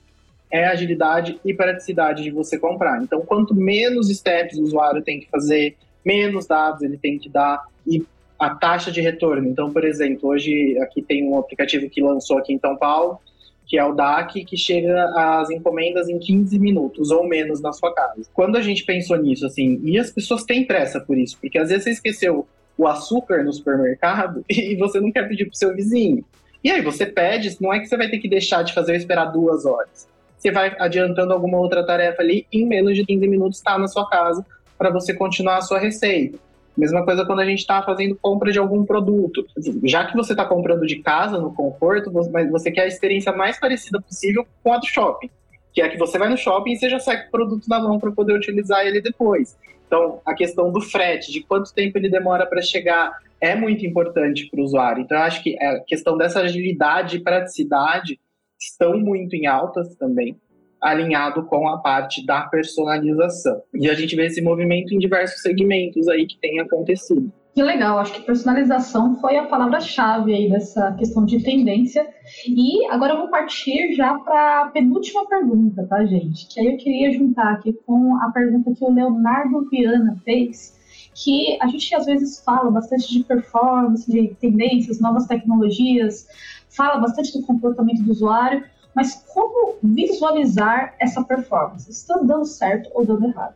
é 0.51 0.65
agilidade 0.65 1.39
e 1.45 1.53
praticidade 1.53 2.23
de 2.23 2.29
você 2.29 2.59
comprar. 2.59 3.01
Então, 3.01 3.21
quanto 3.21 3.55
menos 3.55 4.09
steps 4.09 4.57
o 4.57 4.63
usuário 4.63 5.01
tem 5.01 5.19
que 5.19 5.29
fazer, 5.29 5.77
menos 6.05 6.45
dados 6.45 6.81
ele 6.81 6.97
tem 6.97 7.17
que 7.17 7.29
dar 7.29 7.63
e 7.87 8.03
a 8.37 8.49
taxa 8.55 8.91
de 8.91 8.99
retorno. 8.99 9.47
Então, 9.47 9.71
por 9.71 9.85
exemplo, 9.85 10.29
hoje 10.29 10.77
aqui 10.79 11.01
tem 11.01 11.27
um 11.27 11.37
aplicativo 11.37 11.87
que 11.89 12.01
lançou 12.01 12.39
aqui 12.39 12.53
em 12.53 12.59
São 12.59 12.75
Paulo, 12.75 13.19
que 13.67 13.77
é 13.77 13.85
o 13.85 13.93
DAC, 13.93 14.43
que 14.43 14.57
chega 14.57 15.05
às 15.15 15.49
encomendas 15.51 16.09
em 16.09 16.17
15 16.17 16.59
minutos 16.59 17.11
ou 17.11 17.25
menos 17.27 17.61
na 17.61 17.71
sua 17.71 17.93
casa. 17.93 18.23
Quando 18.33 18.57
a 18.57 18.61
gente 18.61 18.83
pensou 18.83 19.15
nisso, 19.15 19.45
assim, 19.45 19.79
e 19.83 19.97
as 19.97 20.11
pessoas 20.11 20.43
têm 20.43 20.65
pressa 20.65 20.99
por 20.99 21.17
isso, 21.17 21.37
porque 21.39 21.57
às 21.57 21.69
vezes 21.69 21.83
você 21.83 21.91
esqueceu 21.91 22.47
o 22.77 22.87
açúcar 22.87 23.43
no 23.43 23.53
supermercado 23.53 24.43
e 24.49 24.75
você 24.75 24.99
não 24.99 25.11
quer 25.11 25.27
pedir 25.27 25.45
pro 25.45 25.55
seu 25.55 25.73
vizinho. 25.75 26.25
E 26.63 26.69
aí 26.69 26.81
você 26.81 27.05
pede, 27.05 27.55
não 27.61 27.71
é 27.71 27.79
que 27.79 27.85
você 27.85 27.95
vai 27.95 28.09
ter 28.09 28.17
que 28.17 28.27
deixar 28.27 28.63
de 28.63 28.73
fazer 28.73 28.91
ou 28.93 28.97
esperar 28.97 29.25
duas 29.25 29.65
horas 29.65 30.10
você 30.41 30.51
vai 30.51 30.75
adiantando 30.79 31.33
alguma 31.33 31.59
outra 31.59 31.85
tarefa 31.85 32.21
ali, 32.21 32.47
em 32.51 32.65
menos 32.65 32.95
de 32.95 33.05
15 33.05 33.27
minutos 33.27 33.59
está 33.59 33.77
na 33.77 33.87
sua 33.87 34.09
casa 34.09 34.43
para 34.75 34.89
você 34.89 35.13
continuar 35.13 35.57
a 35.57 35.61
sua 35.61 35.77
receita. 35.77 36.39
Mesma 36.75 37.05
coisa 37.05 37.23
quando 37.25 37.41
a 37.41 37.45
gente 37.45 37.59
está 37.59 37.83
fazendo 37.83 38.17
compra 38.19 38.51
de 38.51 38.57
algum 38.57 38.83
produto. 38.83 39.45
Já 39.83 40.05
que 40.05 40.15
você 40.15 40.33
está 40.33 40.43
comprando 40.43 40.87
de 40.87 40.95
casa, 40.97 41.37
no 41.37 41.53
conforto, 41.53 42.11
mas 42.31 42.49
você 42.49 42.71
quer 42.71 42.83
a 42.83 42.87
experiência 42.87 43.31
mais 43.31 43.59
parecida 43.59 44.01
possível 44.01 44.47
com 44.63 44.73
a 44.73 44.77
do 44.77 44.87
shopping. 44.87 45.29
Que 45.73 45.81
é 45.81 45.89
que 45.89 45.97
você 45.97 46.17
vai 46.17 46.27
no 46.27 46.37
shopping 46.37 46.71
e 46.71 46.77
você 46.77 46.89
já 46.89 46.99
sai 46.99 47.21
com 47.21 47.27
o 47.27 47.31
produto 47.31 47.67
na 47.69 47.79
mão 47.79 47.99
para 47.99 48.11
poder 48.11 48.33
utilizar 48.33 48.85
ele 48.85 48.99
depois. 48.99 49.55
Então, 49.85 50.21
a 50.25 50.33
questão 50.33 50.71
do 50.71 50.81
frete, 50.81 51.31
de 51.31 51.41
quanto 51.43 51.73
tempo 51.73 51.97
ele 51.97 52.09
demora 52.09 52.47
para 52.47 52.61
chegar, 52.61 53.11
é 53.39 53.53
muito 53.53 53.85
importante 53.85 54.49
para 54.49 54.59
o 54.59 54.63
usuário. 54.63 55.03
Então, 55.03 55.17
eu 55.17 55.23
acho 55.23 55.43
que 55.43 55.61
a 55.61 55.81
questão 55.81 56.17
dessa 56.17 56.39
agilidade 56.39 57.17
e 57.17 57.19
praticidade 57.19 58.19
estão 58.61 58.99
muito 58.99 59.35
em 59.35 59.47
altas 59.47 59.95
também, 59.95 60.37
alinhado 60.81 61.45
com 61.45 61.67
a 61.67 61.79
parte 61.79 62.25
da 62.25 62.41
personalização. 62.41 63.61
E 63.73 63.89
a 63.89 63.93
gente 63.93 64.15
vê 64.15 64.27
esse 64.27 64.41
movimento 64.41 64.93
em 64.93 64.99
diversos 64.99 65.41
segmentos 65.41 66.07
aí 66.07 66.25
que 66.25 66.39
tem 66.39 66.59
acontecido. 66.59 67.31
Que 67.53 67.61
legal, 67.61 67.99
acho 67.99 68.13
que 68.13 68.21
personalização 68.21 69.17
foi 69.17 69.35
a 69.35 69.45
palavra-chave 69.45 70.33
aí 70.33 70.49
dessa 70.49 70.93
questão 70.93 71.25
de 71.25 71.43
tendência. 71.43 72.07
E 72.47 72.85
agora 72.89 73.13
eu 73.13 73.17
vou 73.17 73.29
partir 73.29 73.93
já 73.93 74.17
para 74.19 74.61
a 74.61 74.69
penúltima 74.69 75.27
pergunta, 75.27 75.85
tá, 75.85 76.05
gente? 76.05 76.47
Que 76.47 76.61
aí 76.61 76.67
eu 76.67 76.77
queria 76.77 77.11
juntar 77.11 77.51
aqui 77.51 77.73
com 77.85 78.15
a 78.21 78.31
pergunta 78.31 78.71
que 78.73 78.85
o 78.85 78.93
Leonardo 78.93 79.67
Viana 79.69 80.15
fez, 80.23 80.79
que 81.13 81.57
a 81.61 81.67
gente 81.67 81.93
às 81.95 82.05
vezes 82.05 82.41
fala 82.43 82.71
bastante 82.71 83.11
de 83.11 83.23
performance, 83.23 84.09
de 84.09 84.29
tendências, 84.35 84.99
novas 84.99 85.27
tecnologias, 85.27 86.27
fala 86.69 86.99
bastante 86.99 87.37
do 87.37 87.45
comportamento 87.45 88.01
do 88.03 88.11
usuário, 88.11 88.63
mas 88.95 89.23
como 89.33 89.75
visualizar 89.81 90.95
essa 90.99 91.23
performance? 91.23 91.89
Está 91.89 92.17
dando 92.17 92.45
certo 92.45 92.89
ou 92.93 93.05
dando 93.05 93.25
errado? 93.25 93.55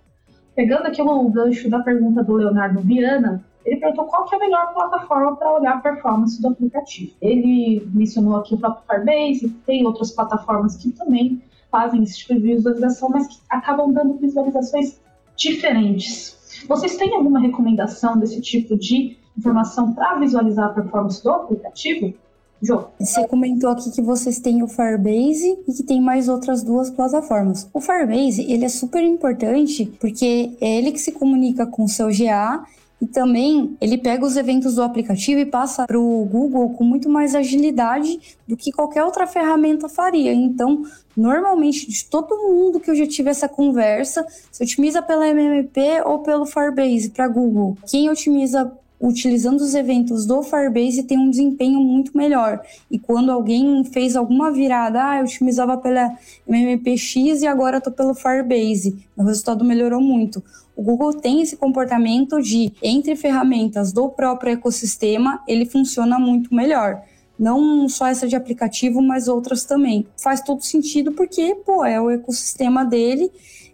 Pegando 0.56 0.88
aqui 0.88 1.02
o 1.02 1.30
gancho 1.30 1.70
da 1.70 1.80
pergunta 1.80 2.24
do 2.24 2.34
Leonardo 2.34 2.80
Viana, 2.82 3.44
ele 3.66 3.78
perguntou 3.78 4.06
qual 4.06 4.28
é 4.32 4.36
a 4.36 4.40
melhor 4.40 4.74
plataforma 4.74 5.36
para 5.36 5.54
olhar 5.54 5.74
a 5.74 5.82
performance 5.82 6.42
do 6.42 6.50
aplicativo. 6.50 7.12
Ele 7.20 7.86
mencionou 7.94 8.38
aqui 8.38 8.54
o 8.54 8.58
próprio 8.58 8.84
Firebase, 8.88 9.50
tem 9.66 9.86
outras 9.86 10.12
plataformas 10.12 10.78
que 10.78 10.92
também 10.92 11.42
fazem 11.72 12.04
esse 12.04 12.20
tipo 12.20 12.36
de 12.36 12.42
visualização, 12.42 13.10
mas 13.10 13.28
que 13.28 13.38
acabam 13.50 13.92
dando 13.92 14.14
visualizações 14.14 15.02
diferentes. 15.36 16.35
Vocês 16.68 16.96
têm 16.96 17.16
alguma 17.16 17.40
recomendação 17.40 18.18
desse 18.18 18.42
tipo 18.42 18.78
de 18.78 19.18
informação 19.38 19.94
para 19.94 20.20
visualizar 20.20 20.66
a 20.68 20.74
performance 20.74 21.24
do 21.24 21.30
aplicativo? 21.30 22.14
Jô. 22.62 22.86
Você 23.00 23.28
comentou 23.28 23.70
aqui 23.70 23.92
que 23.92 24.02
vocês 24.02 24.40
têm 24.40 24.64
o 24.64 24.68
Firebase 24.68 25.60
e 25.68 25.74
que 25.74 25.84
tem 25.84 26.02
mais 26.02 26.30
outras 26.30 26.64
duas 26.64 26.90
plataformas. 26.90 27.70
O 27.74 27.82
Firebase, 27.82 28.50
ele 28.50 28.66
é 28.66 28.70
super 28.70 29.04
importante 29.04 29.86
porque 30.00 30.52
é 30.62 30.78
ele 30.78 30.92
que 30.92 31.00
se 31.00 31.12
comunica 31.12 31.68
com 31.68 31.84
o 31.84 31.90
seu 31.90 32.08
GA 32.08 32.66
e 33.06 33.08
também 33.08 33.78
ele 33.80 34.00
pega 34.00 34.26
os 34.26 34.36
eventos 34.36 34.76
do 34.76 34.82
aplicativo 34.82 35.40
e 35.40 35.46
passa 35.46 35.86
para 35.86 36.00
o 36.00 36.26
Google 36.26 36.72
com 36.72 36.84
muito 36.84 37.08
mais 37.08 37.36
agilidade 37.36 38.20
do 38.48 38.58
que 38.58 38.72
qualquer 38.72 39.04
outra 39.04 39.28
ferramenta 39.28 39.88
faria. 39.88 40.34
Então, 40.34 40.84
normalmente, 41.16 41.88
de 41.88 42.06
todo 42.06 42.36
mundo 42.36 42.80
que 42.80 42.90
eu 42.90 42.96
já 42.96 43.06
tive 43.06 43.30
essa 43.30 43.48
conversa, 43.48 44.26
se 44.52 44.64
otimiza 44.64 45.04
pela 45.04 45.28
MMP 45.28 46.02
ou 46.04 46.20
pelo 46.20 46.48
Firebase 46.48 47.12
para 47.12 47.28
Google. 47.28 47.78
Quem 47.88 48.10
otimiza 48.10 48.72
utilizando 49.08 49.62
os 49.62 49.76
eventos 49.76 50.26
do 50.26 50.42
Firebase 50.42 51.04
tem 51.04 51.18
um 51.18 51.30
desempenho 51.30 51.80
muito 51.80 52.18
melhor. 52.18 52.62
E 52.90 52.98
quando 52.98 53.32
alguém 53.32 53.84
fez 53.84 54.16
alguma 54.16 54.52
virada, 54.52 55.10
ah, 55.10 55.18
eu 55.20 55.26
otimizava 55.26 55.78
pela 55.78 56.18
MMPX 56.48 57.42
e 57.42 57.48
agora 57.48 57.78
estou 57.78 57.94
pelo 57.94 58.16
Firebase, 58.16 58.98
o 59.16 59.24
resultado 59.24 59.64
melhorou 59.64 60.02
muito. 60.02 60.44
O 60.76 60.82
Google 60.82 61.14
tem 61.14 61.42
esse 61.42 61.56
comportamento 61.56 62.42
de, 62.42 62.74
entre 62.82 63.16
ferramentas 63.16 63.94
do 63.94 64.10
próprio 64.10 64.54
ecossistema, 64.54 65.42
ele 65.48 65.66
funciona 65.66 66.18
muito 66.18 66.54
melhor. 66.54 67.02
Não 67.38 67.88
só 67.88 68.08
essa 68.08 68.28
de 68.28 68.36
aplicativo, 68.36 69.02
mas 69.02 69.28
outras 69.28 69.66
também. 69.66 70.08
Faz 70.18 70.42
todo 70.42 70.64
sentido 70.64 71.12
porque, 71.12 71.56
pô, 71.66 71.86
é 71.86 72.02
o 72.02 72.10
ecossistema 72.10 72.84
dele 72.84 73.30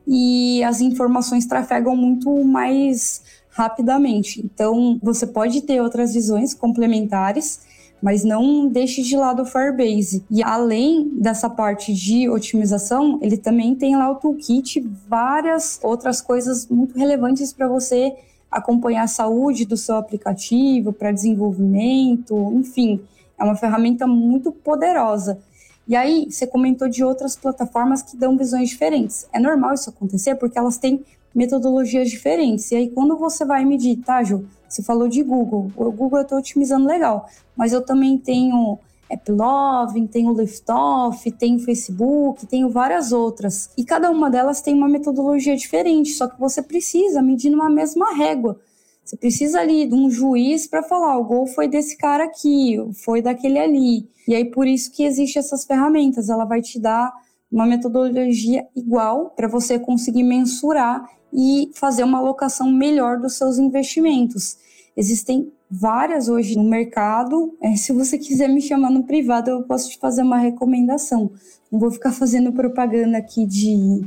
e 0.05 0.63
as 0.63 0.81
informações 0.81 1.45
trafegam 1.45 1.95
muito 1.95 2.43
mais 2.43 3.21
rapidamente. 3.51 4.41
Então, 4.43 4.97
você 5.01 5.27
pode 5.27 5.61
ter 5.61 5.81
outras 5.81 6.13
visões 6.13 6.53
complementares, 6.53 7.61
mas 8.01 8.23
não 8.23 8.67
deixe 8.67 9.03
de 9.03 9.15
lado 9.15 9.43
o 9.43 9.45
Firebase. 9.45 10.23
E 10.31 10.41
além 10.41 11.09
dessa 11.09 11.49
parte 11.49 11.93
de 11.93 12.27
otimização, 12.29 13.19
ele 13.21 13.37
também 13.37 13.75
tem 13.75 13.95
lá 13.95 14.09
o 14.09 14.15
toolkit, 14.15 14.79
várias 15.07 15.79
outras 15.83 16.19
coisas 16.21 16.67
muito 16.67 16.97
relevantes 16.97 17.53
para 17.53 17.67
você 17.67 18.15
acompanhar 18.49 19.03
a 19.03 19.07
saúde 19.07 19.65
do 19.65 19.77
seu 19.77 19.95
aplicativo, 19.95 20.91
para 20.91 21.11
desenvolvimento, 21.11 22.51
enfim, 22.53 22.99
é 23.39 23.43
uma 23.43 23.55
ferramenta 23.55 24.05
muito 24.05 24.51
poderosa. 24.51 25.39
E 25.87 25.95
aí, 25.95 26.27
você 26.29 26.45
comentou 26.45 26.87
de 26.87 27.03
outras 27.03 27.35
plataformas 27.35 28.01
que 28.01 28.15
dão 28.15 28.37
visões 28.37 28.69
diferentes. 28.69 29.27
É 29.33 29.39
normal 29.39 29.73
isso 29.73 29.89
acontecer 29.89 30.35
porque 30.35 30.57
elas 30.57 30.77
têm 30.77 31.03
metodologias 31.33 32.09
diferentes. 32.09 32.71
E 32.71 32.75
aí, 32.75 32.89
quando 32.89 33.17
você 33.17 33.45
vai 33.45 33.65
medir, 33.65 33.97
tá, 33.97 34.23
Ju? 34.23 34.45
Você 34.67 34.81
falou 34.81 35.07
de 35.07 35.21
Google. 35.21 35.71
O 35.75 35.91
Google 35.91 36.19
eu 36.19 36.23
estou 36.23 36.37
otimizando 36.37 36.87
legal, 36.87 37.27
mas 37.55 37.73
eu 37.73 37.81
também 37.81 38.17
tenho 38.17 38.79
AppLovin, 39.11 40.07
tenho 40.07 40.33
Liftoff, 40.33 41.29
tenho 41.31 41.59
Facebook, 41.59 42.47
tenho 42.47 42.69
várias 42.69 43.11
outras. 43.11 43.69
E 43.77 43.83
cada 43.83 44.09
uma 44.09 44.29
delas 44.29 44.61
tem 44.61 44.73
uma 44.73 44.87
metodologia 44.87 45.55
diferente, 45.55 46.11
só 46.11 46.27
que 46.27 46.39
você 46.39 46.61
precisa 46.61 47.21
medir 47.21 47.49
numa 47.49 47.69
mesma 47.69 48.15
régua. 48.15 48.59
Você 49.03 49.17
precisa 49.17 49.59
ali 49.59 49.85
de 49.85 49.93
um 49.93 50.09
juiz 50.09 50.67
para 50.67 50.83
falar, 50.83 51.17
o 51.17 51.25
gol 51.25 51.45
foi 51.45 51.67
desse 51.67 51.97
cara 51.97 52.23
aqui, 52.23 52.77
foi 53.03 53.21
daquele 53.21 53.59
ali. 53.59 54.07
E 54.27 54.33
aí 54.33 54.45
por 54.45 54.65
isso 54.65 54.91
que 54.91 55.03
existe 55.03 55.37
essas 55.37 55.65
ferramentas, 55.65 56.29
ela 56.29 56.45
vai 56.45 56.61
te 56.61 56.79
dar 56.79 57.11
uma 57.51 57.65
metodologia 57.65 58.65
igual 58.73 59.31
para 59.31 59.49
você 59.49 59.77
conseguir 59.77 60.23
mensurar 60.23 61.03
e 61.33 61.71
fazer 61.73 62.03
uma 62.03 62.19
alocação 62.19 62.71
melhor 62.71 63.19
dos 63.19 63.33
seus 63.37 63.57
investimentos. 63.57 64.57
Existem 64.95 65.51
várias 65.69 66.27
hoje 66.27 66.57
no 66.57 66.63
mercado. 66.63 67.55
É, 67.61 67.75
se 67.75 67.93
você 67.93 68.17
quiser 68.17 68.49
me 68.49 68.61
chamar 68.61 68.89
no 68.89 69.03
privado, 69.03 69.49
eu 69.49 69.63
posso 69.63 69.89
te 69.89 69.97
fazer 69.97 70.21
uma 70.21 70.37
recomendação. 70.37 71.31
Não 71.71 71.79
vou 71.79 71.89
ficar 71.89 72.11
fazendo 72.11 72.51
propaganda 72.51 73.17
aqui 73.17 73.45
de, 73.45 74.03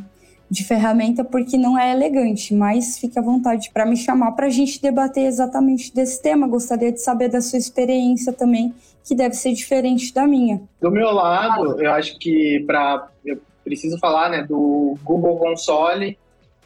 de 0.51 0.62
ferramenta 0.64 1.25
porque 1.25 1.57
não 1.57 1.79
é 1.79 1.91
elegante, 1.91 2.53
mas 2.55 2.99
fique 2.99 3.18
à 3.18 3.22
vontade 3.22 3.70
para 3.72 3.87
me 3.87 3.97
chamar 3.97 4.33
para 4.33 4.47
a 4.47 4.51
gente 4.51 4.81
debater 4.83 5.25
exatamente 5.25 5.95
desse 5.95 6.20
tema. 6.20 6.47
Gostaria 6.47 6.93
de 6.93 7.01
saber 7.01 7.29
da 7.29 7.41
sua 7.41 7.59
experiência 7.59 8.31
também, 8.31 8.75
que 9.03 9.14
deve 9.14 9.35
ser 9.35 9.55
diferente 9.55 10.12
da 10.12 10.27
minha. 10.27 10.61
Do 10.81 10.91
meu 10.91 11.11
lado, 11.11 11.81
eu 11.81 11.91
acho 11.93 12.18
que 12.18 12.62
para 12.66 13.09
eu 13.25 13.41
preciso 13.64 13.99
falar 13.99 14.29
né, 14.29 14.43
do 14.43 14.99
Google 15.03 15.39
Console 15.39 16.18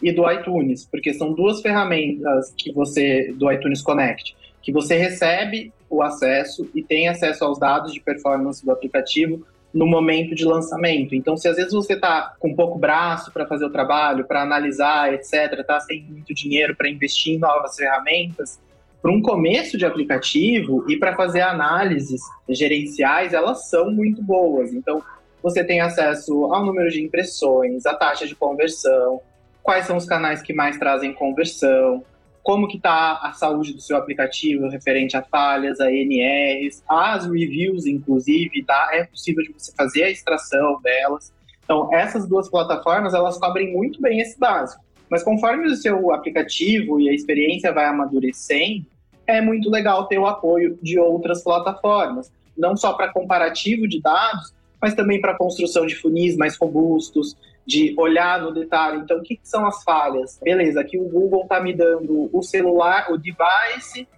e 0.03 0.13
do 0.13 0.31
iTunes, 0.31 0.87
porque 0.87 1.13
são 1.13 1.33
duas 1.33 1.61
ferramentas 1.61 2.53
que 2.57 2.73
você 2.73 3.33
do 3.37 3.51
iTunes 3.51 3.83
Connect, 3.83 4.37
que 4.63 4.73
você 4.73 4.97
recebe 4.97 5.73
o 5.91 6.03
acesso 6.03 6.69
e 6.75 6.83
tem 6.83 7.09
acesso 7.09 7.45
aos 7.45 7.59
dados 7.59 7.93
de 7.93 8.01
performance 8.01 8.65
do 8.65 8.71
aplicativo 8.71 9.45
no 9.73 9.87
momento 9.87 10.35
de 10.35 10.45
lançamento. 10.45 11.15
Então, 11.15 11.37
se 11.37 11.49
às 11.49 11.57
vezes 11.57 11.73
você 11.73 11.95
está 11.95 12.35
com 12.39 12.55
pouco 12.55 12.79
braço 12.79 13.33
para 13.33 13.47
fazer 13.47 13.65
o 13.65 13.71
trabalho, 13.71 14.25
para 14.25 14.43
analisar, 14.43 15.13
etc., 15.13 15.61
está 15.61 15.79
sem 15.81 16.03
muito 16.03 16.35
dinheiro 16.35 16.75
para 16.75 16.89
investir 16.89 17.35
em 17.35 17.39
novas 17.39 17.77
ferramentas, 17.77 18.59
para 19.01 19.13
um 19.13 19.23
começo 19.23 19.79
de 19.79 19.87
aplicativo 19.87 20.85
e 20.91 20.97
para 20.97 21.15
fazer 21.15 21.41
análises 21.41 22.21
gerenciais, 22.49 23.33
elas 23.33 23.69
são 23.69 23.91
muito 23.91 24.23
boas. 24.23 24.73
Então, 24.73 25.03
você 25.43 25.63
tem 25.63 25.81
acesso 25.81 26.53
ao 26.53 26.65
número 26.65 26.91
de 26.91 27.03
impressões, 27.03 27.87
a 27.87 27.95
taxa 27.95 28.27
de 28.27 28.35
conversão, 28.35 29.21
quais 29.63 29.87
são 29.87 29.97
os 29.97 30.07
canais 30.07 30.43
que 30.43 30.53
mais 30.53 30.79
trazem 30.79 31.13
conversão, 31.13 32.05
como 32.43 32.67
que 32.67 32.79
está 32.79 33.19
a 33.23 33.33
saúde 33.35 33.75
do 33.75 33.81
seu 33.83 33.97
aplicativo 33.97 34.69
referente 34.69 35.17
a 35.17 35.23
falhas, 35.23 35.81
a 35.81 35.93
NRs, 35.93 36.83
as 36.89 37.27
reviews, 37.27 37.85
inclusive, 37.85 38.65
tá? 38.65 38.89
É 38.93 39.05
possível 39.05 39.45
de 39.45 39.53
você 39.53 39.71
fazer 39.77 40.05
a 40.05 40.11
extração 40.11 40.81
delas. 40.81 41.31
Então, 41.63 41.93
essas 41.93 42.27
duas 42.27 42.49
plataformas, 42.49 43.13
elas 43.13 43.37
cobrem 43.39 43.75
muito 43.75 44.01
bem 44.01 44.21
esse 44.21 44.39
básico. 44.39 44.83
Mas 45.11 45.23
conforme 45.23 45.67
o 45.67 45.77
seu 45.77 46.13
aplicativo 46.15 46.99
e 46.99 47.11
a 47.11 47.13
experiência 47.13 47.73
vai 47.73 47.85
amadurecendo, 47.85 48.87
é 49.27 49.43
muito 49.43 49.71
legal 49.71 50.07
ter 50.07 50.19
o 50.19 50.27
apoio 50.27 50.79
de 50.83 50.99
outras 50.99 51.43
plataformas. 51.43 52.33
Não 52.57 52.77
só 52.77 52.95
para 52.95 53.13
comparativo 53.13 53.87
de 53.87 54.01
dados, 54.01 54.55
mas 54.81 54.95
também 54.95 55.21
para 55.21 55.37
construção 55.37 55.85
de 55.85 55.95
funis 55.95 56.37
mais 56.37 56.57
robustos, 56.57 57.37
de 57.69 57.95
olhar 57.99 58.41
no 58.41 58.51
detalhe. 58.51 59.03
Então, 59.03 59.19
o 59.19 59.23
que, 59.23 59.37
que 59.37 59.47
são 59.47 59.67
as 59.67 59.85
falhas? 59.85 60.41
Beleza, 60.43 60.81
aqui 60.81 60.99
o 60.99 61.07
Google 61.07 61.43
está 61.43 61.61
me 61.61 61.75
dando 61.75 62.31
o 62.33 62.43
celular, 62.43 63.13
o 63.13 63.19
device, 63.19 64.09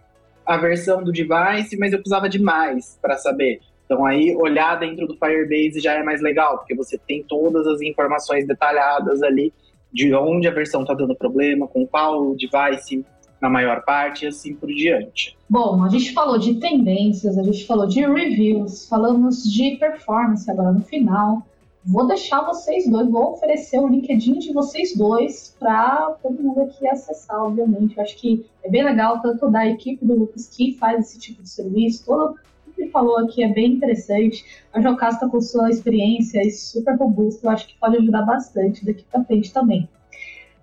a 0.46 0.56
versão 0.56 1.02
do 1.02 1.10
device, 1.10 1.76
mas 1.76 1.92
eu 1.92 1.98
precisava 1.98 2.28
de 2.28 2.40
mais 2.40 2.96
para 3.02 3.16
saber. 3.16 3.58
Então, 3.84 4.06
aí, 4.06 4.36
olhar 4.36 4.76
dentro 4.76 5.04
do 5.04 5.16
Firebase 5.16 5.80
já 5.80 5.94
é 5.94 6.02
mais 6.04 6.22
legal, 6.22 6.58
porque 6.58 6.76
você 6.76 6.96
tem 6.96 7.24
todas 7.24 7.66
as 7.66 7.80
informações 7.82 8.46
detalhadas 8.46 9.20
ali 9.20 9.52
de 9.92 10.14
onde 10.14 10.46
a 10.46 10.52
versão 10.52 10.82
está 10.82 10.94
dando 10.94 11.16
problema, 11.16 11.66
com 11.66 11.84
qual 11.84 12.36
device 12.36 13.04
na 13.42 13.50
maior 13.50 13.82
parte 13.82 14.26
e 14.26 14.28
assim 14.28 14.54
por 14.54 14.68
diante. 14.68 15.36
Bom, 15.48 15.82
a 15.82 15.88
gente 15.88 16.12
falou 16.12 16.38
de 16.38 16.54
tendências, 16.60 17.36
a 17.36 17.42
gente 17.42 17.66
falou 17.66 17.88
de 17.88 18.00
reviews, 18.00 18.86
falamos 18.88 19.42
de 19.42 19.76
performance 19.76 20.48
agora 20.48 20.70
no 20.70 20.82
final. 20.82 21.44
Vou 21.82 22.06
deixar 22.06 22.42
vocês 22.42 22.86
dois, 22.86 23.08
vou 23.08 23.32
oferecer 23.32 23.78
o 23.78 23.88
LinkedIn 23.88 24.38
de 24.38 24.52
vocês 24.52 24.94
dois 24.94 25.56
para 25.58 26.14
todo 26.22 26.42
mundo 26.42 26.60
aqui 26.60 26.86
acessar, 26.86 27.42
obviamente. 27.42 27.96
Eu 27.96 28.02
acho 28.02 28.18
que 28.18 28.44
é 28.62 28.68
bem 28.68 28.84
legal, 28.84 29.22
tanto 29.22 29.50
da 29.50 29.66
equipe 29.66 30.04
do 30.04 30.14
Lucas 30.14 30.46
que 30.46 30.74
faz 30.74 31.06
esse 31.06 31.18
tipo 31.18 31.42
de 31.42 31.48
serviço, 31.48 32.04
todo 32.04 32.34
o 32.66 32.70
que 32.72 32.82
ele 32.82 32.90
falou 32.90 33.16
aqui 33.18 33.42
é 33.42 33.48
bem 33.48 33.72
interessante. 33.72 34.44
A 34.74 34.80
Jocasta 34.80 35.26
com 35.26 35.40
sua 35.40 35.70
experiência 35.70 36.46
e 36.46 36.50
super 36.50 36.96
robusta, 36.96 37.46
eu 37.46 37.50
acho 37.50 37.66
que 37.66 37.78
pode 37.78 37.96
ajudar 37.96 38.22
bastante 38.22 38.84
daqui 38.84 39.04
para 39.10 39.24
frente 39.24 39.50
também. 39.50 39.88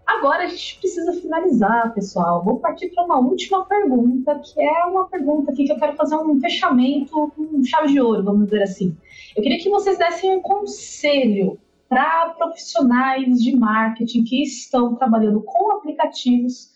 Agora 0.05 0.45
a 0.45 0.47
gente 0.47 0.79
precisa 0.79 1.11
finalizar, 1.13 1.93
pessoal. 1.93 2.43
Vou 2.43 2.59
partir 2.59 2.89
para 2.89 3.03
uma 3.03 3.19
última 3.19 3.65
pergunta, 3.65 4.39
que 4.39 4.61
é 4.61 4.85
uma 4.85 5.05
pergunta 5.07 5.51
aqui 5.51 5.65
que 5.65 5.71
eu 5.71 5.79
quero 5.79 5.97
fazer 5.97 6.15
um 6.15 6.39
fechamento 6.39 7.31
com 7.35 7.63
chave 7.63 7.87
de 7.87 7.99
ouro, 7.99 8.23
vamos 8.23 8.45
dizer 8.45 8.63
assim. 8.63 8.95
Eu 9.37 9.43
queria 9.43 9.59
que 9.59 9.69
vocês 9.69 9.99
dessem 9.99 10.35
um 10.35 10.41
conselho 10.41 11.59
para 11.87 12.29
profissionais 12.29 13.39
de 13.39 13.55
marketing 13.55 14.23
que 14.23 14.41
estão 14.41 14.95
trabalhando 14.95 15.41
com 15.41 15.73
aplicativos 15.73 16.71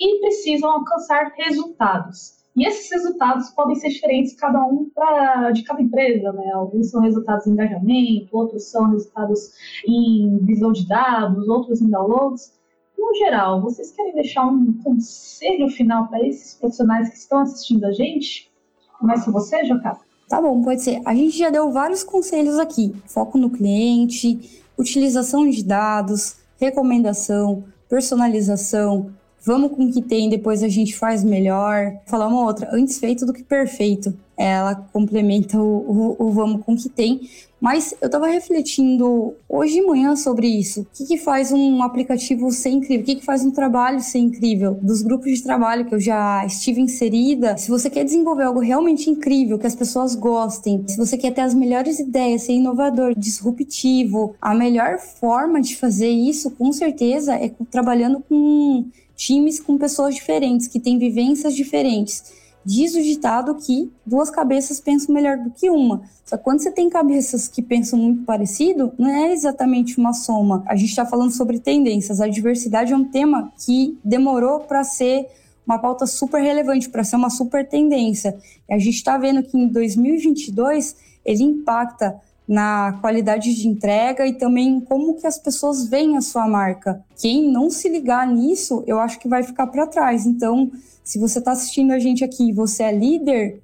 e 0.00 0.18
precisam 0.20 0.70
alcançar 0.70 1.34
resultados. 1.36 2.36
E 2.56 2.66
esses 2.66 2.90
resultados 2.90 3.50
podem 3.50 3.74
ser 3.74 3.90
diferentes 3.90 4.34
cada 4.34 4.62
um 4.62 4.88
pra, 4.94 5.50
de 5.50 5.62
cada 5.62 5.82
empresa, 5.82 6.32
né? 6.32 6.52
Alguns 6.52 6.90
são 6.90 7.02
resultados 7.02 7.46
em 7.46 7.50
engajamento, 7.50 8.34
outros 8.34 8.64
são 8.70 8.90
resultados 8.90 9.52
em 9.86 10.38
visão 10.38 10.72
de 10.72 10.88
dados, 10.88 11.46
outros 11.48 11.82
em 11.82 11.90
downloads 11.90 12.56
no 12.98 13.14
geral, 13.14 13.60
vocês 13.60 13.92
querem 13.92 14.14
deixar 14.14 14.46
um 14.46 14.72
conselho 14.82 15.68
final 15.68 16.08
para 16.08 16.26
esses 16.26 16.54
profissionais 16.54 17.10
que 17.10 17.16
estão 17.16 17.40
assistindo 17.40 17.84
a 17.84 17.92
gente? 17.92 18.50
Começa 18.98 19.30
você, 19.30 19.64
Jocasta. 19.66 20.15
Tá 20.28 20.40
bom, 20.40 20.60
pode 20.62 20.82
ser. 20.82 21.00
A 21.04 21.14
gente 21.14 21.36
já 21.38 21.50
deu 21.50 21.70
vários 21.70 22.02
conselhos 22.02 22.58
aqui. 22.58 22.94
Foco 23.06 23.38
no 23.38 23.48
cliente, 23.48 24.60
utilização 24.76 25.48
de 25.48 25.62
dados, 25.62 26.36
recomendação, 26.58 27.64
personalização, 27.88 29.10
vamos 29.40 29.70
com 29.72 29.84
o 29.84 29.92
que 29.92 30.02
tem, 30.02 30.28
depois 30.28 30.62
a 30.62 30.68
gente 30.68 30.96
faz 30.96 31.22
melhor. 31.22 31.92
Falar 32.06 32.26
uma 32.26 32.44
outra, 32.44 32.68
antes 32.72 32.98
feito 32.98 33.24
do 33.24 33.32
que 33.32 33.44
perfeito. 33.44 34.12
Ela 34.36 34.74
complementa 34.74 35.58
o, 35.58 36.16
o, 36.18 36.26
o 36.26 36.30
vamos 36.30 36.64
com 36.64 36.74
o 36.74 36.76
que 36.76 36.88
tem. 36.88 37.20
Mas 37.58 37.94
eu 38.02 38.06
estava 38.06 38.26
refletindo 38.26 39.34
hoje 39.48 39.74
de 39.74 39.82
manhã 39.82 40.14
sobre 40.14 40.46
isso. 40.46 40.82
O 40.82 40.86
que, 40.92 41.06
que 41.06 41.16
faz 41.16 41.52
um 41.52 41.82
aplicativo 41.82 42.50
ser 42.52 42.68
incrível? 42.68 43.02
O 43.02 43.06
que, 43.06 43.16
que 43.16 43.24
faz 43.24 43.44
um 43.44 43.50
trabalho 43.50 43.98
ser 44.00 44.18
incrível? 44.18 44.78
Dos 44.82 45.00
grupos 45.00 45.32
de 45.32 45.42
trabalho 45.42 45.86
que 45.86 45.94
eu 45.94 46.00
já 46.00 46.44
estive 46.44 46.82
inserida, 46.82 47.56
se 47.56 47.70
você 47.70 47.88
quer 47.88 48.04
desenvolver 48.04 48.44
algo 48.44 48.60
realmente 48.60 49.08
incrível, 49.08 49.58
que 49.58 49.66
as 49.66 49.74
pessoas 49.74 50.14
gostem, 50.14 50.84
se 50.86 50.98
você 50.98 51.16
quer 51.16 51.32
ter 51.32 51.40
as 51.40 51.54
melhores 51.54 51.98
ideias, 51.98 52.42
ser 52.42 52.52
inovador, 52.52 53.14
disruptivo, 53.18 54.36
a 54.40 54.54
melhor 54.54 54.98
forma 54.98 55.60
de 55.60 55.76
fazer 55.76 56.10
isso, 56.10 56.50
com 56.50 56.70
certeza, 56.72 57.34
é 57.34 57.50
trabalhando 57.70 58.22
com 58.28 58.84
times 59.16 59.58
com 59.58 59.78
pessoas 59.78 60.14
diferentes, 60.14 60.68
que 60.68 60.78
têm 60.78 60.98
vivências 60.98 61.54
diferentes. 61.54 62.45
Diz 62.66 62.96
o 62.96 63.00
ditado 63.00 63.54
que 63.54 63.92
duas 64.04 64.28
cabeças 64.28 64.80
pensam 64.80 65.14
melhor 65.14 65.38
do 65.38 65.52
que 65.52 65.70
uma. 65.70 66.02
Só 66.24 66.36
que 66.36 66.42
quando 66.42 66.58
você 66.58 66.72
tem 66.72 66.90
cabeças 66.90 67.46
que 67.46 67.62
pensam 67.62 67.96
muito 67.96 68.24
parecido, 68.24 68.92
não 68.98 69.08
é 69.08 69.32
exatamente 69.32 69.96
uma 69.96 70.12
soma. 70.12 70.64
A 70.66 70.74
gente 70.74 70.88
está 70.88 71.06
falando 71.06 71.30
sobre 71.30 71.60
tendências. 71.60 72.20
A 72.20 72.26
diversidade 72.26 72.92
é 72.92 72.96
um 72.96 73.04
tema 73.04 73.52
que 73.64 73.96
demorou 74.04 74.58
para 74.58 74.82
ser 74.82 75.28
uma 75.64 75.78
pauta 75.78 76.06
super 76.06 76.42
relevante, 76.42 76.88
para 76.88 77.04
ser 77.04 77.14
uma 77.14 77.30
super 77.30 77.68
tendência. 77.68 78.36
E 78.68 78.74
a 78.74 78.78
gente 78.80 78.96
está 78.96 79.16
vendo 79.16 79.44
que 79.44 79.56
em 79.56 79.68
2022 79.68 80.96
ele 81.24 81.44
impacta 81.44 82.20
na 82.46 82.98
qualidade 83.00 83.54
de 83.54 83.66
entrega 83.66 84.26
e 84.26 84.34
também 84.34 84.80
como 84.80 85.14
que 85.14 85.26
as 85.26 85.38
pessoas 85.38 85.88
veem 85.88 86.16
a 86.16 86.20
sua 86.20 86.46
marca. 86.46 87.04
Quem 87.20 87.50
não 87.50 87.70
se 87.70 87.88
ligar 87.88 88.26
nisso, 88.26 88.84
eu 88.86 89.00
acho 89.00 89.18
que 89.18 89.28
vai 89.28 89.42
ficar 89.42 89.66
para 89.66 89.86
trás. 89.86 90.26
Então, 90.26 90.70
se 91.02 91.18
você 91.18 91.38
está 91.40 91.52
assistindo 91.52 91.92
a 91.92 91.98
gente 91.98 92.24
aqui 92.24 92.50
e 92.50 92.52
você 92.52 92.84
é 92.84 92.92
líder, 92.92 93.60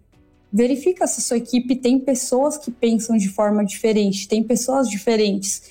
verifica 0.53 1.07
se 1.07 1.21
a 1.21 1.23
sua 1.23 1.37
equipe 1.39 1.77
tem 1.77 1.99
pessoas 1.99 2.59
que 2.59 2.71
pensam 2.71 3.17
de 3.17 3.29
forma 3.29 3.65
diferente, 3.65 4.29
tem 4.29 4.43
pessoas 4.43 4.89
diferentes, 4.89 5.63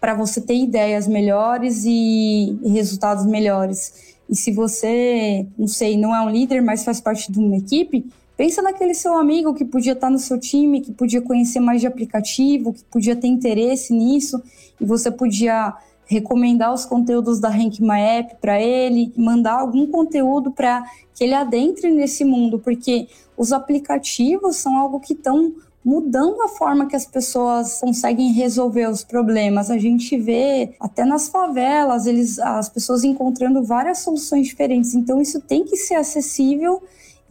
para 0.00 0.14
você 0.14 0.40
ter 0.40 0.56
ideias 0.56 1.06
melhores 1.06 1.84
e 1.86 2.58
resultados 2.64 3.24
melhores. 3.24 4.14
E 4.28 4.34
se 4.34 4.52
você, 4.52 5.46
não 5.56 5.68
sei, 5.68 5.96
não 5.96 6.14
é 6.14 6.20
um 6.20 6.30
líder, 6.30 6.60
mas 6.60 6.84
faz 6.84 7.00
parte 7.00 7.30
de 7.30 7.38
uma 7.38 7.56
equipe, 7.56 8.04
Pensa 8.36 8.60
naquele 8.60 8.94
seu 8.94 9.14
amigo 9.16 9.54
que 9.54 9.64
podia 9.64 9.92
estar 9.92 10.10
no 10.10 10.18
seu 10.18 10.38
time, 10.38 10.80
que 10.80 10.92
podia 10.92 11.22
conhecer 11.22 11.60
mais 11.60 11.80
de 11.80 11.86
aplicativo, 11.86 12.72
que 12.72 12.82
podia 12.84 13.14
ter 13.14 13.28
interesse 13.28 13.92
nisso, 13.92 14.42
e 14.80 14.84
você 14.84 15.10
podia 15.10 15.72
recomendar 16.06 16.72
os 16.72 16.84
conteúdos 16.84 17.38
da 17.40 17.48
Rank 17.48 17.80
My 17.80 18.00
App 18.00 18.36
para 18.40 18.60
ele, 18.60 19.12
mandar 19.16 19.60
algum 19.60 19.86
conteúdo 19.86 20.50
para 20.50 20.84
que 21.14 21.24
ele 21.24 21.34
adentre 21.34 21.90
nesse 21.90 22.24
mundo, 22.24 22.58
porque 22.58 23.08
os 23.36 23.52
aplicativos 23.52 24.56
são 24.56 24.76
algo 24.76 25.00
que 25.00 25.12
estão 25.12 25.52
mudando 25.84 26.42
a 26.42 26.48
forma 26.48 26.86
que 26.86 26.96
as 26.96 27.06
pessoas 27.06 27.78
conseguem 27.78 28.32
resolver 28.32 28.88
os 28.88 29.04
problemas. 29.04 29.70
A 29.70 29.78
gente 29.78 30.16
vê 30.16 30.74
até 30.80 31.04
nas 31.04 31.28
favelas, 31.28 32.06
eles, 32.06 32.38
as 32.38 32.68
pessoas 32.68 33.04
encontrando 33.04 33.62
várias 33.62 33.98
soluções 33.98 34.46
diferentes. 34.46 34.94
Então 34.94 35.20
isso 35.20 35.40
tem 35.40 35.64
que 35.64 35.76
ser 35.76 35.96
acessível 35.96 36.82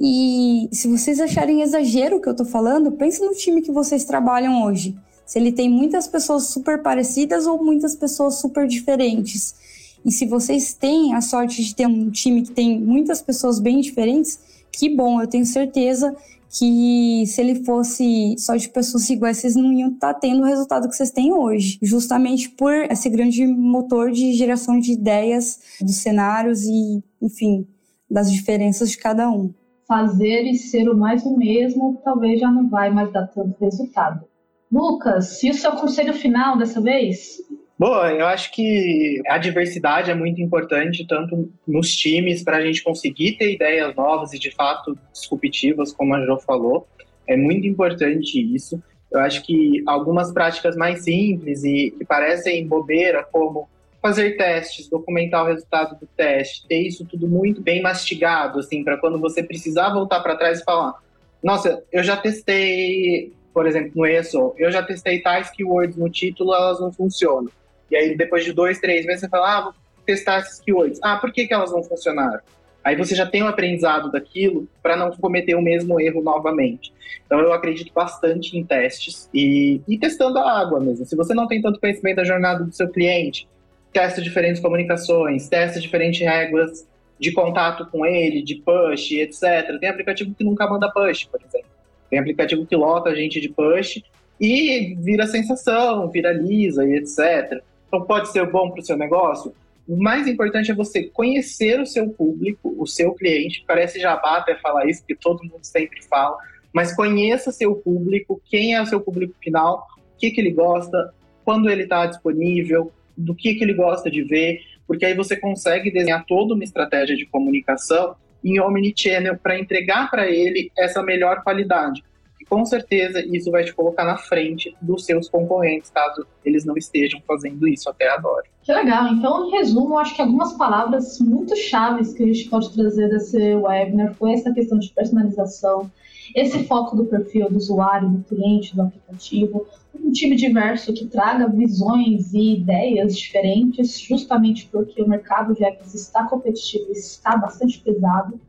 e 0.05 0.67
se 0.73 0.89
vocês 0.89 1.21
acharem 1.21 1.61
exagero 1.61 2.17
o 2.17 2.21
que 2.21 2.27
eu 2.27 2.35
tô 2.35 2.43
falando, 2.43 2.91
pense 2.91 3.21
no 3.21 3.33
time 3.33 3.61
que 3.61 3.71
vocês 3.71 4.03
trabalham 4.03 4.65
hoje. 4.65 4.97
Se 5.25 5.39
ele 5.39 5.49
tem 5.49 5.69
muitas 5.69 6.07
pessoas 6.07 6.47
super 6.47 6.81
parecidas 6.81 7.47
ou 7.47 7.63
muitas 7.63 7.95
pessoas 7.95 8.35
super 8.35 8.67
diferentes. 8.67 9.55
E 10.03 10.11
se 10.11 10.25
vocês 10.25 10.73
têm 10.73 11.13
a 11.13 11.21
sorte 11.21 11.63
de 11.63 11.73
ter 11.73 11.87
um 11.87 12.11
time 12.11 12.41
que 12.41 12.51
tem 12.51 12.77
muitas 12.81 13.21
pessoas 13.21 13.59
bem 13.59 13.79
diferentes, 13.79 14.37
que 14.73 14.93
bom, 14.93 15.21
eu 15.21 15.27
tenho 15.27 15.45
certeza 15.45 16.13
que 16.49 17.23
se 17.25 17.39
ele 17.39 17.63
fosse 17.63 18.35
só 18.37 18.57
de 18.57 18.67
pessoas 18.67 19.09
iguais, 19.09 19.37
vocês 19.37 19.55
não 19.55 19.71
iam 19.71 19.87
estar 19.87 20.15
tá 20.15 20.19
tendo 20.19 20.41
o 20.41 20.45
resultado 20.45 20.89
que 20.89 20.97
vocês 20.97 21.11
têm 21.11 21.31
hoje. 21.31 21.79
Justamente 21.81 22.49
por 22.49 22.73
esse 22.91 23.09
grande 23.09 23.47
motor 23.47 24.11
de 24.11 24.33
geração 24.33 24.81
de 24.81 24.91
ideias, 24.91 25.61
dos 25.79 25.95
cenários 25.95 26.63
e, 26.63 27.01
enfim, 27.21 27.65
das 28.11 28.29
diferenças 28.29 28.91
de 28.91 28.97
cada 28.97 29.29
um 29.31 29.53
fazer 29.87 30.43
e 30.43 30.55
ser 30.55 30.89
o 30.89 30.95
mais 30.95 31.23
o 31.23 31.37
mesmo, 31.37 32.01
talvez 32.03 32.39
já 32.39 32.49
não 32.49 32.69
vai 32.69 32.89
mais 32.89 33.11
dar 33.11 33.27
tanto 33.27 33.59
resultado. 33.59 34.25
Lucas, 34.71 35.43
e 35.43 35.49
o 35.49 35.53
seu 35.53 35.71
conselho 35.73 36.13
final 36.13 36.57
dessa 36.57 36.81
vez? 36.81 37.37
Bom, 37.77 38.05
eu 38.05 38.25
acho 38.27 38.51
que 38.51 39.21
a 39.27 39.37
diversidade 39.37 40.09
é 40.09 40.15
muito 40.15 40.41
importante, 40.41 41.05
tanto 41.05 41.51
nos 41.67 41.91
times, 41.95 42.43
para 42.43 42.57
a 42.57 42.61
gente 42.65 42.83
conseguir 42.83 43.33
ter 43.33 43.53
ideias 43.53 43.95
novas 43.95 44.31
e 44.33 44.39
de 44.39 44.51
fato 44.51 44.97
disruptivas, 45.11 45.91
como 45.91 46.15
a 46.15 46.25
Jo 46.25 46.39
falou. 46.39 46.87
É 47.27 47.35
muito 47.35 47.67
importante 47.67 48.39
isso. 48.55 48.81
Eu 49.11 49.19
acho 49.19 49.43
que 49.43 49.83
algumas 49.85 50.31
práticas 50.31 50.75
mais 50.75 51.03
simples 51.03 51.63
e 51.63 51.91
que 51.97 52.05
parecem 52.05 52.67
bobeira, 52.67 53.23
como 53.31 53.67
fazer 54.03 54.35
testes, 54.35 54.89
documentar 54.89 55.45
o 55.45 55.47
resultado 55.47 55.97
do 55.97 56.05
teste, 56.05 56.67
ter 56.67 56.81
isso 56.81 57.05
tudo 57.05 57.25
muito 57.25 57.61
bem 57.61 57.81
mastigado, 57.81 58.59
assim, 58.59 58.83
para 58.83 58.97
quando 58.97 59.17
você 59.17 59.41
precisar 59.41 59.93
voltar 59.93 60.19
para 60.19 60.35
trás 60.35 60.59
e 60.59 60.63
falar: 60.65 60.93
nossa, 61.41 61.81
eu 61.89 62.03
já 62.03 62.17
testei, 62.17 63.31
por 63.53 63.65
exemplo, 63.65 63.93
no 63.95 64.05
ESO, 64.05 64.53
eu 64.57 64.69
já 64.69 64.83
testei 64.83 65.21
tais 65.21 65.49
keywords 65.49 65.95
no 65.95 66.09
título, 66.09 66.53
elas 66.53 66.81
não 66.81 66.91
funcionam. 66.91 67.49
E 67.89 67.95
aí, 67.95 68.17
depois 68.17 68.43
de 68.43 68.51
dois, 68.51 68.77
três 68.79 69.05
meses, 69.05 69.21
você 69.21 69.29
fala: 69.29 69.57
ah, 69.57 69.61
vou 69.61 69.73
testar 70.05 70.39
esses 70.39 70.59
keywords. 70.59 70.99
Ah, 71.01 71.15
por 71.17 71.31
que, 71.31 71.47
que 71.47 71.53
elas 71.53 71.71
não 71.71 71.81
funcionaram? 71.81 72.41
Aí 72.83 72.97
você 72.97 73.15
já 73.15 73.25
tem 73.25 73.41
um 73.41 73.47
aprendizado 73.47 74.11
daquilo 74.11 74.67
para 74.81 74.97
não 74.97 75.11
cometer 75.11 75.55
o 75.55 75.61
mesmo 75.61 76.01
erro 76.01 76.21
novamente. 76.21 76.93
Então 77.25 77.39
eu 77.39 77.53
acredito 77.53 77.93
bastante 77.93 78.57
em 78.57 78.65
testes 78.65 79.29
e, 79.33 79.79
e 79.87 79.97
testando 79.97 80.37
a 80.39 80.59
água 80.59 80.81
mesmo. 80.81 81.05
Se 81.05 81.15
você 81.15 81.33
não 81.33 81.47
tem 81.47 81.61
tanto 81.61 81.79
conhecimento 81.79 82.17
da 82.17 82.25
jornada 82.25 82.65
do 82.65 82.73
seu 82.73 82.89
cliente, 82.89 83.47
testa 83.93 84.21
diferentes 84.21 84.61
comunicações, 84.61 85.47
testa 85.47 85.79
diferentes 85.79 86.19
regras 86.19 86.87
de 87.19 87.31
contato 87.31 87.85
com 87.85 88.05
ele, 88.05 88.41
de 88.41 88.55
push, 88.55 89.11
etc. 89.11 89.79
Tem 89.79 89.87
aplicativo 89.87 90.33
que 90.33 90.43
nunca 90.43 90.67
manda 90.67 90.91
push, 90.91 91.25
por 91.25 91.39
exemplo. 91.41 91.69
Tem 92.09 92.19
aplicativo 92.19 92.65
que 92.65 92.75
lota 92.75 93.09
a 93.09 93.15
gente 93.15 93.39
de 93.39 93.49
push 93.49 94.03
e 94.39 94.95
vira 94.99 95.27
sensação, 95.27 96.09
viraliza 96.09 96.85
e 96.85 96.95
etc. 96.95 97.63
Então 97.87 98.01
pode 98.01 98.31
ser 98.31 98.49
bom 98.49 98.71
para 98.71 98.81
o 98.81 98.83
seu 98.83 98.97
negócio. 98.97 99.53
O 99.87 100.01
mais 100.01 100.27
importante 100.27 100.71
é 100.71 100.73
você 100.73 101.03
conhecer 101.03 101.79
o 101.79 101.85
seu 101.85 102.09
público, 102.09 102.75
o 102.77 102.87
seu 102.87 103.13
cliente. 103.13 103.63
Parece 103.67 103.99
jabá 103.99 104.37
até 104.37 104.55
falar 104.55 104.87
isso, 104.87 105.01
porque 105.01 105.15
todo 105.15 105.43
mundo 105.43 105.63
sempre 105.63 106.01
fala. 106.03 106.37
Mas 106.73 106.95
conheça 106.95 107.51
seu 107.51 107.75
público, 107.75 108.41
quem 108.49 108.73
é 108.73 108.81
o 108.81 108.85
seu 108.85 108.99
público 108.99 109.35
final, 109.39 109.85
o 109.97 110.17
que, 110.17 110.31
que 110.31 110.41
ele 110.41 110.51
gosta, 110.51 111.13
quando 111.45 111.69
ele 111.69 111.83
está 111.83 112.05
disponível, 112.05 112.91
do 113.17 113.35
que, 113.35 113.55
que 113.55 113.63
ele 113.63 113.73
gosta 113.73 114.09
de 114.09 114.23
ver, 114.23 114.59
porque 114.87 115.05
aí 115.05 115.13
você 115.13 115.35
consegue 115.35 115.91
desenhar 115.91 116.25
toda 116.25 116.53
uma 116.53 116.63
estratégia 116.63 117.15
de 117.15 117.25
comunicação 117.25 118.15
em 118.43 118.59
omnichannel 118.59 119.37
para 119.37 119.57
entregar 119.57 120.09
para 120.09 120.29
ele 120.29 120.71
essa 120.77 121.01
melhor 121.01 121.43
qualidade. 121.43 122.03
E 122.39 122.45
com 122.45 122.65
certeza 122.65 123.25
isso 123.25 123.49
vai 123.49 123.63
te 123.63 123.73
colocar 123.73 124.03
na 124.03 124.17
frente 124.17 124.75
dos 124.81 125.05
seus 125.05 125.29
concorrentes, 125.29 125.89
caso 125.89 126.27
eles 126.43 126.65
não 126.65 126.75
estejam 126.75 127.21
fazendo 127.25 127.65
isso 127.67 127.89
até 127.89 128.09
agora. 128.09 128.43
Que 128.61 128.73
legal. 128.73 129.07
Então, 129.07 129.47
em 129.47 129.51
resumo, 129.51 129.97
acho 129.97 130.13
que 130.13 130.21
algumas 130.21 130.53
palavras 130.53 131.19
muito 131.19 131.55
chaves 131.55 132.13
que 132.13 132.23
a 132.23 132.27
gente 132.27 132.49
pode 132.49 132.73
trazer 132.73 133.09
desse 133.09 133.37
webinar 133.55 134.13
foi 134.15 134.33
essa 134.33 134.53
questão 134.53 134.77
de 134.77 134.91
personalização, 134.91 135.89
esse 136.35 136.63
foco 136.65 136.95
do 136.95 137.05
perfil 137.05 137.49
do 137.49 137.57
usuário, 137.57 138.09
do 138.09 138.23
cliente, 138.23 138.75
do 138.75 138.83
aplicativo, 138.83 139.65
um 139.93 140.11
time 140.11 140.35
diverso 140.35 140.93
que 140.93 141.05
traga 141.05 141.47
visões 141.47 142.33
e 142.33 142.55
ideias 142.55 143.17
diferentes, 143.17 143.99
justamente 143.99 144.67
porque 144.67 145.01
o 145.01 145.07
mercado 145.07 145.53
de 145.53 145.63
apps 145.63 145.93
está 145.93 146.25
competitivo, 146.25 146.91
está 146.91 147.37
bastante 147.37 147.79
pesado, 147.79 148.39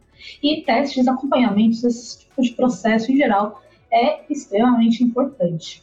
e 0.43 0.63
testes, 0.63 1.07
acompanhamentos, 1.07 1.85
esse 1.85 2.21
tipo 2.21 2.43
de 2.43 2.53
processo 2.53 3.13
em 3.13 3.17
geral 3.17 3.63
é 3.91 4.21
extremamente 4.31 5.03
importante. 5.03 5.83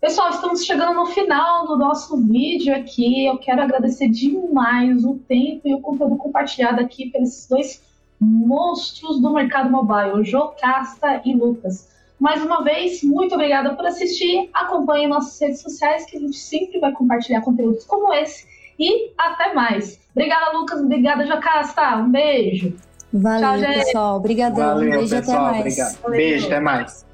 Pessoal, 0.00 0.30
estamos 0.30 0.64
chegando 0.64 0.94
no 0.94 1.06
final 1.06 1.66
do 1.66 1.76
nosso 1.76 2.16
vídeo 2.18 2.74
aqui. 2.74 3.24
Eu 3.24 3.38
quero 3.38 3.62
agradecer 3.62 4.08
demais 4.08 5.04
o 5.04 5.14
tempo 5.26 5.66
e 5.66 5.74
o 5.74 5.80
conteúdo 5.80 6.16
compartilhado 6.16 6.80
aqui 6.80 7.10
pelos 7.10 7.46
dois 7.48 7.82
monstros 8.20 9.20
do 9.20 9.32
mercado 9.32 9.70
mobile, 9.70 10.24
Jocasta 10.24 11.20
e 11.24 11.34
Lucas. 11.34 11.88
Mais 12.18 12.42
uma 12.42 12.62
vez, 12.62 13.02
muito 13.02 13.34
obrigada 13.34 13.74
por 13.74 13.86
assistir. 13.86 14.48
Acompanhe 14.54 15.06
nossas 15.06 15.38
redes 15.38 15.60
sociais 15.60 16.06
que 16.06 16.16
a 16.16 16.20
gente 16.20 16.36
sempre 16.36 16.80
vai 16.80 16.92
compartilhar 16.92 17.42
conteúdos 17.42 17.84
como 17.84 18.12
esse. 18.14 18.46
E 18.78 19.12
até 19.18 19.52
mais. 19.52 19.98
Obrigada, 20.14 20.56
Lucas. 20.56 20.80
Obrigada, 20.80 21.26
Jocasta. 21.26 21.96
Um 21.96 22.10
beijo. 22.10 22.74
Valeu, 23.12 23.62
Tchau, 23.62 23.74
pessoal. 23.74 24.16
Obrigadão. 24.16 24.74
Valeu, 24.74 24.90
beijo 24.98 25.16
pessoal. 25.16 25.46
até 25.46 25.50
mais. 25.50 25.60
Obrigado. 25.60 26.10
Beijo, 26.10 26.46
até 26.46 26.60
mais. 26.60 27.05